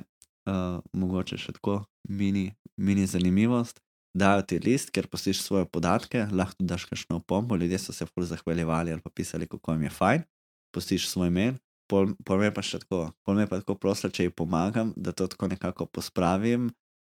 uh, 0.47 0.79
mogoče 0.95 1.37
še 1.37 1.57
tako 1.57 1.81
mini, 2.07 2.47
mini 2.79 3.03
zanimivost. 3.07 3.81
Dajo 4.13 4.41
ti 4.41 4.57
list, 4.59 4.89
ker 4.89 5.07
posiš 5.07 5.43
svoje 5.43 5.67
podatke, 5.69 6.25
lahko 6.33 6.65
daš 6.65 6.85
kakšno 6.89 7.19
opombo. 7.21 7.55
Ljudje 7.55 7.79
so 7.79 7.93
se 7.93 8.05
ful 8.05 8.25
zahvaljevali 8.25 8.91
ali 8.91 9.01
pa 9.01 9.09
pisali, 9.09 9.47
kako 9.47 9.73
jim 9.73 9.83
je 9.83 9.89
fajn. 9.89 10.23
Posiš 10.73 11.09
svoj 11.09 11.29
mail, 11.29 11.53
pol, 11.89 12.13
pol 12.25 12.41
me 12.41 12.51
pa 12.53 12.61
še 12.65 12.81
tako, 12.83 13.09
pol 13.25 13.39
me 13.39 13.47
pa 13.49 13.61
tako 13.61 13.75
prosila, 13.81 14.13
če 14.13 14.27
ji 14.27 14.33
pomagam, 14.33 14.93
da 14.97 15.13
to 15.13 15.27
tako 15.29 15.49
nekako 15.49 15.87
pospravim, 15.89 16.69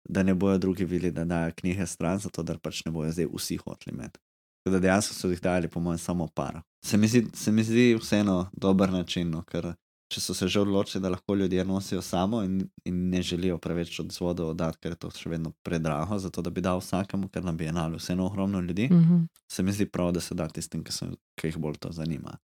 da 0.10 0.24
ne 0.24 0.36
bojo 0.38 0.58
drugi 0.62 0.86
videli, 0.86 1.12
da 1.14 1.26
dajo 1.26 1.56
knjige 1.58 1.88
stran, 1.90 2.22
zato 2.22 2.46
da 2.46 2.58
pač 2.62 2.84
ne 2.86 2.94
bojo 2.94 3.12
zdaj 3.12 3.30
vsi 3.34 3.58
hoteli 3.64 3.96
imeti. 3.96 4.22
Tako 4.64 4.76
da 4.76 4.84
dejansko 4.84 5.16
so 5.16 5.32
jih 5.32 5.42
dali, 5.42 5.70
po 5.72 5.80
mojem, 5.80 5.98
samo 5.98 6.28
par. 6.28 6.62
Se 6.86 6.98
mi 6.98 7.08
zdi, 7.08 7.26
se 7.34 7.52
mi 7.52 7.64
zdi 7.64 7.96
vseeno 7.98 8.50
dober 8.54 8.94
način, 8.94 9.30
no, 9.32 9.44
ker 9.48 9.74
če 10.08 10.22
so 10.22 10.34
se 10.34 10.48
že 10.48 10.62
odločili, 10.62 11.02
da 11.04 11.10
lahko 11.10 11.36
ljudje 11.36 11.66
nosijo 11.66 12.02
samo 12.02 12.44
in, 12.44 12.62
in 12.86 13.10
ne 13.10 13.22
želijo 13.22 13.58
preveč 13.58 14.00
od 14.00 14.12
zvodov 14.12 14.50
oddati, 14.50 14.78
ker 14.82 14.92
je 14.96 15.00
to 15.04 15.12
še 15.12 15.30
vedno 15.30 15.52
predrago, 15.64 16.20
zato 16.20 16.42
da 16.42 16.50
bi 16.50 16.62
dal 16.62 16.80
vsakemu, 16.80 17.30
ker 17.30 17.44
na 17.44 17.52
bienalu 17.52 18.00
vseeno 18.00 18.28
ogromno 18.28 18.62
ljudi, 18.62 18.90
mm. 18.92 19.00
Mhm. 19.00 19.24
se 19.52 19.64
mi 19.64 19.72
zdi 19.72 19.86
prav, 19.86 20.12
da 20.12 20.22
se 20.22 20.36
da 20.36 20.48
tistim, 20.48 20.84
ki, 20.84 20.92
so, 20.92 21.10
ki 21.36 21.52
jih 21.52 21.58
bolj 21.58 21.80
to 21.80 21.92
zanima. 21.92 22.38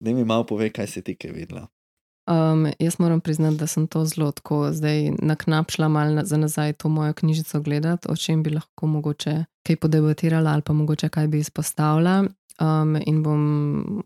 Da 0.00 0.12
mi 0.12 0.24
malo 0.24 0.46
pove, 0.46 0.70
kaj 0.70 0.86
si 0.86 1.02
ti 1.02 1.16
kaj 1.16 1.32
videla. 1.32 1.66
Um, 2.26 2.66
jaz 2.78 2.98
moram 2.98 3.20
priznati, 3.20 3.56
da 3.56 3.66
sem 3.66 3.86
to 3.86 4.04
zelo 4.04 4.32
tako 4.32 4.72
zdaj 4.72 5.12
naknapšla 5.22 5.88
malo 5.88 6.14
na, 6.14 6.24
za 6.24 6.36
nazaj 6.36 6.72
to 6.72 6.88
mojo 6.88 7.12
knjižico 7.12 7.60
gledati, 7.60 8.08
o 8.10 8.16
čem 8.16 8.42
bi 8.42 8.50
lahko 8.50 8.86
mogoče 8.86 9.44
kaj 9.66 9.76
podebatirala 9.76 10.50
ali 10.50 10.62
pa 10.62 10.72
mogoče 10.72 11.08
kaj 11.08 11.28
bi 11.28 11.38
izpostavila. 11.38 12.24
Um, 12.60 12.96
in 13.06 13.22
bom 13.22 14.02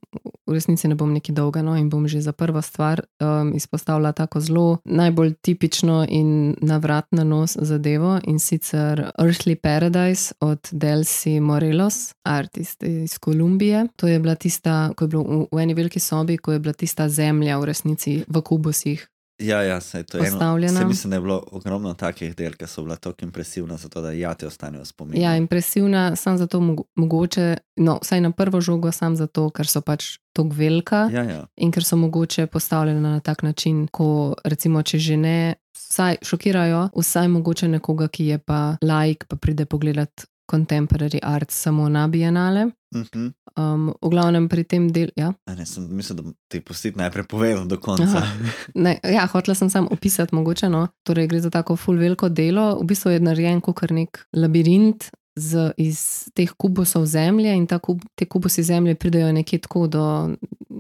v 0.50 0.54
resnici 0.54 0.88
ne 0.88 0.96
bom 0.98 1.12
neki 1.12 1.32
dolga, 1.32 1.62
no, 1.62 1.76
in 1.78 1.86
bom 1.90 2.08
že 2.10 2.20
za 2.20 2.32
prvo 2.32 2.62
stvar 2.62 3.04
um, 3.22 3.52
izpostavila 3.54 4.12
tako 4.12 4.40
zelo 4.40 4.78
najbolj 4.84 5.34
tipično 5.42 6.02
in 6.08 6.56
navrat 6.60 7.06
na 7.14 7.24
nos 7.24 7.56
zadevo 7.60 8.18
in 8.26 8.38
sicer 8.38 9.10
Earthly 9.18 9.54
Paradise 9.54 10.34
od 10.40 10.68
Delsi 10.72 11.40
Morelos, 11.40 12.14
artist 12.24 12.82
iz 12.82 13.18
Kolumbije. 13.18 13.86
To 13.96 14.06
je 14.06 14.18
bila 14.18 14.34
tista, 14.34 14.90
ko 14.96 15.04
je 15.04 15.08
bilo 15.08 15.22
v, 15.22 15.46
v 15.52 15.62
eni 15.62 15.74
veliki 15.74 16.00
sobi, 16.00 16.38
ko 16.38 16.52
je 16.52 16.58
bila 16.58 16.72
tista 16.72 17.08
zemlja 17.08 17.58
v 17.58 17.64
resnici 17.64 18.24
v 18.28 18.42
kubusih. 18.42 19.06
Ja, 19.40 19.62
ja, 19.62 19.80
saj 19.80 20.02
to 20.02 20.18
je 20.18 20.26
eno. 20.26 20.30
Postavljena. 20.30 20.72
Saj 20.72 20.84
mislim, 20.84 21.10
da 21.10 21.16
je 21.16 21.20
bilo 21.20 21.42
ogromno 21.52 21.94
takih 21.94 22.36
del, 22.36 22.52
ki 22.52 22.66
so 22.66 22.82
bila 22.82 22.96
tako 22.96 23.24
impresivna, 23.24 23.76
zato 23.76 24.00
da 24.00 24.12
ja 24.12 24.34
ti 24.34 24.46
ostanejo 24.46 24.84
spomini. 24.84 25.22
Ja, 25.22 25.36
impresivna, 25.36 26.16
sam 26.16 26.38
zato 26.38 26.60
mogo- 26.60 26.84
mogoče, 26.94 27.56
no, 27.76 27.98
vsaj 28.02 28.20
na 28.20 28.30
prvo 28.30 28.60
žogo, 28.60 28.92
sam 28.92 29.16
zato, 29.16 29.50
ker 29.50 29.66
so 29.66 29.80
pač 29.80 30.18
tako 30.32 30.48
velika. 30.52 31.08
ja, 31.12 31.22
ja. 31.22 31.46
in 31.56 31.72
ker 31.72 31.84
so 31.84 31.96
mogoče 31.96 32.46
postavljena 32.46 33.00
na 33.10 33.20
tak 33.20 33.42
način, 33.42 33.86
ko 33.88 34.34
recimo, 34.44 34.82
če 34.82 34.98
že 34.98 35.16
ne, 35.16 35.54
vsaj 35.76 36.16
šokirajo, 36.22 36.88
vsaj 36.96 37.28
mogoče 37.28 37.68
nekoga, 37.68 38.08
ki 38.08 38.26
je 38.26 38.38
pa 38.38 38.76
laik, 38.82 39.24
pa 39.28 39.36
pride 39.36 39.64
pogledat 39.64 40.26
contemporary 40.50 41.18
art 41.22 41.50
samo 41.50 41.88
na 41.88 42.08
bienale. 42.08 42.64
Uh 42.94 43.00
-huh. 43.00 43.32
Um, 43.56 43.94
v 44.02 44.08
glavnem 44.10 44.48
pri 44.48 44.64
tem 44.64 44.92
delu, 44.92 45.10
ja. 45.16 45.32
Ne, 45.46 45.66
sem 45.66 45.86
mislil, 45.90 46.16
da 46.16 46.32
ti 46.48 46.60
pustiti 46.60 46.98
najprej 46.98 47.26
povedal 47.26 47.66
do 47.66 47.78
konca. 47.78 48.18
Aha. 48.18 48.26
Ne, 48.74 48.98
ja, 49.02 49.26
hotela 49.26 49.54
sem 49.54 49.70
samo 49.70 49.88
opisati, 49.90 50.34
mogoče. 50.34 50.68
No. 50.68 50.88
Torej, 51.02 51.26
gre 51.26 51.40
za 51.40 51.50
tako 51.50 51.76
full 51.76 51.98
veliko 51.98 52.28
delo. 52.28 52.78
V 52.80 52.84
bistvu 52.84 53.10
je 53.10 53.20
narejen 53.20 53.60
kot 53.60 53.90
nek 53.90 54.26
labirint 54.32 55.10
z, 55.36 55.72
iz 55.76 56.28
teh 56.34 56.50
kubusov 56.56 57.06
zemlje, 57.06 57.54
in 57.56 57.66
kub, 57.66 58.02
te 58.14 58.26
kubusi 58.26 58.62
zemlje 58.62 58.94
pridejo 58.94 59.32
nekje 59.32 59.58
tako 59.58 59.86
do 59.86 60.04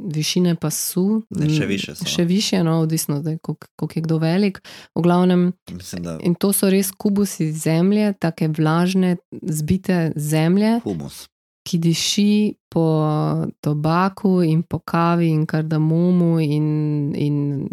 višine 0.04 0.54
pasu. 0.54 1.22
Ne, 1.30 1.50
še 1.50 1.66
više 1.66 1.94
so. 1.94 2.04
Še 2.04 2.24
više, 2.24 2.62
no, 2.64 2.80
odvisno, 2.80 3.22
koliko 3.42 3.92
je 3.94 4.02
kdo 4.02 4.18
velik. 4.18 4.62
V 4.94 5.02
glavnem, 5.02 5.52
Mislim, 5.70 6.02
da 6.02 6.18
in 6.22 6.34
to 6.34 6.52
so 6.52 6.70
res 6.70 6.90
kubusi 6.90 7.52
zemlje, 7.52 8.12
take 8.18 8.48
vlažne, 8.48 9.16
zbite 9.42 10.12
zemlje, 10.16 10.80
humus. 10.84 11.26
ki 11.66 11.78
diši 11.78 12.54
po 12.70 12.86
tobaku 13.60 14.40
in 14.42 14.62
po 14.62 14.78
kavi 14.78 15.28
in 15.30 15.46
kardamomu 15.46 16.40
in, 16.40 16.68
in 17.14 17.68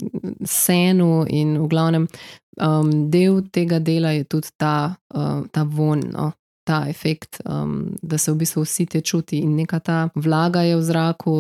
senu. 0.46 1.26
In 1.30 1.58
v 1.58 1.68
glavnem, 1.68 2.08
um, 2.62 2.92
del 3.10 3.42
tega 3.52 3.80
dela 3.80 4.12
je 4.12 4.24
tudi 4.24 4.52
ta, 4.58 4.96
uh, 5.16 5.46
ta 5.52 5.64
von. 5.64 6.04
No? 6.12 6.32
Ta 6.68 6.84
efekt, 6.90 7.40
um, 7.46 7.96
da 8.02 8.18
se 8.18 8.32
v 8.32 8.42
bistvu 8.44 8.66
vsi 8.66 8.86
te 8.86 9.02
čuti, 9.02 9.40
in 9.40 9.56
neka 9.56 9.80
ta 9.80 10.10
vlaga 10.16 10.66
je 10.68 10.76
v 10.76 10.84
zraku, 10.84 11.38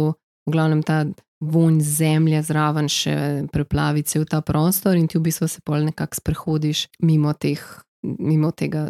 v 0.47 0.51
glavnem 0.51 0.83
ta 0.83 1.05
vonj 1.43 1.81
zemlje 1.83 2.41
zraven 2.43 2.87
še 2.89 3.45
preplavi 3.53 4.01
cel 4.03 4.25
ta 4.25 4.41
prostor, 4.41 4.95
in 4.97 5.07
ti 5.07 5.17
v 5.19 5.27
bistvu 5.27 5.47
se 5.47 5.61
pol 5.61 5.83
nekako 5.85 6.15
sprehodiš 6.15 6.87
mimo, 7.03 7.33
teh, 7.33 7.61
mimo 8.01 8.51
tega 8.51 8.87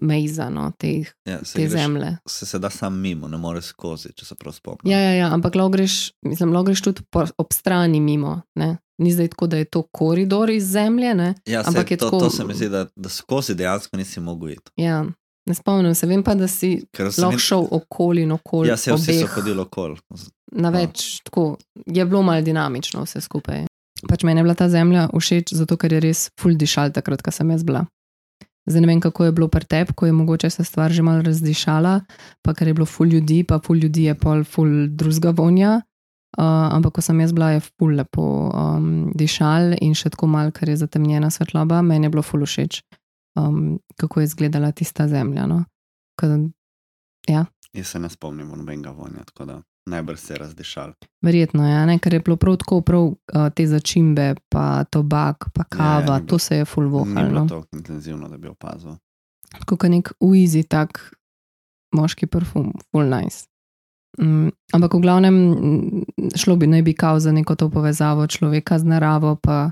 mejza, 0.00 0.46
no, 0.50 0.70
teh, 0.78 1.10
Ja, 1.28 1.42
se, 1.44 1.52
te 1.58 1.66
greš, 1.66 1.72
zemlje. 1.72 2.16
se, 2.28 2.46
se 2.46 2.58
da 2.58 2.70
sam 2.70 2.96
mimo, 3.00 3.28
ne 3.28 3.36
moreš 3.36 3.64
skozi, 3.74 4.12
če 4.16 4.24
se 4.24 4.34
prav 4.34 4.54
spomnim. 4.56 4.88
Ja, 4.88 4.98
ja, 4.98 5.10
ja 5.14 5.28
ampak 5.34 5.54
lahko 5.54 5.74
greš, 5.74 6.12
mislim, 6.24 6.52
lahko 6.52 6.70
greš 6.70 6.80
tudi 6.82 7.04
po, 7.10 7.26
ob 7.38 7.52
strani 7.52 8.00
mimo. 8.00 8.40
Ne? 8.56 8.78
Ni 8.98 9.12
zdaj 9.12 9.28
tako, 9.34 9.46
da 9.46 9.56
je 9.56 9.64
to 9.64 9.82
koridor 9.82 10.50
iz 10.50 10.64
zemlje. 10.72 11.14
Ne, 11.14 11.34
ja 11.44 11.60
ampak 11.60 11.68
ampak 11.68 11.90
je 11.90 11.96
to, 11.96 12.06
tako- 12.06 12.20
to 12.20 12.30
se 12.30 12.44
mi 12.44 12.54
zdi, 12.54 12.68
da, 12.68 12.86
da 12.96 13.08
skozi 13.08 13.54
dejansko 13.54 13.96
nisi 13.96 14.20
mogel 14.20 14.50
iti. 14.50 14.70
ja, 14.76 15.04
ne 15.46 15.54
spomnim 15.54 15.94
se, 15.94 16.06
vem 16.06 16.22
pa, 16.22 16.34
da 16.34 16.48
si 16.48 16.84
se 16.94 17.20
lahko 17.20 17.38
šel 17.38 17.66
okoli 17.70 18.22
in 18.22 18.32
okoli. 18.32 18.68
Ja, 18.68 18.76
se 18.76 18.94
vsi 18.94 19.20
so 19.20 19.26
hodili 19.34 19.60
okoli. 19.60 19.98
Na 20.52 20.70
več, 20.70 21.22
tako 21.24 21.56
je 21.86 22.04
bilo 22.04 22.22
malo 22.22 22.44
dinamično 22.44 23.04
vse 23.06 23.20
skupaj. 23.24 23.66
Pač 24.08 24.24
meni 24.26 24.40
je 24.40 24.46
bila 24.46 24.54
ta 24.58 24.68
zemlja 24.68 25.08
všeč, 25.14 25.54
zato 25.54 25.76
ker 25.78 25.92
je 25.94 26.00
res 26.02 26.28
full 26.40 26.58
dišal 26.58 26.92
takrat, 26.94 27.22
ko 27.22 27.30
sem 27.34 27.50
jaz 27.54 27.62
bila. 27.66 27.84
Zdaj 28.66 28.82
ne 28.82 28.90
vem, 28.92 29.00
kako 29.02 29.26
je 29.26 29.34
bilo 29.34 29.48
pri 29.50 29.66
tebi, 29.66 29.94
ko 29.94 30.06
je 30.06 30.14
mogoče 30.14 30.50
se 30.50 30.64
stvar 30.64 30.92
že 30.94 31.02
malo 31.02 31.22
razdišala, 31.26 32.00
pa 32.42 32.54
ker 32.54 32.68
je 32.68 32.74
bilo 32.74 32.86
full 32.86 33.10
ljudi, 33.10 33.42
pa 33.44 33.58
full 33.58 33.78
ljudi 33.78 34.06
je 34.10 34.14
pol 34.14 34.44
full 34.44 34.86
drugega 34.88 35.34
vonja. 35.34 35.80
Uh, 36.32 36.72
ampak 36.72 36.94
ko 36.96 37.02
sem 37.04 37.18
jaz 37.20 37.32
bila, 37.36 37.50
je 37.52 37.60
full 37.60 37.92
lepo 37.92 38.24
um, 38.48 39.10
dišal 39.12 39.74
in 39.84 39.92
še 39.92 40.14
tako 40.14 40.30
mal, 40.32 40.48
ker 40.48 40.70
je 40.72 40.78
zatemnjena 40.80 41.28
svetloba, 41.28 41.82
meni 41.84 42.08
je 42.08 42.12
bilo 42.14 42.22
full 42.24 42.46
všeč, 42.48 42.80
um, 43.36 43.76
kako 44.00 44.22
je 44.22 44.30
izgledala 44.30 44.72
tista 44.72 45.08
zemlja. 45.08 45.44
No? 45.46 45.64
Ko, 46.16 46.30
Jaz 47.28 47.92
se 47.92 48.00
ne 48.00 48.08
spomnim 48.08 48.48
nobenega 48.48 48.94
vonja, 48.96 49.26
da 49.44 49.60
najbrž 49.86 50.18
se 50.20 50.34
je 50.34 50.38
razdišal. 50.38 50.92
Verjetno 51.22 51.68
je, 51.68 51.86
ne? 51.86 51.98
ker 51.98 52.14
je 52.14 52.20
bilo 52.20 52.36
prav 52.36 52.56
tako, 52.56 52.80
prav 52.80 53.02
uh, 53.02 53.16
te 53.54 53.66
začimbe, 53.66 54.34
pa 54.48 54.84
tobak, 54.84 55.50
pa 55.54 55.64
kava, 55.64 56.00
ni 56.00 56.20
bilo- 56.20 56.28
to 56.28 56.38
se 56.38 56.56
je 56.56 56.64
full 56.64 57.06
Ni 57.06 57.14
bilo 57.28 57.46
tako 57.48 57.66
intenzivno, 57.72 58.28
da 58.28 58.38
bi 58.38 58.48
opazil. 58.48 58.96
Kot 59.66 59.82
nek 59.82 60.12
uizi, 60.20 60.62
tak 60.62 61.14
moški 61.94 62.26
parfum, 62.26 62.72
full 62.90 63.08
nice. 63.08 63.46
Mm, 64.20 64.48
ampak 64.72 64.94
v 64.94 65.00
glavnem 65.00 65.34
mm, 65.34 66.04
šlo 66.36 66.56
bi 66.56 66.66
naj 66.66 66.82
bi 66.82 66.92
kao 66.92 67.20
za 67.20 67.32
neko 67.32 67.54
to 67.56 67.70
povezavo 67.70 68.26
človeka 68.26 68.78
z 68.78 68.84
naravo, 68.84 69.36
pa 69.36 69.70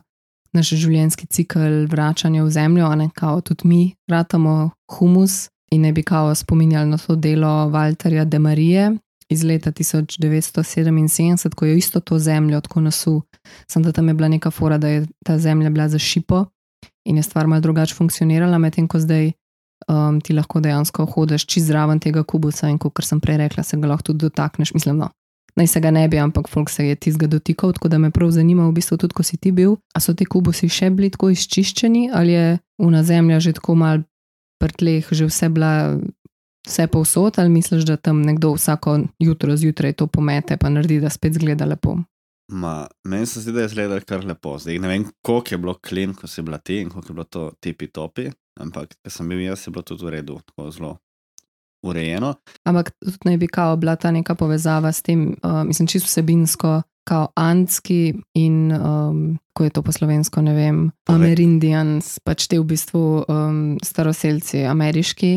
naš 0.53 0.73
življenjski 0.75 1.27
cikl 1.27 1.87
vračanja 1.90 2.44
v 2.44 2.51
zemljo, 2.51 2.87
a 2.87 2.94
ne 2.94 3.11
kao 3.14 3.40
tudi 3.40 3.68
mi 3.68 3.94
ratamo 4.09 4.70
humus 4.90 5.49
in 5.70 5.83
ne 5.83 5.92
bi 5.92 6.03
kao 6.03 6.35
spominjali 6.35 6.90
na 6.90 6.99
to 6.99 7.16
delo 7.16 7.70
Walterja 7.70 8.25
de 8.25 8.38
Marije 8.38 8.96
iz 9.31 9.45
leta 9.45 9.73
1977, 9.73 11.55
ko 11.55 11.64
je 11.64 11.77
isto 11.79 12.01
to 12.01 12.19
zemljo 12.19 12.61
tako 12.61 12.81
nasu, 12.81 13.23
sem 13.71 13.83
da 13.83 13.93
tam 13.93 14.09
je 14.09 14.14
bila 14.14 14.29
neka 14.29 14.51
fora, 14.51 14.79
da 14.79 14.88
je 14.88 15.07
ta 15.25 15.38
zemlja 15.38 15.71
bila 15.71 15.88
za 15.88 15.99
šipo 15.99 16.45
in 17.05 17.16
je 17.16 17.23
stvar 17.23 17.47
malo 17.47 17.61
drugače 17.61 17.95
funkcionirala, 17.95 18.59
medtem 18.59 18.88
ko 18.88 18.99
zdaj 18.99 19.33
um, 19.88 20.21
ti 20.21 20.33
lahko 20.33 20.61
dejansko 20.61 21.07
hodiš 21.07 21.47
čez 21.47 21.66
zraven 21.66 22.01
tega 22.01 22.23
kubusa 22.23 22.69
in 22.69 22.79
kot 22.79 23.05
sem 23.05 23.21
prej 23.21 23.37
rekla, 23.45 23.62
se 23.62 23.77
ga 23.77 23.88
lahko 23.88 24.11
tudi 24.11 24.27
dotakneš. 24.27 24.75
Mislim, 24.75 24.99
no, 24.99 25.09
naj 25.57 25.66
se 25.66 25.81
ga 25.81 25.90
ne 25.90 26.09
bi, 26.09 26.19
ampak 26.19 26.49
folk 26.49 26.71
se 26.71 26.87
je 26.87 26.95
tizga 26.97 27.27
dotikal, 27.27 27.73
tako 27.73 27.88
da 27.88 27.99
me 27.99 28.11
prav 28.11 28.31
zanima, 28.31 28.69
v 28.69 28.73
bistvu 28.73 28.99
tudi, 28.99 29.14
ko 29.14 29.23
si 29.23 29.37
ti 29.37 29.53
bil. 29.53 29.77
A 29.95 30.01
so 30.01 30.14
ti 30.14 30.27
kubusi 30.27 30.69
še 30.69 30.90
bili 30.90 31.11
tako 31.11 31.31
izčiščeni 31.31 32.11
ali 32.14 32.33
je 32.33 32.59
una 32.79 33.03
zemlja 33.05 33.40
že 33.40 33.53
tako 33.53 33.75
mal 33.75 34.03
prtleh, 34.61 35.07
že 35.11 35.27
vse 35.31 35.49
bila. 35.49 35.99
Vse 36.68 36.87
povsod, 36.87 37.38
ali 37.38 37.49
misliš, 37.49 37.85
da 37.88 37.96
tam 37.96 38.23
nekdo 38.23 38.53
vsako 38.53 38.99
jutro 39.18 39.57
zjutraj 39.57 39.92
to 39.92 40.07
pomete, 40.07 40.57
pa 40.57 40.68
naredi, 40.68 41.01
da 41.01 41.11
spet 41.11 41.35
zgleda 41.35 41.64
lepo? 41.64 41.96
Ma, 42.53 42.87
meni 43.05 43.27
se 43.27 43.40
zdi, 43.40 43.53
da 43.53 43.61
je 43.61 43.66
izgledalo 43.66 44.01
kar 44.07 44.25
lepo. 44.25 44.59
Zdaj 44.59 44.79
ne 44.79 44.88
vem, 44.88 45.05
koliko 45.23 45.55
je 45.55 45.59
bilo 45.59 45.75
klin, 45.75 46.14
ko 46.14 46.27
si 46.27 46.42
bila 46.42 46.59
ti 46.59 46.81
in 46.81 46.90
koliko 46.90 47.12
je 47.12 47.14
bilo 47.14 47.25
to 47.25 47.53
tipi 47.61 47.87
topi, 47.87 48.31
ampak 48.61 48.94
ko 49.03 49.11
sem 49.11 49.29
bil 49.29 49.40
jaz, 49.40 49.66
je 49.66 49.70
bilo 49.70 49.83
tudi 49.83 50.05
v 50.05 50.11
redu, 50.11 50.40
tako 50.46 50.70
zelo 50.70 50.96
urejeno. 51.87 52.35
Ampak 52.64 52.90
tudi 52.90 53.18
naj 53.25 53.37
bi 53.37 53.46
kao 53.46 53.77
bila 53.77 53.96
ta 53.96 54.11
neka 54.11 54.35
povezava 54.35 54.92
s 54.92 55.03
tem, 55.03 55.37
uh, 55.42 55.62
mislim, 55.64 55.87
čisto 55.88 56.07
vsebinsko, 56.07 56.83
kao 57.09 57.29
andski 57.35 58.14
in 58.35 58.73
um, 58.73 59.38
ko 59.53 59.64
je 59.64 59.70
to 59.70 59.83
po 59.83 59.92
slovensko, 59.92 60.42
ne 60.42 60.55
vem, 60.55 60.90
Pove- 61.07 61.16
Amerindians, 61.16 62.18
pač 62.18 62.46
te 62.46 62.59
v 62.61 62.64
bistvu 62.64 63.25
um, 63.29 63.79
staroseljci 63.85 64.64
ameriški, 64.68 65.33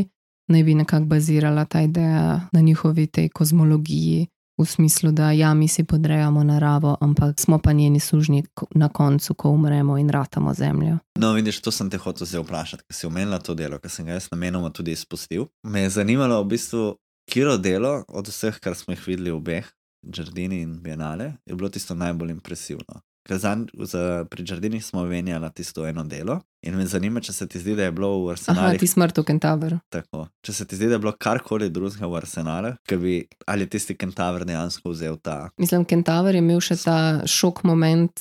naj 0.54 0.63
bi 0.63 0.76
nekako 0.76 1.06
bazirala 1.06 1.66
ta 1.66 1.82
ideja 1.82 2.48
na 2.52 2.62
njihovi 2.62 3.08
tej 3.08 3.30
kozmologiji. 3.30 4.28
V 4.58 4.66
smislu, 4.66 5.12
da 5.12 5.32
ja, 5.32 5.54
mi 5.54 5.68
si 5.68 5.84
podrejamo 5.84 6.44
naravo, 6.44 6.98
ampak 7.02 7.39
smo 7.39 7.58
pa 7.58 7.74
njeni 7.74 8.00
sužnji 8.00 8.44
ko- 8.54 8.68
na 8.76 8.89
koncu, 8.89 9.34
ko 9.34 9.50
umremo 9.50 9.98
in 9.98 10.10
ratamo 10.10 10.54
zemljo. 10.54 10.98
No, 11.18 11.32
vidiš, 11.34 11.62
to 11.62 11.72
sem 11.72 11.89
te 11.89 11.98
hotel 11.98 12.28
zdaj 12.28 12.44
vprašati, 12.44 12.84
ker 12.86 12.96
si 12.96 13.08
omenila 13.08 13.39
to 13.39 13.56
delo, 13.58 13.80
ker 13.82 13.89
sem 13.92 14.06
ga 14.06 14.13
jaz 14.13 14.28
namenoma 14.32 14.70
tudi 14.70 14.94
izpustil. 14.94 15.48
Me 15.63 15.82
je 15.82 15.89
zanimalo 15.89 16.38
v 16.44 16.48
bistvu, 16.54 16.84
kiro 17.26 17.58
delo 17.58 18.04
od 18.08 18.30
vseh, 18.30 18.60
kar 18.62 18.78
smo 18.78 18.94
jih 18.94 19.08
videli 19.08 19.32
v 19.32 19.42
obeh, 19.42 19.66
Džardini 20.06 20.62
in 20.62 20.78
Bienale, 20.84 21.34
je 21.50 21.56
bilo 21.56 21.70
tisto 21.70 21.96
najbolj 21.96 22.32
impresivno. 22.38 23.02
Ker 23.28 23.38
zanj, 23.39 23.66
za, 23.89 24.26
pri 24.30 24.44
Džardinih 24.44 24.86
smo 24.86 25.02
omenjali 25.02 25.50
tisto 25.56 25.88
eno 25.88 26.04
delo 26.04 26.42
in 26.63 26.76
me 26.76 26.86
zanima, 26.86 27.19
če 27.19 27.34
se 27.34 27.47
ti 27.47 27.60
zdi, 27.60 27.76
da 27.76 27.84
je 27.84 27.91
bilo 27.91 28.10
v 28.10 28.23
Aha, 28.23 28.32
arsenalih 28.32 28.80
ti 28.80 28.88
smrt 28.88 29.17
v 29.17 29.23
Kentaveru. 29.23 29.80
tako. 29.89 30.28
Če 30.41 30.54
se 30.54 30.65
ti 30.65 30.76
zdi, 30.76 30.88
da 30.88 30.95
je 30.95 30.99
bilo 30.99 31.12
karkoli 31.13 31.69
drugega 31.69 32.08
v 32.08 32.15
arsenalu, 32.15 32.73
bi 32.93 33.15
ali 33.45 33.62
je 33.62 33.69
tisti 33.69 33.95
kentaver 33.95 34.45
dejansko 34.45 34.89
vzel 34.89 35.17
ta. 35.17 35.49
Mislim, 35.58 35.86
Kentaver 35.86 36.36
je 36.36 36.39
imel 36.39 36.60
še 36.60 36.76
ta 36.78 36.97
šok 37.26 37.63
moment 37.63 38.12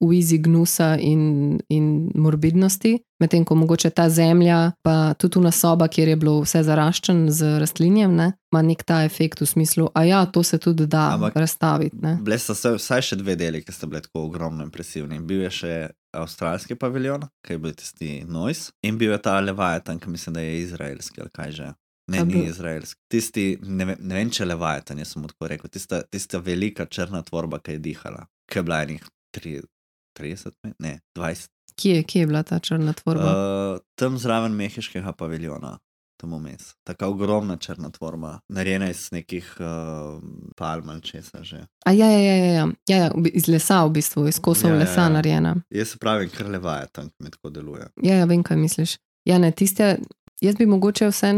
v 0.00 0.12
izi 0.12 0.38
gnusa 0.38 0.96
in, 0.98 1.60
in 1.68 1.84
morbidnosti, 2.16 2.96
medtem 3.20 3.44
ko 3.44 3.54
mogoče 3.54 3.90
ta 3.90 4.08
zemlja, 4.10 4.72
pa 4.82 5.14
tudi 5.14 5.38
na 5.38 5.50
soba, 5.50 5.86
kjer 5.86 6.08
je 6.08 6.16
bilo 6.16 6.40
vse 6.42 6.62
zaraščen 6.62 7.30
z 7.30 7.58
rastlinjem, 7.60 8.10
ne, 8.12 8.32
ima 8.50 8.62
nek 8.62 8.82
ta 8.82 9.04
efekt 9.04 9.40
v 9.40 9.46
smislu, 9.46 9.88
a 9.94 10.02
ja, 10.02 10.26
to 10.26 10.42
se 10.42 10.58
tudi 10.58 10.86
da 10.86 11.12
Ampak- 11.12 11.36
razstaviti. 11.36 11.96
Ne. 11.96 12.16
Bile 12.20 12.38
so 12.38 12.54
vsaj 12.54 13.02
še 13.02 13.16
dve 13.16 13.36
deli, 13.36 13.62
ki 13.62 13.72
sta 13.72 13.86
bili 13.86 14.02
tako 14.02 14.24
ogromno 14.24 14.64
impresivni. 14.64 15.20
Bil 15.20 15.42
je 15.42 15.50
še 15.52 15.72
avstralski 16.12 16.74
paviljon, 16.74 17.24
ki 17.46 17.54
je 17.54 17.58
bil 17.58 17.72
tisti 17.74 18.10
Noise, 18.28 18.72
in 18.82 18.98
bil 18.98 19.12
je 19.12 19.18
ta 19.22 19.40
Leviathan, 19.40 19.98
ki 20.00 20.10
mislim, 20.10 20.34
da 20.34 20.40
je 20.40 20.60
izraelski 20.62 21.20
ali 21.20 21.30
kaj 21.30 21.50
že. 21.52 21.70
Ne, 22.10 22.18
A 22.18 22.24
ni 22.24 22.44
izraelski. 22.48 23.00
Tisti, 23.08 23.58
ne, 23.62 23.84
vem- 23.84 24.00
ne 24.00 24.14
vem, 24.14 24.30
če 24.30 24.44
Leviathan, 24.44 24.98
jaz 24.98 25.12
sem 25.14 25.22
tako 25.30 25.48
rekel, 25.48 25.70
tista, 25.70 26.02
tista 26.02 26.38
velika 26.38 26.84
črna 26.86 27.22
tvorba, 27.22 27.60
ki 27.62 27.72
je 27.72 27.78
dihala, 27.78 28.26
ki 28.50 28.58
je 28.58 28.62
bila 28.62 28.80
enih 28.82 29.04
tri- 29.32 29.62
30, 30.18 30.52
met- 30.66 30.74
ne, 30.78 30.98
20. 31.16 31.48
Kje, 31.78 32.02
kje 32.04 32.20
je 32.20 32.26
bila 32.26 32.42
ta 32.42 32.58
črna 32.58 32.92
tvorba? 32.92 33.30
Uh, 33.32 33.78
tam 33.94 34.18
zraven 34.18 34.52
mehiškega 34.52 35.12
paviljona, 35.12 35.78
tam 36.22 36.34
vmes. 36.38 36.74
Taka 36.86 37.08
ogromna 37.10 37.56
črna 37.56 37.90
tvorba, 37.90 38.36
narejena 38.48 38.90
iz 38.90 39.08
nekih 39.12 39.48
uh, 39.58 40.22
palm 40.56 40.88
ali 40.88 41.02
česa 41.02 41.42
že. 41.42 41.64
a 41.86 41.92
ja, 41.92 42.10
ja, 42.10 42.18
ja, 42.18 42.36
ja, 42.36 42.52
ja. 42.52 42.66
ja, 42.88 42.96
ja, 42.96 43.10
iz 43.34 43.48
lesa 43.48 43.82
v 43.84 43.90
bistvu, 43.98 44.28
iz 44.28 44.38
kosov 44.38 44.70
Ja, 44.70 44.74
ja, 44.76 44.78
ja, 44.78 44.84
lesa 44.84 45.00
ja. 45.02 45.08
narejena. 45.08 45.56
Jaz 45.70 45.88
se 45.88 45.98
pravim, 45.98 46.30
kar 46.30 46.46
Leviathan, 46.46 47.10
ki 47.10 47.24
mi 47.24 47.30
tako 47.30 47.50
deluje. 47.50 47.88
Ja, 48.02 48.22
ja, 48.22 48.28
vem, 48.30 48.42
kaj 48.46 48.56
misliš. 48.56 48.96
Ja, 49.26 49.38
ne, 49.38 49.50
tiste, 49.50 49.96
jaz 50.40 50.56
bi 50.56 50.66
mogoče 50.66 51.10
vse, 51.10 51.32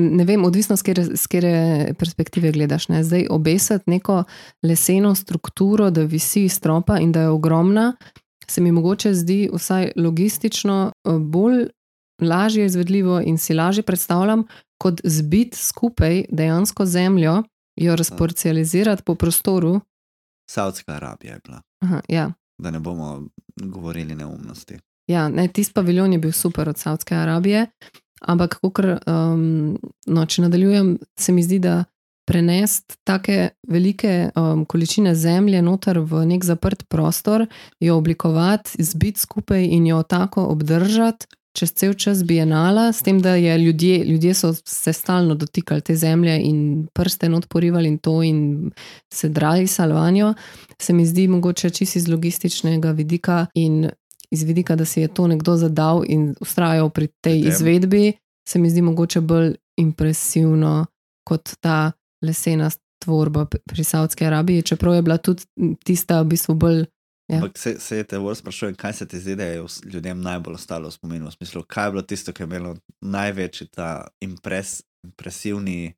ne 0.00 0.24
vem, 0.24 0.44
odvisno 0.44 0.76
z 0.76 0.86
kere, 0.86 1.04
kere 1.28 1.52
perspektive 1.98 2.52
gledaš. 2.56 2.88
Ne? 2.88 3.04
Zdaj 3.04 3.26
obesiti 3.30 3.90
neko 3.90 4.22
leseno 4.62 5.14
strukturo, 5.14 5.90
da 5.90 6.08
visi 6.08 6.46
iz 6.48 6.56
stropa 6.56 6.98
in 6.98 7.12
da 7.12 7.28
je 7.28 7.36
ogromna, 7.36 7.92
se 8.50 8.60
mi 8.60 8.72
mogoče 8.72 9.14
zdi 9.14 9.50
vsaj 9.52 9.92
logistično 9.96 10.92
eh, 10.92 11.18
bolj 11.18 11.68
lažje 12.22 12.66
izvedljivo 12.66 13.20
in 13.20 13.38
si 13.38 13.54
lažje 13.54 13.82
predstavljam, 13.82 14.44
kot 14.78 15.00
zbiti 15.04 15.56
skupaj 15.58 16.24
dejansko 16.30 16.86
zemljo, 16.86 17.42
jo 17.76 17.96
razporcializirati 17.96 19.02
po 19.02 19.14
prostoru. 19.14 19.80
Saudska 20.50 20.92
Arabija 20.92 21.32
je 21.32 21.40
bila, 21.44 21.62
Aha, 21.80 22.00
ja. 22.08 22.32
da 22.58 22.70
ne 22.70 22.80
bomo 22.80 23.28
govorili 23.56 24.14
neumnosti. 24.14 24.78
Ja, 25.06 25.28
ne, 25.28 25.48
tisti 25.48 25.74
paviljon 25.74 26.12
je 26.12 26.18
bil 26.18 26.32
super 26.32 26.68
od 26.68 26.78
Saudske 26.78 27.14
Arabije, 27.14 27.66
ampak, 28.20 28.58
kakor, 28.62 28.98
um, 29.06 29.78
no, 30.06 30.26
če 30.26 30.42
nadaljujem, 30.42 30.98
se 31.18 31.32
mi 31.32 31.42
zdi, 31.42 31.58
da 31.58 31.84
prenesti 32.30 32.96
take 33.04 33.48
velike 33.68 34.30
um, 34.36 34.64
količine 34.64 35.14
zemlje 35.14 35.62
noter 35.62 35.98
v 35.98 36.24
nek 36.30 36.44
zaprt 36.44 36.84
prostor, 36.88 37.46
jo 37.80 37.96
oblikovati, 37.96 38.82
zbiti 38.82 39.20
skupaj 39.20 39.64
in 39.64 39.86
jo 39.86 40.02
tako 40.02 40.44
obdržati. 40.52 41.26
Čez 41.52 41.72
cel 41.74 41.94
čas 41.94 42.22
bienala, 42.24 42.92
s 42.92 43.02
tem, 43.02 43.18
da 43.18 43.34
je 43.34 43.58
ljudje, 43.58 44.04
ljudje 44.04 44.34
so 44.34 44.52
se 44.54 44.92
stalno 44.92 45.34
dotikali 45.34 45.80
te 45.80 45.96
zemlje 45.96 46.40
in 46.42 46.86
prste 46.94 47.28
not 47.28 47.48
porivali 47.48 47.88
in 47.88 47.98
to, 47.98 48.22
in 48.22 48.70
se 49.12 49.28
drali 49.28 49.66
salvanjo, 49.66 50.34
se 50.82 50.92
mi 50.92 51.06
zdi 51.06 51.28
mogoče 51.28 51.70
čisto 51.70 51.98
iz 51.98 52.08
logističnega 52.08 52.90
vidika 52.90 53.46
in 53.54 53.90
iz 54.30 54.42
vidika, 54.42 54.76
da 54.76 54.84
si 54.84 55.00
je 55.00 55.08
to 55.08 55.26
nekdo 55.26 55.56
zadal 55.56 56.04
in 56.06 56.34
ustrajal 56.40 56.90
pri 56.90 57.08
tej 57.20 57.40
izvedbi, 57.48 58.12
se 58.48 58.58
mi 58.58 58.70
zdi 58.70 58.82
mogoče 58.82 59.20
bolj 59.20 59.54
impresivno 59.76 60.86
kot 61.28 61.50
ta 61.60 61.92
lesena 62.22 62.70
tvorba 63.04 63.46
pri 63.66 63.84
Saudski 63.84 64.24
Arabiji, 64.24 64.62
čeprav 64.62 64.94
je 64.94 65.02
bila 65.02 65.16
tudi 65.16 65.42
tista 65.84 66.20
v 66.22 66.24
bistvu 66.24 66.54
bolj. 66.54 66.84
Ja. 67.30 67.36
Ampak 67.36 67.58
se, 67.58 67.76
se 67.78 68.02
te 68.02 68.18
bolj 68.18 68.34
sprašujem, 68.36 68.74
kaj 68.74 68.92
se 68.92 69.06
ti 69.06 69.20
zdi, 69.20 69.36
da 69.36 69.44
je 69.44 69.60
ljudem 69.86 70.20
najbolj 70.20 70.54
ostalo 70.54 70.88
v 70.88 70.92
spominu, 70.92 71.26
v 71.26 71.32
smislu, 71.32 71.62
kaj 71.64 71.86
je 71.86 71.90
bilo 71.90 72.02
tisto, 72.04 72.32
ki 72.32 72.42
je 72.42 72.46
imelo 72.46 72.72
največji 73.00 73.66
ta 73.68 73.90
impres, 74.20 74.72
impresivni 75.04 75.92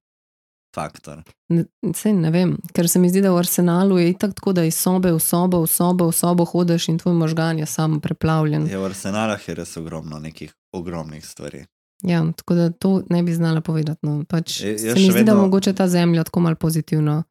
faktor. 0.75 1.23
Ne, 1.49 1.65
sej 1.95 2.13
ne 2.15 2.31
vem, 2.31 2.53
ker 2.73 2.89
se 2.89 2.99
mi 2.99 3.09
zdi, 3.09 3.21
da 3.21 3.31
v 3.31 3.39
arsenalu 3.39 3.99
je 3.99 4.11
itak 4.11 4.35
tako, 4.35 4.53
da 4.53 4.65
iz 4.65 4.77
sobe 4.77 5.13
v 5.13 5.21
sobo, 5.21 5.63
v 5.63 5.69
sobo, 5.69 6.09
v 6.09 6.15
sobo 6.15 6.45
hodiš 6.45 6.89
in 6.89 6.99
tvoj 6.99 7.15
možgan 7.15 7.59
je 7.59 7.67
sam 7.67 8.01
preplavljen. 8.01 8.67
Je 8.67 8.79
v 8.79 8.85
arsenalah 8.85 9.49
je 9.49 9.55
res 9.55 9.77
ogromno 9.77 10.19
nekih 10.19 10.53
ogromnih 10.73 11.27
stvari. 11.27 11.65
Ja, 12.03 12.25
tako 12.37 12.55
da 12.55 12.71
to 12.71 13.03
ne 13.11 13.23
bi 13.23 13.33
znala 13.33 13.61
povedati. 13.61 14.01
No. 14.03 14.25
Pač 14.25 14.61
E, 14.61 14.79
se 14.79 14.95
mi 14.95 15.01
zdi, 15.03 15.23
da 15.23 15.33
vedno- 15.33 15.41
mogoče 15.41 15.73
ta 15.73 15.89
zemlja 15.89 16.25
tako 16.25 16.41
malo 16.41 16.57
pozitivno 16.57 17.23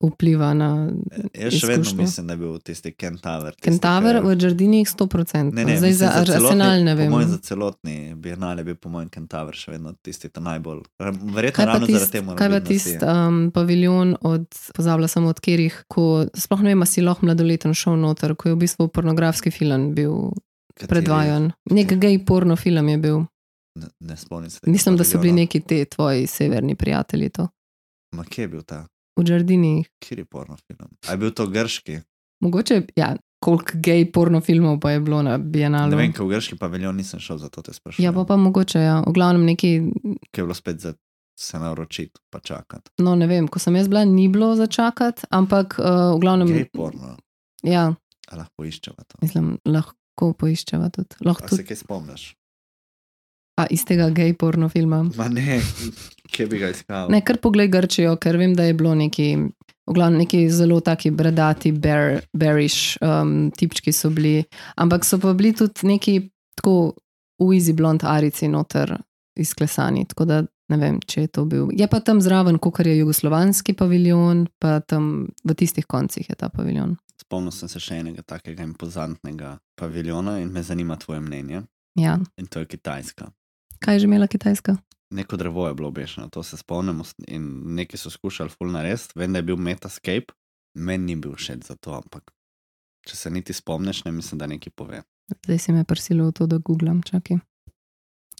vpliva 0.00 0.54
na 0.54 0.88
E, 1.32 1.42
Jaz 1.42 1.54
še 1.54 1.66
vedno 1.66 1.92
mislim, 1.94 2.26
da 2.26 2.32
je 2.32 2.38
bil 2.38 2.58
tisti 2.58 2.92
Kentaver. 2.92 3.52
tisti, 3.52 3.64
Kentaver 3.64 4.16
ki- 4.16 4.24
v 4.24 4.36
Džardinih 4.36 4.88
100%. 4.88 5.52
Ne, 5.52 5.64
ne, 5.64 5.76
Zdaj 5.76 5.90
mislim, 5.90 5.92
za, 5.94 6.10
arsenal 6.16 6.78
ne 6.80 6.94
vem. 6.94 7.10
Mojem, 7.10 7.28
za 7.28 7.38
celotni 7.38 7.96
bienal 8.14 8.58
je 8.58 8.64
bil, 8.64 8.74
po 8.76 8.88
mojem, 8.88 9.08
Kentaver 9.08 9.54
še 9.54 9.70
vedno 9.70 9.92
tisti 9.94 10.28
ta 10.28 10.40
najbolj. 10.40 10.82
Verjetno 10.98 11.64
ravno 11.64 11.86
tist, 11.86 11.98
zaradi 12.00 12.12
tega. 12.20 12.34
kaj 12.34 12.48
pa 12.50 12.60
tist 12.60 13.02
um, 13.02 13.50
paviljon 13.50 14.16
od, 14.22 14.46
pozabila 14.72 15.08
sem 15.08 15.24
od 15.24 15.36
katerih, 15.36 15.84
ko 15.86 16.06
sploh 16.32 16.60
ne 16.60 16.74
vem, 16.74 16.82
si 16.84 17.00
lahko 17.00 17.24
mladoleten 17.24 17.74
šel 17.74 17.96
noter, 17.96 18.34
ko 18.34 18.48
je 18.48 18.54
v 18.54 18.58
bistvu 18.58 18.88
pornografski 18.88 19.50
film 19.50 19.94
bil 19.94 20.32
predvajan. 20.80 21.52
Nek 21.66 21.94
gej 21.94 22.18
porno 22.20 22.56
film 22.56 22.88
je 22.88 22.98
bil. 22.98 23.18
Ne, 23.74 23.86
ne 24.00 24.16
spomnim 24.16 24.50
se. 24.50 24.60
Mislim, 24.66 24.96
da 24.96 25.04
so 25.04 25.18
bili 25.18 25.32
neki 25.34 25.60
te 25.60 25.84
tvoji 25.84 26.26
severni 26.26 26.74
prijatelji 26.74 27.28
to. 27.28 27.48
Ma 28.12 28.24
kje 28.24 28.42
je 28.42 28.48
bil 28.48 28.62
ta? 28.62 28.86
V 29.16 29.22
Džardinih. 29.24 29.86
Kjer 30.02 30.18
je 30.18 30.24
porno 30.24 30.56
film? 30.66 30.88
A 31.08 31.14
je 31.14 31.18
bil 31.22 31.30
to 31.30 31.46
grški? 31.46 32.00
Mogoče, 32.42 32.80
ja, 32.98 33.14
koliko 33.38 33.78
gej 33.78 34.08
porno 34.12 34.40
filmov 34.40 34.80
pa 34.80 34.90
je 34.90 35.00
bilo 35.00 35.22
na 35.22 35.38
Bienalu. 35.38 35.90
Ne 35.94 35.96
vem, 36.00 36.12
ker 36.12 36.24
v 36.26 36.34
grški 36.34 36.58
paviljon 36.58 36.96
nisem 36.96 37.20
šel, 37.22 37.38
zato 37.38 37.62
te 37.62 37.72
sprašujem. 37.72 38.04
Ja, 38.04 38.12
pa 38.12 38.24
pa 38.24 38.36
mogoče, 38.36 38.80
ja. 38.82 39.00
V 39.06 39.12
glavnem 39.14 39.44
neki, 39.46 39.70
Ker 40.32 40.42
je 40.42 40.46
bilo 40.48 40.54
spet 40.54 40.80
za 40.80 40.94
se 41.38 41.58
naročiti, 41.58 42.20
pa 42.30 42.38
čakati. 42.40 42.90
no 43.02 43.14
ne 43.18 43.26
vem, 43.26 43.48
ko 43.48 43.58
sem 43.58 43.74
jaz 43.76 43.88
bila, 43.90 44.04
ni 44.04 44.28
bilo 44.28 44.52
začakati, 44.56 45.26
ampak 45.30 45.74
uh, 45.78 46.14
v 46.14 46.20
glavnem, 46.22 46.46
Gej 46.48 46.68
porno, 46.70 47.16
ja, 47.66 47.88
a 48.30 48.36
lahko 48.38 48.64
iščeva 48.64 49.02
to. 49.02 49.18
mislim, 49.22 49.58
lahko 49.66 50.32
poiščeva 50.38 50.90
tudi. 50.94 51.16
Lahko 51.26 51.44
A 51.44 51.48
tudi 51.48 51.62
se 51.62 51.66
kaj 51.66 51.76
spomniš? 51.82 52.34
A, 53.56 53.66
iz 53.70 53.84
tega 53.86 54.08
gej 54.14 54.34
porno 54.38 54.68
filma. 54.68 55.02
Ma 55.16 55.28
ne, 55.28 55.60
kje 56.32 56.46
bi 56.50 56.60
ga 56.62 56.70
iskal? 56.74 57.10
Ne, 57.12 57.22
kar 57.26 57.38
poglej 57.42 57.70
Grčijo, 57.72 58.16
ker 58.20 58.38
vem, 58.40 58.54
da 58.56 58.66
je 58.68 58.74
bilo 58.78 58.94
neki, 58.98 59.28
v 59.86 59.94
glavnem 59.94 60.24
neki 60.24 60.46
zelo 60.50 60.80
taki 60.84 61.12
bradati, 61.14 61.72
bear, 61.72 62.20
bearish 62.36 62.98
um, 63.04 63.50
tipčki 63.54 63.94
so 63.94 64.10
bili, 64.14 64.42
ampak 64.80 65.06
so 65.06 65.20
pa 65.22 65.34
bili 65.36 65.54
tudi 65.56 65.86
neki 65.90 66.18
tako 66.58 66.94
uizi 67.42 67.74
blond 67.74 68.04
arici 68.06 68.48
noter 68.48 68.96
izklesani, 69.38 70.04
tako 70.08 70.24
da 70.30 70.42
ne 70.72 70.78
vem, 70.80 70.98
če 71.06 71.26
je 71.26 71.30
to 71.36 71.44
bil. 71.48 71.68
Je 71.76 71.86
pa 71.90 72.00
tam 72.00 72.22
zraven, 72.24 72.58
kot 72.62 72.80
je 72.86 72.96
jugoslovanski 72.96 73.74
paviljon, 73.76 74.46
pa 74.62 74.78
tam 74.80 75.28
v 75.44 75.56
tistih 75.58 75.86
koncih 75.86 76.30
je 76.30 76.36
ta 76.38 76.48
paviljon. 76.48 76.96
Spomnil 77.20 77.52
sem 77.54 77.70
se 77.70 77.80
še 77.80 78.00
enega 78.02 78.24
takega 78.26 78.64
impozantnega 78.64 79.56
paviljona 79.78 80.38
in 80.42 80.50
me 80.52 80.62
zanima 80.62 80.96
tvoje 81.00 81.20
mnenje. 81.24 81.64
Ja. 82.00 82.18
In 82.40 82.46
to 82.50 82.64
je 82.64 82.66
Kitajska. 82.66 83.30
Kaj 83.84 83.94
je 83.94 84.00
že 84.00 84.04
imela 84.04 84.26
Kitajska? 84.26 84.76
Neko 85.10 85.36
drevo 85.36 85.68
je 85.68 85.74
bilo 85.74 85.88
obešeno, 85.88 86.28
to 86.28 86.42
se 86.42 86.56
spomnim, 86.56 87.02
in 87.28 87.62
neki 87.74 87.96
so 87.96 88.10
skušali 88.10 88.50
full 88.50 88.72
narediti. 88.72 89.12
Vem, 89.14 89.32
da 89.32 89.38
je 89.38 89.42
bil 89.42 89.56
Metascape, 89.56 90.32
meni 90.74 91.04
ni 91.04 91.16
bil 91.16 91.34
všeč 91.36 91.66
za 91.68 91.76
to, 91.76 91.92
ampak 91.92 92.32
če 93.04 93.16
se 93.16 93.30
niti 93.30 93.52
spomniš, 93.52 94.04
ne 94.04 94.12
mislim, 94.12 94.38
da 94.38 94.46
nekaj 94.46 94.72
pove. 94.76 95.02
Zdaj 95.44 95.58
si 95.58 95.72
me 95.72 95.84
prisilo 95.84 96.28
v 96.28 96.32
to, 96.32 96.46
da 96.46 96.58
googlam, 96.58 97.02
čakaj. 97.02 97.38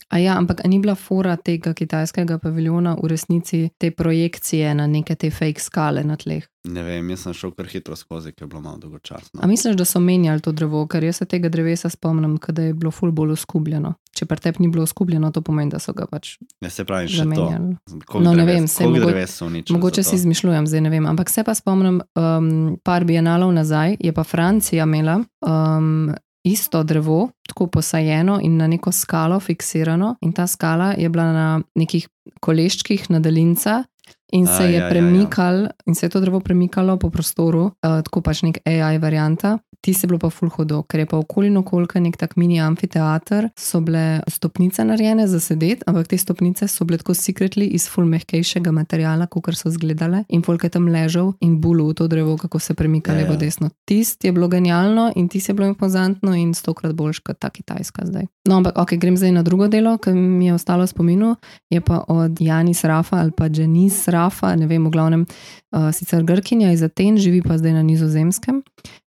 A 0.08 0.18
ja, 0.18 0.38
ampak 0.38 0.64
a 0.64 0.68
ni 0.68 0.78
bila 0.78 0.94
fora 0.94 1.36
tega 1.36 1.74
kitajskega 1.74 2.38
paviljona 2.38 2.96
v 3.02 3.08
resnici 3.08 3.68
te 3.78 3.90
projekcije 3.90 4.74
na 4.74 4.86
neke 4.86 5.14
te 5.14 5.30
fake 5.30 5.60
skale 5.60 6.04
na 6.04 6.16
tleh? 6.16 6.48
Ne 6.64 6.82
vem, 6.82 7.10
jaz 7.10 7.20
sem 7.20 7.32
šel 7.32 7.50
kar 7.52 7.66
hitro 7.68 7.96
skozi, 7.96 8.32
ker 8.32 8.44
je 8.44 8.48
bilo 8.48 8.60
malo 8.60 8.78
dolgočasno. 8.78 9.40
A 9.42 9.46
misliš, 9.46 9.76
da 9.76 9.84
so 9.84 10.00
menjali 10.00 10.40
to 10.40 10.52
drevo, 10.52 10.86
ker 10.86 11.04
jaz 11.04 11.16
se 11.16 11.24
tega 11.24 11.48
drevesa 11.48 11.90
spomnim, 11.90 12.38
da 12.48 12.62
je 12.62 12.72
bilo 12.74 12.90
ful 12.90 13.12
bolj 13.12 13.32
oskubljeno. 13.32 13.94
Če 14.12 14.24
pa 14.26 14.36
tep 14.36 14.58
ni 14.58 14.68
bilo 14.68 14.82
oskubljeno, 14.82 15.30
to 15.30 15.42
pomeni, 15.42 15.70
da 15.70 15.78
so 15.78 15.92
ga 15.92 16.06
pač 16.06 16.38
Ne 16.60 16.70
se 16.70 16.84
pravi, 16.84 17.08
zamenjali. 17.08 17.76
Koliko 18.06 18.20
No, 18.20 18.32
ne 18.32 18.44
dreves- 18.44 18.78
vem, 18.80 18.90
mogo- 18.90 19.46
uničili. 19.46 19.78
Mogoče 19.78 20.02
za 20.02 20.10
si 20.10 20.16
izmišljujem, 20.16 20.66
zdaj 20.66 20.80
ne 20.80 20.90
vem. 20.90 21.06
Ampak 21.06 21.30
se 21.30 21.44
pa 21.44 21.54
spomnim, 21.54 22.00
um, 22.16 22.78
par 22.82 23.04
bienalov 23.04 23.52
nazaj 23.52 23.96
je 24.00 24.12
pa 24.12 24.24
Francija 24.24 24.84
imela 24.84 25.20
um, 25.40 26.14
isto 26.44 26.82
drevo, 26.82 27.28
tako 27.48 27.66
posajeno 27.66 28.40
in 28.42 28.56
na 28.56 28.66
neko 28.66 28.92
skalo 28.92 29.40
fiksirano, 29.40 30.16
in 30.20 30.32
ta 30.32 30.46
skala 30.46 30.92
je 30.92 31.08
bila 31.08 31.32
na 31.32 31.60
nekih 31.74 32.08
koleščkih 32.40 33.10
na 33.10 33.20
daljinca. 33.20 33.84
In 34.32 34.46
se 34.46 34.62
A, 34.62 34.66
je 34.66 34.72
ja, 34.72 34.78
ja, 34.78 34.84
ja. 34.84 34.90
premikal, 34.90 35.68
in 35.86 35.94
se 35.94 36.06
je 36.06 36.10
to 36.10 36.20
drevo 36.20 36.40
premikalo 36.40 36.96
po 36.96 37.10
prostoru, 37.10 37.64
uh, 37.64 38.00
tako 38.02 38.20
pač 38.20 38.42
nek 38.42 38.58
AI 38.66 38.98
varianta. 38.98 39.58
Ti 39.84 39.92
se 39.94 40.06
bilo 40.06 40.18
pa 40.18 40.30
ful 40.32 40.48
hodo, 40.48 40.82
ker 40.88 41.02
je 41.02 41.06
pa 41.06 41.18
okoli 41.20 41.50
okolka 41.56 42.00
nek 42.00 42.16
tak 42.16 42.36
mini 42.36 42.56
amfiteater, 42.60 43.50
so 43.58 43.80
bile 43.84 44.22
stopnice 44.32 44.84
narejene 44.84 45.26
za 45.28 45.40
sedeti, 45.40 45.84
ampak 45.86 46.08
te 46.08 46.18
stopnice 46.18 46.68
so 46.68 46.84
bile 46.88 46.98
tako 46.98 47.12
secretly 47.12 47.68
iz 47.68 47.84
ful 47.88 48.08
mehkejšega 48.08 48.72
materiala, 48.72 49.26
kot 49.26 49.52
so 49.52 49.68
izgledale. 49.68 50.24
In 50.28 50.42
folk 50.42 50.64
je 50.64 50.70
tam 50.70 50.88
ležal 50.88 51.34
in 51.40 51.60
bulu 51.60 51.90
v 51.90 51.94
to 51.94 52.08
drevo, 52.08 52.38
kako 52.40 52.58
se 52.58 52.74
premika 52.74 53.12
Ja, 53.12 53.18
ja. 53.18 53.24
levo 53.24 53.36
desno. 53.36 53.70
Tist 53.84 54.24
je 54.24 54.32
bilo 54.32 54.48
genialno 54.48 55.12
in 55.16 55.28
ti 55.28 55.42
je 55.48 55.54
bilo 55.54 55.68
impozantno 55.68 56.34
in 56.34 56.54
stokrat 56.54 56.94
boljš 56.94 57.18
kot 57.18 57.38
ta 57.38 57.50
kitajska 57.50 58.06
zdaj. 58.06 58.26
No, 58.48 58.56
ampak 58.56 58.78
ok, 58.78 58.96
grem 59.00 59.16
zdaj 59.16 59.32
na 59.32 59.42
drugo 59.42 59.68
delo, 59.68 59.98
ki 59.98 60.12
mi 60.12 60.46
je 60.46 60.54
ostalo 60.54 60.84
v 60.84 60.86
spominu, 60.88 61.36
je 61.70 61.80
pa 61.80 62.04
od 62.08 62.40
Janis 62.40 62.84
Rafa 62.84 63.16
ali 63.16 63.32
pa 63.36 63.48
Janis 63.52 64.08
Rafa, 64.08 64.23
ne 64.56 64.66
vem, 64.66 64.86
v 64.86 64.90
glavnem, 64.90 65.26
uh, 65.72 65.90
sicer 65.92 66.24
Grkinja 66.24 66.72
iz 66.72 66.82
Aten, 66.82 67.18
živi 67.18 67.42
pa 67.42 67.58
zdaj 67.58 67.72
na 67.72 67.82
nizozemskem. 67.82 68.62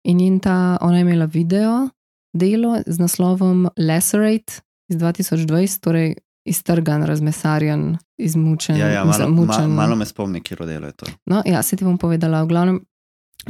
In 0.05 0.17
njen 0.17 0.41
ta, 0.41 0.79
ona 0.81 0.99
je 0.99 1.07
imela 1.07 1.27
video 1.27 1.89
delo 2.33 2.77
z 2.87 2.99
naslovom 2.99 3.69
Lacerate 3.79 4.61
iz 4.89 4.97
2020, 4.97 5.81
torej 5.81 6.15
iztrgan, 6.47 7.03
razmesarjen, 7.03 7.97
izmučen. 8.19 8.77
Ja, 8.77 8.89
ja, 8.89 9.05
malo, 9.05 9.07
ma, 9.07 9.13
zamučen. 9.13 9.71
malo 9.71 9.97
me 9.97 10.07
spomni, 10.07 10.41
kje 10.41 10.57
rodelo 10.57 10.87
je 10.87 10.93
to. 10.93 11.07
No, 11.27 11.43
ja, 11.47 11.63
se 11.63 11.77
ti 11.77 11.85
bom 11.85 11.99
povedala. 11.99 12.43
V 12.43 12.49
glavnem, 12.49 12.81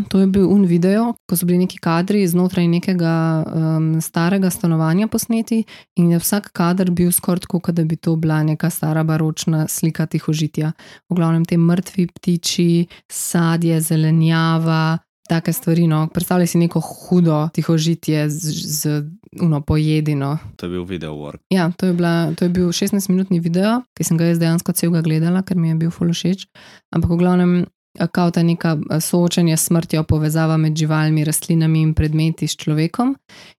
to 0.08 0.20
je 0.20 0.26
bil 0.26 0.48
un 0.52 0.66
video, 0.66 1.14
ko 1.28 1.36
so 1.36 1.46
bili 1.46 1.58
neki 1.64 1.78
kadri 1.80 2.26
znotraj 2.28 2.68
nekega 2.68 3.14
um, 3.46 3.88
starega 4.00 4.50
stanovanja 4.50 5.08
posneti 5.08 5.62
in 5.96 6.10
je 6.12 6.20
vsak 6.20 6.50
kader 6.52 6.90
bil 6.90 7.12
skoraj 7.12 7.46
tako, 7.46 7.60
kot 7.60 7.74
da 7.74 7.84
bi 7.84 7.96
to 7.96 8.16
bila 8.16 8.42
neka 8.42 8.70
stara 8.70 9.04
baročna 9.04 9.66
slika 9.68 10.06
tihožitja. 10.06 10.72
V 11.08 11.16
glavnem 11.16 11.44
te 11.44 11.56
mrtvi 11.56 12.06
ptiči, 12.06 12.86
sadje, 13.12 13.80
zelenjava. 13.80 14.98
Take 15.26 15.52
stvari, 15.52 15.88
no. 15.90 16.04
predstavljaj 16.14 16.46
si 16.46 16.58
neko 16.58 16.80
hudo 16.80 17.48
tihožitje 17.54 18.28
z, 18.30 18.52
z 18.52 19.02
uno, 19.42 19.60
pojedino. 19.60 20.38
To 20.56 20.66
je 20.66 20.70
bil 20.70 20.84
video 20.84 21.14
work. 21.14 21.42
Ja, 21.50 21.70
to 21.76 21.86
je, 21.86 21.92
bila, 21.92 22.32
to 22.38 22.44
je 22.44 22.48
bil 22.48 22.68
16-minutni 22.68 23.40
video, 23.40 23.80
ki 23.98 24.04
sem 24.06 24.20
ga 24.20 24.30
jaz 24.30 24.38
dejansko 24.38 24.72
celega 24.72 25.02
gledala, 25.02 25.42
ker 25.42 25.58
mi 25.58 25.72
je 25.72 25.80
bil 25.82 25.90
full 25.90 26.14
všeč. 26.14 26.46
Ampak 26.94 27.10
v 27.10 27.18
glavnem 27.18 27.66
kao 28.12 28.30
ta 28.30 28.42
neka 28.42 28.76
eh, 28.76 29.00
soočenja 29.00 29.56
s 29.56 29.66
smrtjo, 29.66 30.02
povezava 30.02 30.56
med 30.56 30.76
živalmi, 30.76 31.24
rastlinami 31.24 31.82
in 31.82 31.94
predmeti 31.94 32.46
s 32.46 32.56
človekom. 32.56 33.16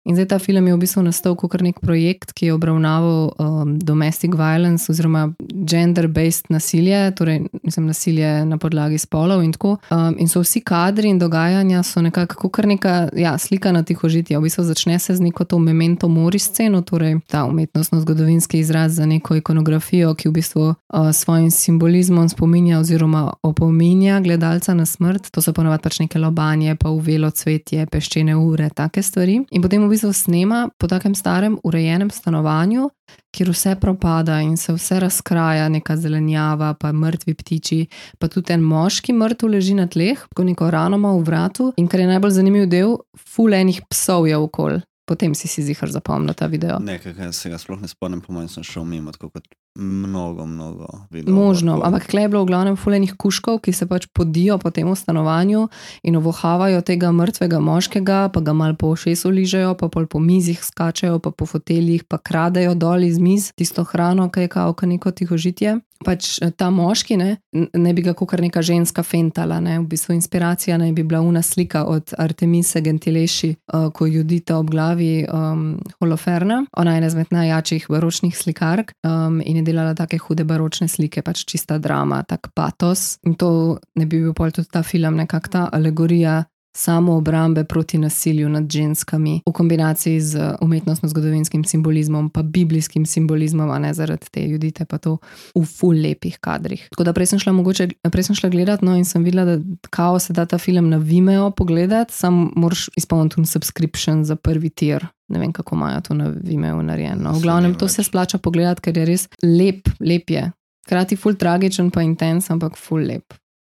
In 0.08 0.16
zdaj 0.16 0.28
ta 0.28 0.40
film 0.40 0.68
je 0.68 0.74
v 0.74 0.80
bistvu 0.80 1.02
nastal 1.04 1.36
kot 1.36 1.60
nek 1.62 1.82
projekt, 1.84 2.32
ki 2.34 2.46
je 2.46 2.54
obravnaval 2.56 3.34
um, 3.40 3.74
domestic 3.80 4.32
violence 4.40 4.88
oziroma 4.92 5.34
gender-based 5.52 6.48
nasilje, 6.50 7.12
torej 7.16 7.42
mislim, 7.64 7.90
nasilje 7.92 8.46
na 8.46 8.58
podlagi 8.58 8.98
spolov 8.98 9.44
in 9.44 9.52
tako. 9.52 9.76
Um, 9.92 10.16
in 10.20 10.32
so 10.32 10.40
vsi 10.46 10.62
kadri 10.64 11.12
in 11.12 11.20
dogajanja 11.20 11.84
so 11.84 12.02
nekako 12.02 12.50
kar 12.50 12.68
neka 12.68 13.10
ja, 13.16 13.38
slika 13.38 13.72
na 13.72 13.84
tihožitje. 13.84 14.38
V 14.40 14.48
bistvu 14.48 14.64
začne 14.64 15.00
se 15.00 15.16
z 15.16 15.22
neko 15.22 15.44
to 15.44 15.60
memento 15.60 16.08
mori 16.08 16.40
sceno, 16.40 16.82
torej 16.82 17.20
ta 17.28 17.44
umetnostno-zgodovinski 17.46 18.60
izraz 18.64 18.96
za 18.96 19.06
neko 19.06 19.36
ikonografijo, 19.36 20.16
ki 20.16 20.30
v 20.30 20.32
bistvu 20.40 20.64
uh, 20.70 21.12
svojim 21.12 21.52
simbolizmom 21.52 22.30
spominja 22.30 22.80
oziroma 22.80 23.34
opominja 23.44 24.20
gledalca 24.28 24.76
na 24.76 24.86
smrt. 24.86 25.32
To 25.32 25.42
so 25.42 25.54
ponovadi 25.56 25.86
pač 25.88 26.02
neke 26.04 26.20
lobanje, 26.20 26.76
pa 26.76 26.92
uvelo 26.94 27.32
cvetje, 27.32 27.88
peščene 27.92 28.36
ure, 28.36 28.70
take 28.76 29.04
stvari. 29.04 29.40
In 29.56 29.64
potem 29.64 29.86
v 29.86 29.92
bistvu 29.96 30.12
snema 30.14 30.68
po 30.78 30.92
takem 30.92 31.16
starem, 31.16 31.58
urejenem 31.64 32.12
stanovanju, 32.14 32.90
kjer 33.32 33.52
vse 33.54 33.76
propada 33.80 34.42
in 34.44 34.58
se 34.58 34.76
vse 34.76 35.00
razkraja, 35.04 35.70
neka 35.72 35.96
zelenjava, 35.98 36.74
pa 36.80 36.92
mrtvi 36.92 37.38
ptiči, 37.38 37.80
pa 38.20 38.30
tudi 38.32 38.54
en 38.56 38.66
moški 38.66 39.16
mrtev 39.16 39.54
leži 39.56 39.78
na 39.78 39.88
tleh, 39.88 40.20
ko 40.36 40.46
neko 40.48 40.72
rano 40.74 41.00
ima 41.00 41.14
v 41.16 41.24
vratu. 41.28 41.72
In 41.78 41.88
kar 41.88 42.04
je 42.04 42.12
najbolj 42.12 42.38
zanimiv 42.40 42.68
del, 42.72 42.98
fulenih 43.36 43.82
psov 43.90 44.28
je 44.28 44.38
okol. 44.38 44.82
Potem 45.08 45.32
si 45.40 45.48
si 45.48 45.64
zihar 45.64 45.88
zapomnil 45.88 46.36
ta 46.36 46.50
video. 46.52 46.82
Nekaj, 46.84 47.14
kar 47.16 47.32
se 47.32 47.50
ga 47.50 47.58
sploh 47.62 47.80
ne 47.80 47.88
spomnim, 47.88 48.20
po 48.20 48.36
mojem, 48.36 48.50
sem 48.52 48.66
šel 48.68 48.84
mimo, 48.84 49.14
tako 49.16 49.30
kot 49.38 49.46
mnogo, 49.78 50.46
mnogo. 50.46 50.86
Možno, 51.28 51.82
ampak 51.84 52.08
klej 52.08 52.24
je 52.24 52.30
bilo 52.30 52.44
v 52.44 52.48
glavnem 52.48 52.76
fulenih 52.76 53.14
kuškov, 53.14 53.60
ki 53.62 53.74
se 53.74 53.86
pač 53.86 54.08
podijo 54.14 54.58
po 54.58 54.72
tem 54.72 54.90
stanovanju 54.96 55.68
in 56.04 56.18
ovohavajo 56.18 56.82
tega 56.82 57.12
mrtvega 57.12 57.60
moškega, 57.60 58.30
pa 58.34 58.42
ga 58.42 58.54
mal 58.54 58.76
po 58.76 58.96
šesu 58.96 59.30
ližejo, 59.30 59.76
pa 59.78 59.90
pol 59.90 60.08
po 60.10 60.20
mizih 60.20 60.64
skačejo, 60.64 61.20
pa 61.20 61.32
po 61.32 61.46
foteljih, 61.46 62.04
pa 62.10 62.18
kradejo 62.18 62.74
dol 62.76 63.04
iz 63.04 63.20
miz 63.20 63.52
tisto 63.56 63.84
hrano, 63.84 64.32
ki 64.32 64.48
je 64.48 64.48
kao 64.48 64.74
ka 64.74 64.86
neko 64.86 65.12
tihožitje. 65.12 65.80
Pač 66.06 66.38
eh, 66.42 66.52
ta 66.58 66.70
moški 66.74 67.18
ne, 67.18 67.30
ne 67.54 67.94
bi 67.94 68.04
ga 68.06 68.14
kot 68.18 68.36
neka 68.42 68.62
ženska 68.62 69.04
fentala, 69.04 69.60
ne? 69.64 69.78
v 69.80 69.88
bistvu 69.92 70.16
inspiracija 70.16 70.78
naj 70.78 70.92
bi 70.98 71.04
bila 71.04 71.22
una 71.26 71.42
slika 71.42 71.86
od 71.90 72.14
Artemise 72.18 72.82
Gentileši, 72.82 73.54
uh, 73.74 73.88
ko 73.94 74.06
judita 74.06 74.58
ob 74.58 74.72
glavi 74.72 75.26
um, 75.26 75.78
Holoferna. 76.00 76.64
Ona 76.78 76.94
je 76.94 77.02
ena 77.02 77.08
izmed 77.08 77.32
najjačih 77.32 77.88
baročnih 77.90 78.38
slikark 78.38 78.94
um, 79.04 79.42
in 79.42 79.62
je 79.62 79.68
delala 79.70 79.96
take 79.98 80.20
hude 80.22 80.44
baročne 80.48 80.88
slike, 80.88 81.22
pač 81.22 81.46
čista 81.48 81.78
drama, 81.78 82.24
tak 82.28 82.52
patos. 82.56 83.18
In 83.26 83.36
to 83.40 83.80
ne 83.96 84.06
bi 84.06 84.22
bil 84.22 84.36
pol 84.38 84.52
tudi 84.52 84.70
ta 84.72 84.84
film, 84.84 85.18
nekakšna 85.24 85.70
alegorija 85.74 86.44
samo 86.78 87.16
obrambe 87.18 87.64
proti 87.64 87.98
nasilju 87.98 88.50
nad 88.50 88.72
ženskami, 88.72 89.42
v 89.46 89.52
kombinaciji 89.52 90.22
z 90.22 90.54
umetnostno-zgodovinskim 90.62 91.64
simbolizmom, 91.66 92.30
pa 92.30 92.44
biblijskim 92.44 93.06
simbolizmom, 93.06 93.72
a 93.72 93.80
ne 93.80 93.94
zaradi 93.94 94.30
te 94.32 94.44
judite, 94.46 94.86
pa 94.86 94.98
to 94.98 95.18
v 95.56 95.66
full 95.66 95.98
lepih 96.02 96.38
kadrih. 96.38 96.88
Tako 96.94 97.04
da 97.04 97.14
prej 97.18 97.32
sem 97.34 97.42
šla, 97.42 97.56
mogoče, 97.58 97.88
prej 98.14 98.30
sem 98.30 98.38
šla 98.38 98.52
gledat, 98.54 98.86
no 98.86 98.94
in 98.94 99.06
sem 99.10 99.26
videla, 99.26 99.46
da 99.46 99.58
kao 99.90 100.20
se 100.20 100.34
da 100.38 100.46
ta 100.46 100.58
film 100.62 100.90
na 100.90 100.98
Vimeo 101.02 101.50
pogledati, 101.52 102.14
sam 102.14 102.52
moraš 102.56 102.90
izpolniti 102.96 103.46
subscription 103.46 104.24
za 104.26 104.36
prvi 104.36 104.70
tir. 104.70 105.08
Ne 105.34 105.40
vem, 105.40 105.52
kako 105.52 105.76
imajo 105.76 106.02
to 106.02 106.14
na 106.14 106.30
Vimeo 106.44 106.82
narejeno. 106.82 107.34
V 107.34 107.42
glavnem 107.42 107.74
to 107.76 107.88
se 107.88 108.04
splača 108.04 108.38
pogledati, 108.38 108.82
ker 108.82 108.98
je 108.98 109.06
res 109.06 109.28
lep, 109.44 109.90
lep 110.00 110.30
je. 110.30 110.46
Hkrati 110.86 111.18
full 111.18 111.36
tragičen, 111.36 111.90
pa 111.92 112.06
intens, 112.06 112.52
ampak 112.54 112.78
full 112.78 113.02
lep. 113.02 113.34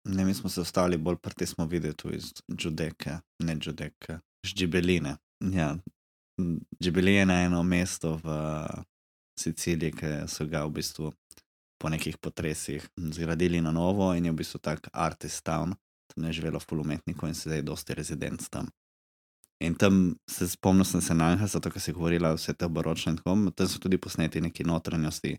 Ne, 0.09 0.25
mi 0.25 0.35
smo 0.35 0.51
se 0.51 0.61
ostali 0.61 0.97
bolj 0.97 1.17
pri 1.17 1.35
tem, 1.35 1.47
smo 1.47 1.67
videli 1.67 1.95
tu 1.95 2.15
iz 2.15 2.33
Judeke, 2.49 3.19
ne 3.39 3.57
Judeke, 3.63 4.19
Ždibeline. 4.47 5.17
Ja, 5.53 5.77
Ždibeline 6.81 7.35
je 7.35 7.47
eno 7.47 7.63
mesto 7.63 8.17
v 8.25 8.37
Siciliji, 9.41 9.93
ki 9.93 10.13
so 10.29 10.47
ga 10.47 10.65
v 10.65 10.73
bistvu 10.81 11.13
po 11.81 11.89
nekih 11.89 12.19
potresih 12.19 12.85
zgradili 12.97 13.61
na 13.61 13.73
novo 13.73 14.13
in 14.15 14.25
je 14.25 14.33
v 14.33 14.41
bistvu 14.41 14.61
tak 14.61 14.89
artist 14.93 15.45
town. 15.45 15.75
Tam 16.13 16.25
je 16.25 16.33
živelo 16.33 16.61
ful 16.61 16.81
umetnikov 16.81 17.29
in 17.29 17.35
sedaj 17.35 17.59
je 17.59 17.69
dosti 17.69 17.95
rezident 17.95 18.49
tam. 18.51 18.69
In 19.61 19.75
tam 19.75 20.17
se 20.31 20.49
spomnil 20.49 20.85
sem 20.85 21.01
se 21.01 21.15
na 21.15 21.31
njega, 21.31 21.47
zato 21.47 21.71
ker 21.71 21.81
si 21.81 21.93
govorila 21.93 22.33
vse 22.35 22.55
te 22.55 22.69
baročne 22.69 23.13
in 23.13 23.17
tako. 23.17 23.37
Tam 23.57 23.69
so 23.69 23.79
tudi 23.79 23.99
posneti 23.99 24.41
neki 24.41 24.65
notranjosti 24.65 25.37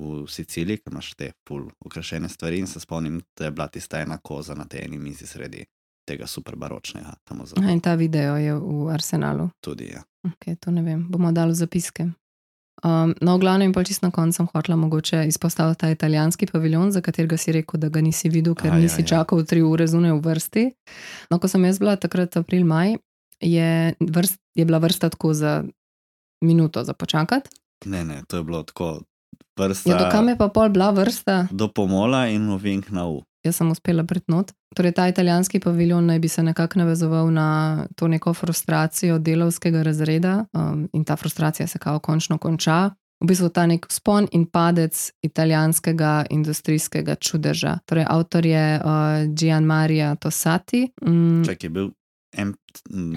v 0.00 0.24
Siciliji, 0.28 0.80
ki 0.80 0.90
imaš 0.92 1.12
te 1.14 1.32
pol 1.44 1.68
ukrašene 1.84 2.28
stvari. 2.28 2.58
In 2.58 2.66
se 2.66 2.80
spomnim, 2.80 3.20
da 3.36 3.44
je 3.44 3.50
bila 3.50 3.68
tista 3.68 4.00
ena 4.00 4.18
koza 4.18 4.54
na 4.54 4.64
tej 4.64 4.86
eni 4.86 4.98
mizi 4.98 5.26
sredi 5.26 5.64
tega 6.08 6.26
super 6.26 6.56
baročnega. 6.56 7.12
Tam 7.24 7.40
Aha, 7.40 7.70
In 7.70 7.80
ta 7.80 7.94
video 7.94 8.36
je 8.36 8.54
v 8.54 8.88
Arsenalu. 8.90 9.50
tudi 9.60 9.84
je. 9.84 10.02
Okay, 10.26 10.56
to 10.56 10.70
ne 10.70 10.82
vem, 10.82 11.06
bomo 11.08 11.32
dali 11.32 11.54
zapiske. 11.54 12.10
Um, 12.80 13.12
no, 13.20 13.36
v 13.36 13.40
glavnem, 13.44 13.72
pa 13.76 13.84
čisto 13.84 14.08
na 14.08 14.10
koncu 14.10 14.36
sem 14.36 14.48
hotela 14.54 14.76
mogoče 14.76 15.26
izpostaviti 15.28 15.80
ta 15.80 15.90
italijanski 15.90 16.46
paviljon, 16.48 16.92
za 16.92 17.00
katerega 17.00 17.36
si 17.36 17.52
rekel, 17.52 17.80
da 17.80 17.88
ga 17.88 18.00
nisi 18.00 18.28
videl, 18.28 18.54
ker 18.56 18.72
A, 18.72 18.76
ja, 18.76 18.80
nisi 18.80 19.04
ja. 19.04 19.06
čakal 19.06 19.44
tri 19.44 19.62
ure 19.62 19.86
zunaj 19.86 20.16
v 20.16 20.20
vrsti. 20.24 20.64
No, 21.30 21.38
ko 21.38 21.48
sem 21.48 21.64
jaz 21.64 21.78
bila 21.78 21.96
takrat 22.00 22.36
april, 22.40 22.64
maj, 22.64 22.96
je, 23.40 23.94
vrst, 24.00 24.40
je 24.56 24.64
bila 24.64 24.80
vrsta 24.80 25.12
tako 25.12 25.34
za 25.36 25.64
minuto 26.40 26.84
za 26.84 26.96
počakati. 26.96 27.50
Ne, 27.84 28.04
ne, 28.04 28.22
to 28.28 28.40
je 28.40 28.44
bilo 28.44 28.62
tako 28.62 29.02
vrsta. 29.56 29.90
Ja, 29.90 29.98
do 29.98 30.10
kam 30.10 30.28
je 30.28 30.36
pa 30.36 30.48
pol 30.48 30.68
bila 30.68 30.90
vrsta? 30.90 31.46
Do 31.50 31.68
pomola 31.68 32.26
in 32.28 32.48
ovink 32.48 32.90
na 32.90 33.06
U. 33.08 33.22
Jaz 33.44 33.56
sem 33.56 33.70
uspela 33.70 34.04
pretnot. 34.04 34.52
Torej, 34.76 34.92
ta 34.92 35.08
italijanski 35.08 35.60
paviljon 35.60 36.06
naj 36.06 36.18
bi 36.18 36.28
se 36.28 36.42
nekako 36.42 36.78
navezoval 36.78 37.30
na 37.32 37.48
to 37.96 38.08
neko 38.08 38.34
frustracijo 38.34 39.18
delovskega 39.18 39.82
razreda 39.82 40.44
um, 40.52 40.88
in 40.92 41.04
ta 41.04 41.16
frustracija 41.16 41.66
se 41.66 41.78
kao 41.78 41.98
končno 41.98 42.38
konča. 42.38 42.90
V 43.20 43.26
bistvu 43.26 43.48
ta 43.48 43.66
nek 43.66 43.86
spon 43.92 44.26
in 44.32 44.46
padec 44.46 45.10
italijanskega 45.22 46.26
industrijskega 46.30 47.14
čudeža. 47.14 47.78
Torej, 47.84 48.04
avtor 48.08 48.46
je 48.46 48.80
uh, 48.80 48.84
Gian 49.36 49.64
Maria 49.64 50.14
Tossati. 50.14 50.88
Mm, 51.06 51.44
Čak 51.44 51.64
je 51.64 51.70
bil 51.70 51.90
en 52.36 52.54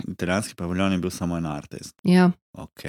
italijanski 0.08 0.56
paviljon, 0.56 0.92
je 0.92 0.98
bil 0.98 1.10
samo 1.10 1.38
en 1.38 1.46
artist. 1.46 1.96
ja, 2.04 2.32
Ok, 2.58 2.84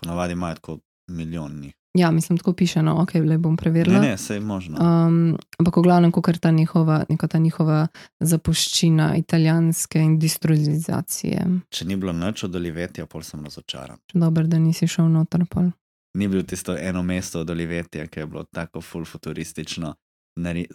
ponovadi 0.00 0.32
imajo 0.32 0.54
tako 0.54 0.78
milijon 1.08 1.60
njih. 1.60 1.74
Ja, 1.94 2.10
mislim, 2.10 2.38
tako 2.38 2.52
piše, 2.52 2.82
no, 2.82 3.02
ok, 3.02 3.14
le 3.14 3.38
bom 3.38 3.52
Ne, 3.52 3.56
preverila. 3.56 4.00
ne, 4.00 4.16
se 4.18 4.34
je 4.34 4.40
možno. 4.40 4.76
Um, 4.80 5.38
ampak 5.58 5.76
v 5.76 5.82
glavnem, 5.82 6.12
kot 6.12 6.38
ta 6.40 6.50
njihova, 6.50 7.04
neka 7.08 7.28
ta 7.28 7.38
njihova 7.38 7.86
zapuščina 8.20 9.16
italijanske 9.16 9.98
industrializacije. 9.98 11.46
Če 11.68 11.84
ni 11.84 11.96
bilo 11.96 12.12
nič 12.12 12.44
od 12.44 12.56
Olivetja, 12.56 13.06
pol 13.06 13.22
sem 13.22 13.44
razočaran. 13.44 13.98
Dobro, 14.14 14.44
da 14.46 14.58
nisi 14.58 14.86
šel 14.86 15.08
noter. 15.08 15.44
Pol. 15.50 15.70
Ni 16.14 16.28
bilo 16.28 16.42
tisto 16.42 16.76
eno 16.78 17.02
mesto 17.02 17.40
od 17.40 17.50
Olivetja, 17.50 18.06
ki 18.06 18.20
je 18.20 18.26
bilo 18.26 18.44
tako 18.44 18.80
full 18.80 19.04
futuristično, 19.04 19.94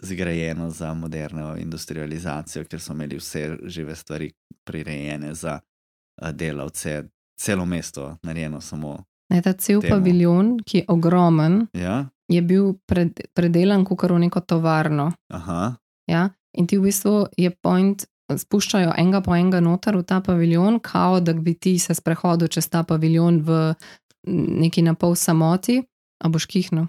zgrajeno 0.02 0.70
za 0.70 0.94
moderno 0.94 1.56
industrializacijo, 1.56 2.64
ker 2.64 2.80
so 2.80 2.92
imeli 2.92 3.16
vse 3.16 3.56
žive 3.64 3.96
stvari 3.96 4.32
prirejene 4.64 5.34
za 5.34 5.60
eh, 5.60 6.32
delavce, 6.32 7.04
celo 7.40 7.64
mesto 7.64 8.16
narejeno 8.22 8.60
samo. 8.60 9.04
Ne, 9.30 9.42
ta 9.42 9.52
cel 9.52 9.80
Temu. 9.80 9.90
paviljon, 9.90 10.58
ki 10.64 10.78
je 10.78 10.84
ogromen, 10.88 11.66
Ja, 11.74 12.06
je 12.28 12.42
bil 12.42 12.74
pred, 12.86 13.10
predelan 13.34 13.84
kot 13.84 14.02
v 14.02 14.18
neko 14.18 14.40
tovarno. 14.40 15.12
aha, 15.30 15.76
Ja? 16.06 16.30
In 16.54 16.66
ti 16.66 16.78
v 16.78 16.82
bistvu 16.88 17.26
je 17.36 17.50
point, 17.50 18.06
spuščajo 18.30 18.94
enega 18.96 19.20
po 19.20 19.34
enega 19.34 19.60
noter 19.60 19.96
v 19.96 20.02
ta 20.02 20.20
paviljon, 20.20 20.80
kao 20.80 21.20
da 21.20 21.32
bi 21.32 21.54
ti 21.54 21.78
se 21.78 21.94
sprehodil 21.94 22.48
čez 22.48 22.68
ta 22.68 22.82
paviljon 22.82 23.42
v 23.42 23.74
neki 24.26 24.82
na 24.82 24.94
pol 24.94 25.14
samoti, 25.14 25.82
a 26.24 26.28
boš 26.28 26.46
kihno. 26.46 26.88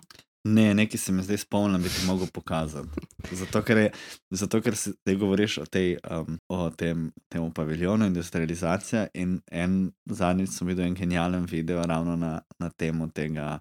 Ne, 0.53 0.73
nekaj 0.73 0.99
se 0.99 1.11
mi 1.11 1.23
zdaj 1.23 1.37
spomnim, 1.37 1.81
bi 1.83 1.89
ti 1.89 2.05
mogel 2.05 2.27
pokazati. 2.33 2.89
Zato, 3.31 3.61
ker, 3.61 3.77
je, 3.77 3.91
zato, 4.29 4.61
ker 4.61 4.75
si 4.75 4.93
zdaj 4.95 5.15
govoriš 5.15 5.57
o, 5.63 5.65
tej, 5.65 5.97
um, 6.11 6.39
o 6.49 6.69
tem, 6.69 7.09
temu 7.29 7.51
paviljonu, 7.53 8.05
industrializacija. 8.05 9.07
In 9.13 9.39
en 9.51 9.91
zadnjič 10.05 10.55
sem 10.55 10.67
videl 10.67 10.87
en 10.87 10.95
genijalen 10.95 11.45
video 11.45 11.83
ravno 11.83 12.15
na, 12.15 12.39
na 12.59 12.69
temo 12.69 13.09
tega 13.13 13.59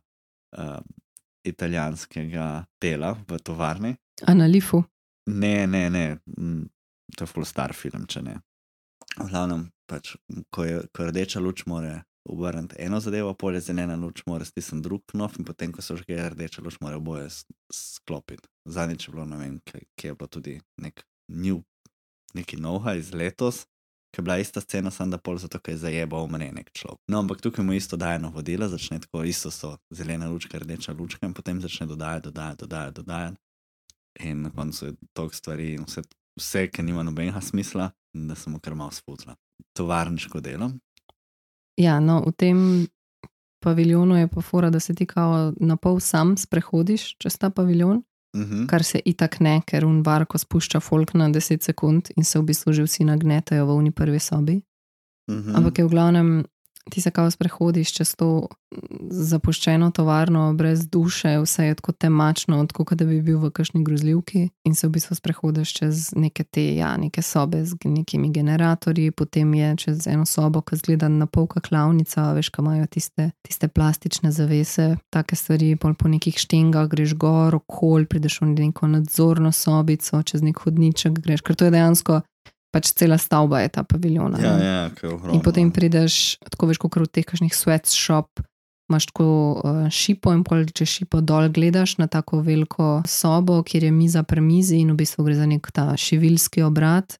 um, 0.59 0.87
italijanskega 1.47 2.65
dela 2.83 3.15
v 3.29 3.39
tovarni. 3.39 3.95
A 4.27 4.35
na 4.35 4.47
lifu. 4.47 4.83
Ne, 5.27 5.67
ne, 5.67 5.91
ne, 5.91 6.19
to 7.17 7.25
je 7.25 7.31
full 7.31 7.47
star 7.47 7.75
film, 7.75 8.07
če 8.07 8.23
ne. 8.23 8.37
V 9.17 9.27
glavnem, 9.31 9.67
pač, 9.91 10.15
ko, 10.55 10.65
je, 10.65 10.83
ko 10.95 11.09
rdeča 11.09 11.41
luč, 11.43 11.65
mora 11.67 12.01
obrniti 12.29 12.77
eno 12.79 13.01
zadevo, 13.01 13.35
polje 13.35 13.61
zelena 13.61 13.97
luč, 13.97 14.23
mora 14.27 14.45
stisniti 14.45 14.85
drug 14.89 15.05
knov, 15.13 15.39
in 15.39 15.45
potem, 15.45 15.73
ko 15.73 15.83
se 15.83 15.95
užge 15.95 16.19
rdeča 16.31 16.63
luč, 16.65 16.81
mora 16.81 16.97
oboje 16.97 17.29
sklopiti. 17.73 18.49
Zadnjič 18.65 19.09
je 19.09 19.13
bilo, 19.13 19.25
ne 19.25 19.39
vem, 19.41 19.61
kje 19.67 20.11
je 20.11 20.15
bilo 20.15 20.29
tudi 20.29 20.59
nek 20.83 21.05
new, 21.29 21.63
neki 22.35 22.61
novha 22.61 22.95
iz 22.95 23.15
letos. 23.15 23.65
Ki 24.15 24.23
je 24.23 24.25
bila 24.25 24.39
ista 24.41 24.61
scena, 24.65 24.91
samo 24.91 25.13
da 25.13 25.19
pol 25.21 25.37
zato, 25.37 25.59
ker 25.61 25.75
je 25.75 25.83
zajebal 25.83 26.25
umre 26.25 26.47
nek 26.55 26.71
človek. 26.73 27.03
No, 27.13 27.19
ampak 27.21 27.43
tukaj 27.45 27.65
mu 27.65 27.75
isto 27.77 27.99
daje 28.01 28.19
navodila, 28.23 28.69
začne 28.73 29.01
tako, 29.03 29.27
isto 29.29 29.51
so 29.53 29.75
zelena 29.93 30.31
lučka, 30.31 30.59
rdeča 30.63 30.95
lučka 30.97 31.27
in 31.27 31.35
potem 31.37 31.61
začne 31.61 31.87
dodajati, 31.91 32.31
dodajati, 32.31 32.63
dodajati, 32.65 32.97
dodajati. 33.03 33.37
In 34.25 34.47
na 34.47 34.51
koncu 34.51 34.87
je 34.87 34.95
toliko 35.13 35.37
stvari 35.37 35.75
in 35.75 35.85
vse 35.85 36.07
vse, 36.37 36.69
ki 36.71 36.83
nima 36.83 37.03
nobenega 37.03 37.41
smisla, 37.41 37.91
da 38.15 38.35
sem 38.35 38.53
mu 38.53 38.61
kar 38.61 38.75
malo 38.75 38.93
sputla. 38.93 39.37
Tovarniško 39.77 40.41
delo. 40.41 40.71
Ja, 41.77 42.01
no, 42.01 42.23
v 42.27 42.33
tem 42.33 42.59
paviljonu 43.65 44.17
je 44.17 44.29
pa 44.29 44.41
fora, 44.41 44.71
da 44.71 44.81
se 44.81 44.95
ti 44.95 45.07
kao 45.07 45.53
na 45.61 45.77
pol 45.77 46.01
sam 46.01 46.37
sprehodiš 46.37 47.17
čez 47.19 47.39
ta 47.39 47.51
paviljon, 47.51 48.03
Mhm. 48.37 48.67
kar 48.67 48.85
se 48.85 49.01
itak 49.05 49.41
ne, 49.41 49.61
ker 49.67 49.85
un 49.85 50.03
barko 50.03 50.39
spušča 50.39 50.81
folk 50.81 51.15
na 51.15 51.29
10 51.31 51.63
sekund 51.63 52.11
in 52.17 52.25
se 52.25 52.39
v 52.39 52.43
bistvu 52.43 52.73
že 52.73 52.83
vsi 52.83 53.05
nagnetajo 53.05 53.67
v 53.67 53.71
uni 53.71 53.91
prvi 53.91 54.19
sobi. 54.19 54.61
Mhm. 55.31 55.57
Ampak 55.57 55.79
je 55.79 55.85
v 55.85 55.89
glavnem, 55.89 56.45
ti 56.91 57.01
se 57.01 57.11
kao 57.11 57.31
sprehodiš 57.31 57.93
čez 57.93 58.15
to 58.17 58.49
zapuščeno 59.11 59.91
tovarno, 59.91 60.55
brez 60.55 60.89
duše, 60.89 61.39
vse 61.39 61.67
je 61.67 61.75
tako 61.75 61.93
temačno, 61.93 62.67
kot 62.75 62.93
da 62.99 63.05
bi 63.05 63.21
bil 63.23 63.39
v 63.39 63.51
kakšni 63.51 63.85
grozljivki 63.85 64.49
in 64.65 64.75
se 64.75 64.87
v 64.87 64.91
bistvu 64.91 65.17
sprehodiš 65.17 65.73
čez 65.73 66.11
neke 66.17 66.45
te, 66.45 66.65
ja, 66.77 66.97
neke 66.97 67.23
sobe 67.23 67.65
z 67.65 67.77
nekimi 67.85 68.31
generatorji, 68.33 69.11
potem 69.11 69.55
je 69.55 69.75
čez 69.77 70.07
eno 70.07 70.27
sobo, 70.27 70.61
ki 70.61 70.77
zgleda 70.77 71.09
na 71.09 71.27
polka 71.27 71.61
klavnica, 71.61 72.33
veš, 72.37 72.51
kam 72.55 72.67
imajo 72.67 72.87
tiste, 72.87 73.31
tiste 73.43 73.69
plastične 73.69 74.33
zavese, 74.33 74.97
take 75.11 75.37
stvari, 75.37 75.77
pol 75.77 75.95
po 75.95 76.09
nekih 76.09 76.39
štengah 76.39 76.89
greš 76.91 77.15
gor, 77.15 77.55
okol, 77.55 78.07
prideš 78.07 78.41
v 78.41 78.53
neko 78.55 78.87
nadzorno 78.87 79.53
sobico, 79.53 80.23
čez 80.23 80.43
nek 80.43 80.63
hodniček 80.65 81.21
greš, 81.23 81.43
ker 81.47 81.57
to 81.59 81.71
je 81.71 81.75
dejansko. 81.75 82.23
Pač 82.77 82.93
cela 82.93 83.17
stavba 83.17 83.63
je 83.65 83.73
ta 83.73 83.87
paviljon. 83.89 84.37
Ja, 84.37 84.53
ja. 84.61 84.81
In 85.33 85.41
potem 85.41 85.73
prideš, 85.73 86.37
tako 86.45 86.69
veš, 86.69 86.83
kot 86.83 87.01
v 87.01 87.09
teh 87.09 87.25
kakšnih 87.25 87.55
sweatshop, 87.57 88.45
imaš 88.91 89.09
tako 89.09 89.29
uh, 89.57 89.87
šipo 89.89 90.35
in 90.37 90.45
pol, 90.45 90.67
če 90.69 90.85
šipo 90.85 91.23
dol 91.25 91.49
gledaš 91.51 91.97
na 91.99 92.07
tako 92.07 92.43
veliko 92.45 93.01
sobo, 93.09 93.63
kjer 93.65 93.89
je 93.89 93.93
miza 93.95 94.23
pri 94.29 94.45
mizi 94.45 94.83
in 94.85 94.93
v 94.93 95.01
bistvu 95.01 95.25
gre 95.25 95.39
za 95.39 95.49
nek 95.49 95.71
ta 95.73 95.95
šivilski 95.97 96.67
obrat. 96.67 97.17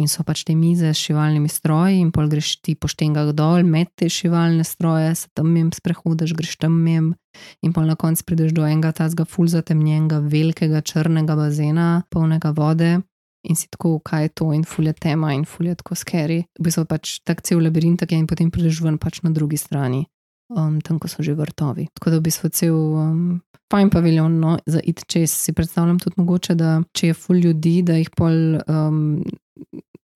In 0.00 0.08
so 0.08 0.22
pač 0.24 0.40
te 0.48 0.54
mize 0.56 0.88
s 0.88 0.96
šivalnimi 0.96 1.50
stroji, 1.52 1.98
in 2.00 2.14
pol 2.16 2.30
greš 2.32 2.54
ti 2.64 2.72
po 2.72 2.88
štengah 2.88 3.34
dol, 3.36 3.60
med 3.60 3.90
te 3.92 4.08
šivalne 4.08 4.64
stroje, 4.64 5.10
se 5.20 5.28
tam 5.36 5.50
jim 5.52 5.68
sprehodiš, 5.68 6.32
greš 6.38 6.56
tam 6.64 6.78
jim, 6.88 7.10
in 7.60 7.74
pol 7.76 7.84
na 7.90 7.98
koncu 8.00 8.24
prideš 8.24 8.54
do 8.56 8.64
enega 8.64 8.94
tazga 8.96 9.26
ful 9.28 9.50
zatemnjenega, 9.52 10.22
velikega 10.32 10.80
črnega 10.80 11.36
bazena, 11.36 11.90
polnega 12.08 12.54
vode. 12.56 13.02
In 13.42 13.58
si 13.58 13.66
tako, 13.70 13.96
kaj 14.04 14.22
je 14.22 14.32
to, 14.38 14.52
in 14.54 14.64
fulje 14.64 14.92
tema, 14.92 15.32
in 15.34 15.44
fulje 15.44 15.74
tako 15.80 15.96
skeri. 15.98 16.42
V 16.58 16.66
bistvu 16.68 16.84
pač 16.86 17.18
tak 17.26 17.42
cel 17.42 17.62
labirint, 17.62 17.98
tak 17.98 18.12
je, 18.14 18.18
in 18.22 18.26
potem 18.30 18.50
ven 18.52 18.98
pač 18.98 19.22
na 19.22 19.30
drugi 19.30 19.58
strani, 19.58 20.06
um, 20.54 20.80
tam, 20.80 20.98
ko 20.98 21.08
so 21.08 21.22
že 21.22 21.34
vrtovi. 21.34 21.88
Tako 21.94 22.10
da 22.10 22.16
v 22.18 22.26
bistvu 22.28 22.50
cel 22.54 22.74
um, 22.74 23.40
fajn 23.72 23.90
paviljon, 23.90 24.38
no, 24.38 24.58
za 24.66 24.80
it 24.84 25.02
čez. 25.06 25.32
Si 25.32 25.52
predstavljam 25.52 25.98
tudi 25.98 26.20
mogoče, 26.22 26.54
da 26.54 26.82
če 26.94 27.10
je 27.10 27.14
ful 27.14 27.36
ljudi, 27.36 27.82
da 27.82 27.98
jih 27.98 28.10
pol. 28.14 28.62
Um, 28.68 29.24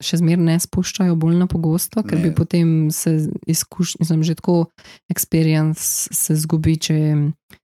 Še 0.02 0.20
zmeraj 0.20 0.44
ne 0.44 0.56
spuščajo 0.60 1.14
bolj 1.16 1.38
na 1.40 1.46
pogosto, 1.48 2.02
ker 2.04 2.18
Ne. 2.18 2.28
bi 2.28 2.34
potem 2.36 2.90
se 2.92 3.30
izkušnja, 3.48 4.04
sem 4.04 4.22
že 4.22 4.34
tako 4.36 4.68
experience 5.08 6.12
se 6.12 6.36
zgubi, 6.36 6.76
če 6.76 6.96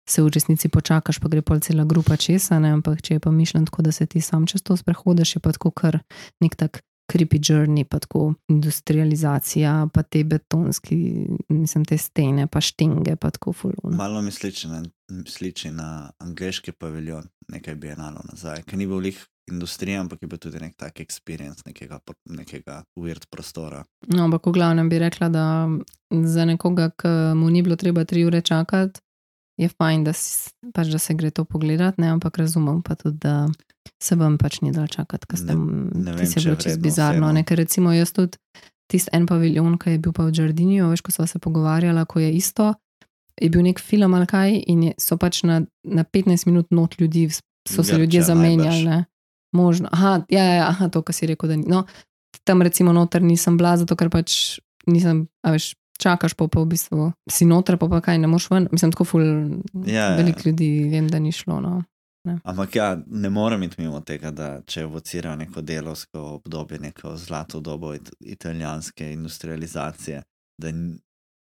se 0.09 0.23
v 0.23 0.33
resnici 0.33 0.69
počakaš, 0.73 1.21
pa 1.21 1.29
gre 1.29 1.43
pol 1.43 1.61
cela 1.61 1.85
grupa 1.85 2.17
česa, 2.17 2.59
ne? 2.59 2.73
ampak 2.73 3.03
če 3.03 3.19
je 3.19 3.21
pa 3.21 3.31
mišljen 3.31 3.69
tako, 3.69 3.83
da 3.83 3.93
se 3.93 4.07
ti 4.07 4.21
sam 4.21 4.47
čez 4.47 4.63
to 4.65 4.77
sprehodiš, 4.77 5.37
je 5.37 5.41
pa 5.45 5.53
tako 5.53 5.71
kar 5.71 6.01
nek 6.41 6.57
tak 6.57 6.81
creepy 7.13 7.39
journey, 7.49 7.85
pa 7.85 7.99
tako 7.99 8.35
industrializacija, 8.49 9.89
pa 9.95 10.03
te 10.03 10.25
betonski, 10.25 10.97
mislim, 11.49 11.85
te 11.85 11.99
stene, 11.99 12.47
pa 12.47 12.61
štenge, 12.61 13.17
pa 13.21 13.31
tako 13.31 13.53
fulun. 13.53 13.97
Malo 13.97 14.23
mi 14.23 14.33
sliči 14.33 14.69
na, 14.69 14.83
sliči 15.29 15.71
na 15.71 16.11
angliški 16.25 16.73
paviljon, 16.73 17.29
nekaj 17.53 17.77
bi 17.77 17.93
enalo 17.93 18.25
nazaj, 18.31 18.65
ki 18.65 18.81
ni 18.81 18.89
bil 18.89 19.05
lih 19.05 19.21
industrija, 19.51 20.01
ampak 20.01 20.23
je 20.23 20.29
bil 20.31 20.41
tudi 20.41 20.61
nek 20.63 20.77
tak 20.79 21.01
experience, 21.05 21.67
nekega, 21.67 21.99
nekega 22.31 22.83
weird 22.97 23.27
prostora. 23.31 23.83
No, 24.09 24.25
ampak 24.25 24.47
v 24.47 24.57
glavnem 24.57 24.89
bi 24.89 25.03
rekla, 25.03 25.29
da 25.29 25.47
za 26.11 26.47
nekoga, 26.49 26.91
ki 26.97 27.13
mu 27.37 27.51
ni 27.51 27.63
bilo 27.63 27.77
treba 27.77 28.07
tri 28.09 28.25
ure 28.25 28.41
čakati, 28.41 29.03
je 29.61 29.69
fajn, 29.69 30.05
da, 30.05 30.13
si, 30.17 30.51
pač, 30.75 30.91
da 30.93 30.99
se 30.99 31.15
gre 31.15 31.31
to 31.31 31.45
pogledati, 31.45 32.01
ne? 32.01 32.13
ampak 32.15 32.39
razumem 32.39 32.83
pa 32.83 32.95
tudi, 32.95 33.19
da 33.23 33.49
se 34.03 34.17
vam 34.17 34.39
pač 34.39 34.61
ni 34.63 34.73
dal 34.73 34.89
čakati, 34.91 35.29
ker 35.29 35.39
ste 35.39 35.57
ti 36.19 36.27
se 36.27 36.41
bilo 36.41 36.57
čez 36.57 36.79
bizarno. 36.83 37.33
Ne? 37.33 37.45
Ker 37.45 37.59
recimo 37.61 37.93
jaz 37.93 38.15
tudi 38.17 38.39
tisti 38.91 39.13
en 39.17 39.27
paviljon, 39.27 39.79
ki 39.81 39.97
je 39.97 40.03
bil 40.03 40.15
pa 40.17 40.27
v 40.27 40.35
Džardiniju, 40.37 40.91
veš, 40.93 41.05
ko 41.05 41.15
smo 41.15 41.27
se 41.27 41.41
pogovarjali, 41.43 42.05
ko 42.09 42.21
je 42.21 42.33
isto. 42.37 42.73
Je 43.41 43.49
bil 43.51 43.65
nek 43.65 43.81
film 43.81 44.15
ali 44.15 44.29
kaj, 44.29 44.59
in 44.69 44.89
je, 44.89 44.95
so 45.01 45.17
pač 45.21 45.43
na, 45.49 45.63
na 45.85 46.05
15 46.05 46.47
minut 46.51 46.69
not 46.71 46.99
ljudi, 47.01 47.29
so 47.33 47.83
se 47.83 47.95
Grčija 47.95 47.99
ljudje 47.99 48.23
zamenjali. 48.29 48.85
Ne? 48.85 49.05
Možno. 49.57 49.89
Aha, 49.93 50.21
ja, 50.29 50.45
ja, 50.45 50.55
ja, 50.61 50.67
aha, 50.69 50.89
to, 50.89 51.03
kar 51.03 51.17
si 51.17 51.29
rekel, 51.29 51.49
da 51.49 51.57
ni. 51.57 51.65
No, 51.69 51.85
tam 52.45 52.63
recimo 52.63 52.93
noter 52.93 53.23
nisem 53.23 53.57
bila, 53.61 53.77
zato 53.77 53.97
ker 53.97 54.11
pač 54.13 54.59
nisem, 54.89 55.27
a 55.45 55.55
veš, 55.55 55.73
čakaš, 56.03 56.35
pa, 56.35 56.49
pa 56.51 56.63
v 56.63 56.73
bistvu 56.75 57.09
si 57.31 57.47
noter, 57.49 57.79
pa, 57.79 57.89
pa 57.89 58.03
kaj 58.05 58.19
ne 58.19 58.31
moš 58.31 58.51
ven. 58.53 58.69
Mislim, 58.75 58.93
tako 58.95 59.07
ful, 59.09 59.25
Ja, 59.87 59.95
ja. 59.95 60.17
veliko 60.19 60.49
ljudi 60.51 60.69
vem, 60.93 61.09
da 61.09 61.21
ni 61.23 61.33
šlo. 61.33 61.61
No. 61.63 61.81
Ampak 62.45 62.77
ja, 62.77 62.89
ne 63.07 63.31
morem 63.31 63.63
iti 63.67 63.81
mimo 63.83 64.01
tega, 64.07 64.31
da 64.31 64.49
če 64.67 64.85
evocira 64.87 65.35
neko 65.37 65.63
delovsko 65.67 66.21
obdobje, 66.37 66.79
neko 66.79 67.17
zlato 67.19 67.61
dobo 67.61 67.95
it 67.95 68.13
italijanske 68.21 69.13
industrializacije, 69.13 70.23
da, 70.63 70.73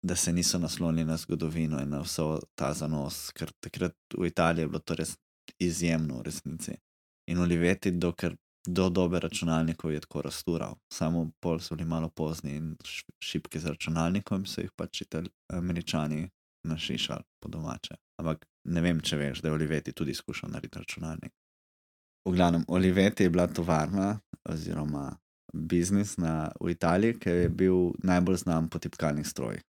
da 0.01 0.15
se 0.15 0.33
niso 0.33 0.59
naslonili 0.59 1.05
na 1.05 1.17
zgodovino 1.17 1.81
in 1.83 1.89
na 1.89 1.99
vso 2.05 2.39
ta 2.55 2.71
zanos, 2.73 3.31
ker 3.35 3.51
takrat 3.59 3.95
v 4.17 4.31
Italiji 4.31 4.63
je 4.63 4.67
bilo 4.67 4.79
to 4.79 4.95
res 4.95 5.17
izjemno 5.59 6.21
v 6.21 6.29
resnici. 6.29 6.77
In 7.27 7.43
Oliveti, 7.43 7.91
dokler 7.91 8.37
do 8.67 8.89
dobe 8.89 9.19
računalnikov 9.19 9.91
je 9.91 9.99
tako 9.99 10.21
rastural, 10.21 10.75
samo 10.93 11.31
pol 11.39 11.59
so 11.59 11.75
bili 11.75 11.87
malo 11.89 12.09
pozni 12.09 12.55
in 12.55 12.75
š- 12.83 13.05
šibki 13.19 13.59
z 13.59 13.65
računalnikom, 13.65 14.45
so 14.45 14.61
jih 14.61 14.71
pač 14.75 15.01
Itali 15.01 15.29
američani 15.53 16.29
našišali 16.67 17.23
po 17.39 17.49
domače. 17.49 17.95
Ampak 18.19 18.45
ne 18.63 18.81
vem, 18.81 18.99
če 19.01 19.17
veš, 19.17 19.41
da 19.41 19.47
je 19.47 19.53
Oliveti 19.53 19.91
tudi 19.91 20.13
skušal 20.13 20.51
narediti 20.51 20.79
računalnik. 20.79 21.33
V 22.27 22.35
glavnem, 22.35 22.65
Oliveti 22.67 23.23
je 23.23 23.29
bila 23.29 23.47
tovarna 23.47 24.19
oziroma 24.49 25.17
biznis 25.53 26.17
na, 26.17 26.51
v 26.61 26.71
Italiji, 26.71 27.19
ki 27.19 27.29
je 27.29 27.49
bil 27.49 27.93
najbolj 28.03 28.43
znan 28.43 28.69
po 28.69 28.79
tipkalnih 28.79 29.27
strojih. 29.27 29.63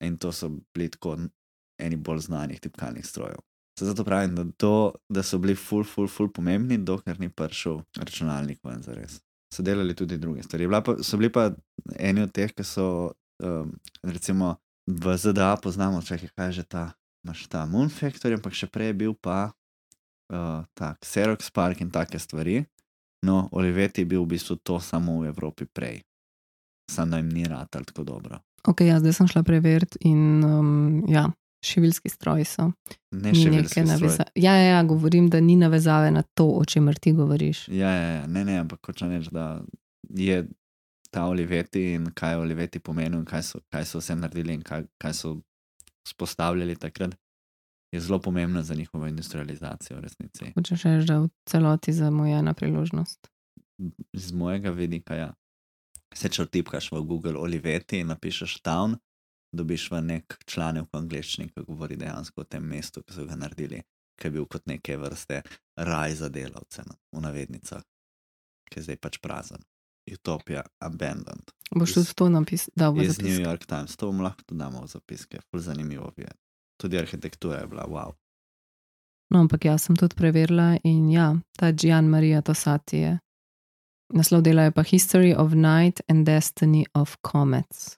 In 0.00 0.16
to 0.18 0.32
so 0.32 0.48
bili 0.48 0.88
tako 0.90 1.18
eni 1.78 1.96
bolj 1.96 2.18
znanih 2.26 2.60
tipkalnih 2.60 3.06
strojev. 3.06 3.38
Se 3.78 3.84
Zato 3.84 4.04
pravim, 4.04 4.34
da, 4.34 4.44
to, 4.56 4.94
da 5.08 5.22
so 5.22 5.38
bili 5.38 5.54
ful, 5.54 5.84
ful, 5.84 6.08
ful 6.10 6.26
pomembni, 6.34 6.80
dokler 6.82 7.20
ni 7.20 7.28
prišel 7.30 7.78
računalnik 7.94 8.58
ven 8.66 8.82
za 8.82 8.94
res. 8.96 9.20
So 9.54 9.62
delali 9.62 9.94
tudi 9.94 10.18
druge 10.18 10.42
stvari. 10.42 10.66
Bila 10.66 10.80
Pa, 10.82 10.96
so 11.02 11.16
bili 11.16 11.30
pa 11.32 11.52
eni 11.94 12.24
od 12.26 12.32
teh, 12.34 12.50
ki 12.50 12.66
so, 12.66 13.12
um, 13.38 13.70
recimo, 14.02 14.56
v 14.90 15.14
ZDA 15.14 15.52
poznamo, 15.62 16.02
čakaj, 16.02 16.34
kaj 16.34 16.52
že 16.58 16.66
ta, 16.66 16.90
imaš 17.22 17.46
ta 17.46 17.62
Moon 17.70 17.86
Factory, 17.86 18.34
ampak 18.34 18.58
še 18.58 18.66
prej 18.66 18.90
je 18.90 18.98
bil 19.04 19.14
pa 19.14 19.38
uh, 19.46 20.66
ta 20.74 20.96
Xerox 20.98 21.54
Park 21.54 21.78
in 21.80 21.94
take 21.94 22.18
stvari. 22.18 22.64
No, 23.22 23.46
Oliveti 23.54 24.02
je 24.02 24.10
bil 24.10 24.26
v 24.26 24.34
bistvu 24.34 24.58
to 24.58 24.82
samo 24.82 25.20
v 25.22 25.30
Evropi 25.30 25.70
prej. 25.70 26.02
Sam 26.90 27.14
da 27.14 27.22
jim 27.22 27.30
ni 27.30 27.46
ratal 27.46 27.86
tako 27.86 28.02
dobro. 28.10 28.42
Ok, 28.66 28.82
ja, 28.82 28.98
zdaj 28.98 29.14
sem 29.14 29.30
šla 29.30 29.46
preveriti 29.46 30.02
in 30.10 30.42
um, 30.42 31.04
ja, 31.06 31.28
šivilski 31.64 32.08
stroji 32.08 32.44
so. 32.44 32.70
Ne 33.10 33.32
Ni 33.32 33.44
neke 33.44 33.84
naveza-. 33.84 34.24
Ja, 34.34 34.54
ja, 34.54 34.64
ja, 34.76 34.82
govorim, 34.82 35.30
da 35.30 35.40
ni 35.40 35.56
navezave 35.56 36.10
na 36.10 36.22
to, 36.22 36.46
o 36.46 36.64
čemer 36.64 36.98
ti 36.98 37.12
govoriš. 37.12 37.68
Ja, 37.68 37.90
ja, 37.90 38.08
ja, 38.10 38.26
ne, 38.26 38.44
ne, 38.44 38.58
ampak 38.58 38.86
hočem 38.86 39.10
reči, 39.10 39.30
da 39.32 39.60
je 40.08 40.46
ta 41.10 41.24
Oliveti 41.24 41.92
in 41.92 42.10
kaj 42.14 42.32
je 42.32 42.38
Oliveti 42.38 42.78
pomenil, 42.78 43.18
in 43.20 43.24
kaj 43.24 43.42
so, 43.42 43.60
kaj 43.72 43.84
so 43.84 43.98
vse 43.98 44.16
naredili 44.16 44.54
in 44.54 44.62
kaj, 44.62 44.84
kaj 44.98 45.14
so 45.14 45.36
spostavljali 46.08 46.76
takrat, 46.76 47.16
je 47.92 48.00
zelo 48.00 48.18
pomembno 48.18 48.62
za 48.62 48.74
njihovo 48.74 49.06
industrializacijo 49.06 49.96
v 49.96 50.00
resnici. 50.00 50.52
Hočeš 50.54 50.82
reči, 50.82 51.06
da 51.06 51.18
v 51.18 51.28
celoti 51.46 51.92
zamujena 51.92 52.54
priložnost. 52.54 53.30
Z 54.12 54.32
mojega 54.32 54.70
vidika, 54.70 55.14
ja. 55.14 55.34
Se 56.14 56.28
če 56.28 56.44
vtipkaš 56.44 56.92
v 56.92 57.02
Google 57.04 57.36
Oliveti 57.36 58.00
in 58.00 58.08
napišeš 58.08 58.60
town, 58.64 58.96
dobiš 59.52 59.90
v 59.90 60.02
nek 60.02 60.38
članek 60.46 60.88
v 60.92 61.00
angleščini, 61.00 61.48
ki 61.52 61.64
govori 61.66 61.96
dejansko 61.96 62.44
o 62.44 62.48
tem 62.48 62.64
mestu, 62.64 63.02
ki 63.02 63.14
so 63.14 63.26
ga 63.26 63.36
naredili, 63.36 63.80
ki 64.18 64.28
je 64.28 64.34
bil 64.34 64.46
kot 64.46 64.66
neke 64.66 64.96
vrste 65.00 65.42
raj 65.76 66.14
za 66.20 66.28
delavce, 66.28 66.84
no, 66.86 66.98
v 67.12 67.24
navednicah, 67.24 67.82
ki 68.68 68.80
je 68.80 68.88
zdaj 68.88 69.00
pač 69.00 69.20
prazen. 69.24 69.64
Utopia 70.08 70.62
Abandoned. 70.80 71.52
Boš 71.76 71.98
tudi 71.98 72.14
to 72.16 72.28
napisal 72.32 72.94
v 72.96 73.04
Iz 73.04 73.20
New. 73.20 73.40
York 73.40 73.66
Times, 73.68 73.96
to 73.96 74.08
bomo 74.08 74.24
lahko 74.24 74.40
tudi 74.46 74.58
damo 74.58 74.80
v 74.80 74.88
zapiske, 74.88 75.40
ful 75.50 75.60
zanimivo 75.60 76.12
je. 76.16 76.30
Tudi 76.80 76.96
arhitektura 76.96 77.60
je 77.60 77.66
bila 77.66 77.84
wow. 77.84 78.14
No, 79.28 79.44
ampak 79.44 79.64
jaz 79.64 79.84
sem 79.84 79.96
tudi 79.96 80.16
preverila 80.16 80.78
in 80.84 81.10
ja, 81.12 81.36
ta 81.60 81.72
Gian 81.72 82.08
Maria 82.08 82.40
Tosati 82.42 82.96
je. 82.96 83.18
Naslov 84.16 84.42
dela 84.42 84.62
je 84.62 84.72
pa 84.72 84.82
History 84.82 85.34
of 85.36 85.52
Night 85.52 86.00
and 86.08 86.24
Destiny 86.24 86.86
of 86.94 87.20
Comets. 87.20 87.97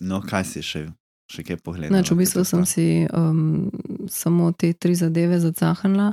No, 0.00 0.20
kaj 0.24 0.46
si 0.48 0.62
še, 0.64 0.86
še 1.30 1.44
kaj 1.46 1.60
pogledal? 1.64 1.92
Nač, 1.94 2.12
v 2.12 2.20
bistvu 2.22 2.44
sem 2.48 2.64
si 2.68 2.86
um, 3.06 3.68
samo 4.08 4.50
te 4.52 4.72
tri 4.72 4.96
zadeve 4.96 5.40
zacahnila 5.42 6.12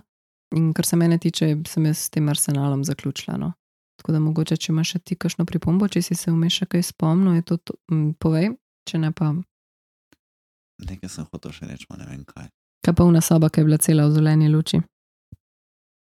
in 0.56 0.72
kar 0.76 0.88
se 0.88 1.00
mene 1.00 1.18
tiče, 1.20 1.54
sem 1.68 1.88
jaz 1.90 2.08
s 2.08 2.12
tem 2.14 2.28
arsenalom 2.32 2.84
zaključila. 2.88 3.38
No. 3.40 3.54
Tako 3.98 4.14
da 4.16 4.20
mogoče, 4.24 4.58
če 4.58 4.72
imaš 4.72 4.94
še 4.96 5.00
ti 5.04 5.18
kakšno 5.20 5.46
pripombo, 5.50 5.88
če 5.92 6.04
si 6.06 6.16
se 6.16 6.32
vmeš 6.32 6.62
še 6.62 6.68
kaj 6.76 6.86
spomnil, 6.92 7.40
je 7.40 7.48
to, 7.50 7.58
to 7.58 7.78
m, 7.92 8.12
povej, 8.20 8.52
če 8.88 9.02
ne 9.02 9.12
pa. 9.16 9.32
Nekaj 10.86 11.10
sem 11.10 11.26
hotel 11.32 11.56
še 11.56 11.70
reči, 11.72 11.88
ne 11.98 12.06
vem 12.06 12.22
kaj. 12.28 12.52
Kaj 12.86 12.96
pa 12.96 13.08
una 13.08 13.24
soba, 13.26 13.50
ki 13.50 13.64
je 13.64 13.68
bila 13.68 13.80
cela 13.82 14.06
v 14.08 14.14
zeleni 14.14 14.52
luči. 14.54 14.80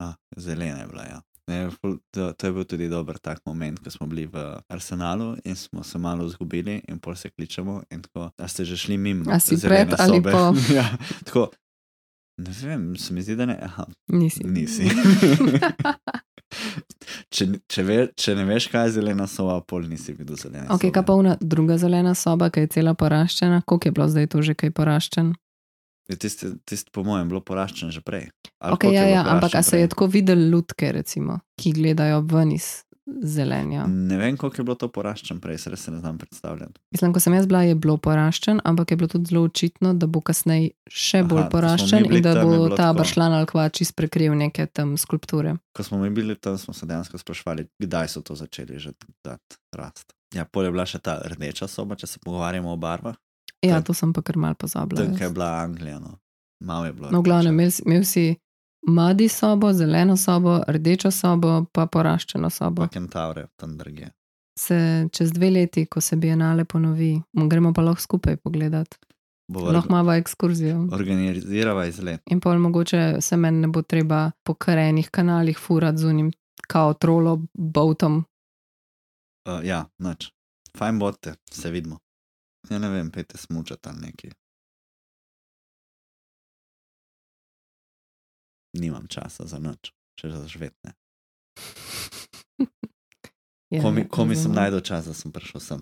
A, 0.01 0.15
zelena 0.35 0.81
je 0.81 0.87
bila, 0.89 1.05
ja. 1.05 1.21
Ne, 1.47 1.69
ful- 1.69 1.99
to, 2.11 2.31
to 2.33 2.47
je 2.47 2.53
bil 2.55 2.63
tudi 2.63 2.87
dober 2.89 3.17
tak 3.19 3.41
moment, 3.45 3.79
ko 3.83 3.91
smo 3.91 4.07
bili 4.07 4.29
v 4.31 4.39
Arsenalu 4.71 5.35
in 5.43 5.55
smo 5.55 5.83
se 5.83 5.99
malo 5.99 6.25
izgubili, 6.25 6.81
in 6.87 6.99
pol 6.99 7.15
se 7.15 7.29
kličemo. 7.29 7.83
Tako, 7.89 8.31
a 8.37 8.47
ste 8.47 8.65
že 8.65 8.77
šli 8.77 8.97
mimo? 8.97 9.31
A 9.31 9.39
si 9.39 9.59
pred 9.59 9.91
ali 9.99 10.23
sobe? 10.23 10.31
po? 10.31 10.55
ja, 10.77 10.87
tako, 11.27 11.51
ne 12.39 12.51
vem, 12.63 12.95
se 12.95 13.13
mi 13.13 13.21
zdi, 13.21 13.35
da 13.35 13.45
ne. 13.45 13.59
Aha, 13.61 13.85
Nisi. 14.07 14.47
Nisi. 14.47 14.87
če, 17.33 17.47
če, 17.67 17.83
ve, 17.83 17.97
če 18.15 18.35
ne 18.37 18.45
veš, 18.47 18.69
kaj 18.71 18.87
je 18.87 18.95
zelena 18.99 19.27
soba, 19.27 19.59
pol 19.67 19.87
nisi 19.89 20.15
videl 20.15 20.37
zelene 20.39 20.67
ok, 20.69 20.79
sobe. 20.79 20.93
kaj 20.95 21.05
pa 21.07 21.17
una 21.19 21.35
druga 21.41 21.77
zelena 21.81 22.13
soba, 22.15 22.49
ki 22.53 22.65
je 22.65 22.71
cela 22.77 22.93
poraščena, 22.97 23.63
koliko 23.65 23.89
je 23.89 23.95
bilo 23.99 24.07
zdaj 24.11 24.29
to 24.31 24.43
že 24.45 24.55
kaj 24.55 24.71
poraščen? 24.79 25.33
Je 26.11 26.15
Tisti, 26.19 26.47
tist, 26.67 26.89
po 26.91 27.03
mojem, 27.03 27.29
bilo 27.31 27.39
poraščen 27.39 27.91
že 27.91 28.01
prej. 28.03 28.27
Ali 28.59 28.75
Ok, 28.75 28.79
koliko 28.87 28.95
ja, 28.99 29.07
ja, 29.07 29.21
ampak 29.23 29.55
se 29.63 29.79
je 29.79 29.87
tako 29.87 30.07
videl 30.11 30.49
lutke, 30.51 30.91
recimo, 30.91 31.39
ki 31.55 31.71
gledajo 31.77 32.21
ven 32.27 32.51
iz 32.51 32.83
zelenja? 33.23 33.85
Ne 33.87 34.17
vem, 34.17 34.37
koliko 34.37 34.61
je 34.61 34.65
bilo 34.67 34.75
to 34.79 34.87
poraščen 34.91 35.39
prej, 35.43 35.57
se 35.63 35.71
res 35.71 35.87
ne 35.87 35.99
znam 35.99 36.17
predstavljati. 36.19 36.79
Mislim, 36.91 37.13
ko 37.15 37.19
sem 37.23 37.33
jaz 37.35 37.47
bila, 37.47 37.63
je 37.67 37.75
bilo 37.75 37.97
poraščen, 37.97 38.59
ampak 38.67 38.91
je 38.91 38.97
bilo 38.99 39.09
tudi 39.11 39.31
zelo 39.31 39.43
očitno, 39.47 39.93
da 39.93 40.07
bo 40.07 40.21
kasneje 40.23 40.71
še 40.87 41.23
Aha, 41.23 41.29
bolj 41.31 41.45
poraščen 41.51 42.07
bili 42.07 42.19
in 42.19 42.27
da 42.27 42.35
bo 42.43 42.69
ta 42.69 42.75
tako. 42.89 42.99
bršlan 43.01 43.37
ali 43.39 43.49
kva 43.51 43.67
čist 43.69 43.95
prekril 43.95 44.35
neke 44.39 44.67
tam 44.71 44.95
skulpture. 44.99 45.55
Ko 45.75 45.83
smo 45.87 45.99
mi 46.03 46.11
bili 46.15 46.35
tam, 46.35 46.57
smo 46.57 46.75
se 46.75 46.87
dejansko 46.87 47.19
sprašvali, 47.19 47.67
kdaj 47.79 48.11
so 48.15 48.23
to 48.23 48.35
začeli 48.39 48.79
že 48.79 48.91
dati 49.23 49.59
rast. 49.75 50.15
Ja, 50.35 50.45
pol 50.45 50.65
je 50.67 50.71
bila 50.73 50.85
še 50.89 50.99
ta 50.99 51.19
rdeča 51.31 51.67
soba, 51.67 51.95
če 51.95 52.07
se 52.07 52.19
pogovarjamo 52.23 52.71
o 52.73 52.79
barvah. 52.79 53.15
Ja, 53.63 53.81
to 53.81 53.93
sem 53.93 54.13
pa 54.13 54.21
kar 54.21 54.37
mal 54.37 54.55
pozabila. 54.55 55.05
Ki 55.17 55.23
je 55.23 55.29
bila 55.29 55.51
Anglija, 55.63 55.99
no. 55.99 56.17
malo 56.63 56.85
je 56.85 56.93
bilo. 56.93 57.11
No, 57.11 57.21
v 57.21 57.23
glavnem, 57.23 57.53
imel, 57.53 57.71
imel 57.85 58.03
si 58.03 58.35
madi 58.87 59.29
sobo, 59.29 59.73
zeleno 59.73 60.17
sobo, 60.17 60.59
rdečo 60.67 61.11
sobo, 61.11 61.65
pa 61.71 61.85
poraščeno 61.85 62.49
sobo. 62.49 62.81
Pa 62.81 62.87
kentaure, 62.87 63.47
tam 63.55 63.77
drugje. 63.77 64.11
Se 64.59 65.07
čez 65.11 65.31
dve 65.33 65.49
leti, 65.49 65.85
ko 65.85 66.01
se 66.01 66.15
bienale 66.15 66.65
ponovi, 66.65 67.15
gremo 67.33 67.73
pa 67.73 67.81
lahko 67.81 68.01
skupaj 68.01 68.37
pogledat. 68.37 68.99
Bo 69.47 69.59
Lahko 69.71 69.89
imamo 69.89 70.13
ekskurzijo. 70.13 70.87
organizirava 70.91 71.85
izlet. 71.85 72.21
In 72.31 72.39
pol 72.39 72.59
mogoče 72.59 73.17
se 73.21 73.37
meni 73.37 73.59
ne 73.61 73.67
bo 73.67 73.81
treba 73.81 74.31
po 74.43 74.53
karenih 74.53 75.09
kanalih 75.09 75.57
furati 75.59 75.97
z 75.97 76.05
unim 76.05 76.31
kao 76.67 76.93
trolo, 76.93 77.41
botom. 77.53 78.23
Uh, 79.47 79.65
ja, 79.65 79.85
noč. 79.99 80.31
Fajn 80.77 80.99
bote, 80.99 81.35
se 81.51 81.71
vidimo. 81.71 81.99
Ja, 82.69 82.79
ne 82.79 82.89
vem, 82.89 83.11
pete 83.11 83.37
smučati 83.37 83.89
ali 83.89 83.99
neki. 83.99 84.31
Nimam 88.73 89.07
časa 89.07 89.45
za 89.45 89.59
noč, 89.59 89.91
če 90.19 90.29
za 90.31 90.47
žvetne. 90.47 90.93
Ja, 93.73 93.81
Ko 93.81 93.89
mi, 93.91 94.03
ko 94.05 94.21
mi 94.25 94.35
sem 94.37 94.53
najdel 94.53 94.83
čas, 94.85 95.07
da 95.09 95.15
sem 95.17 95.31
prišel 95.33 95.61
sem. 95.61 95.79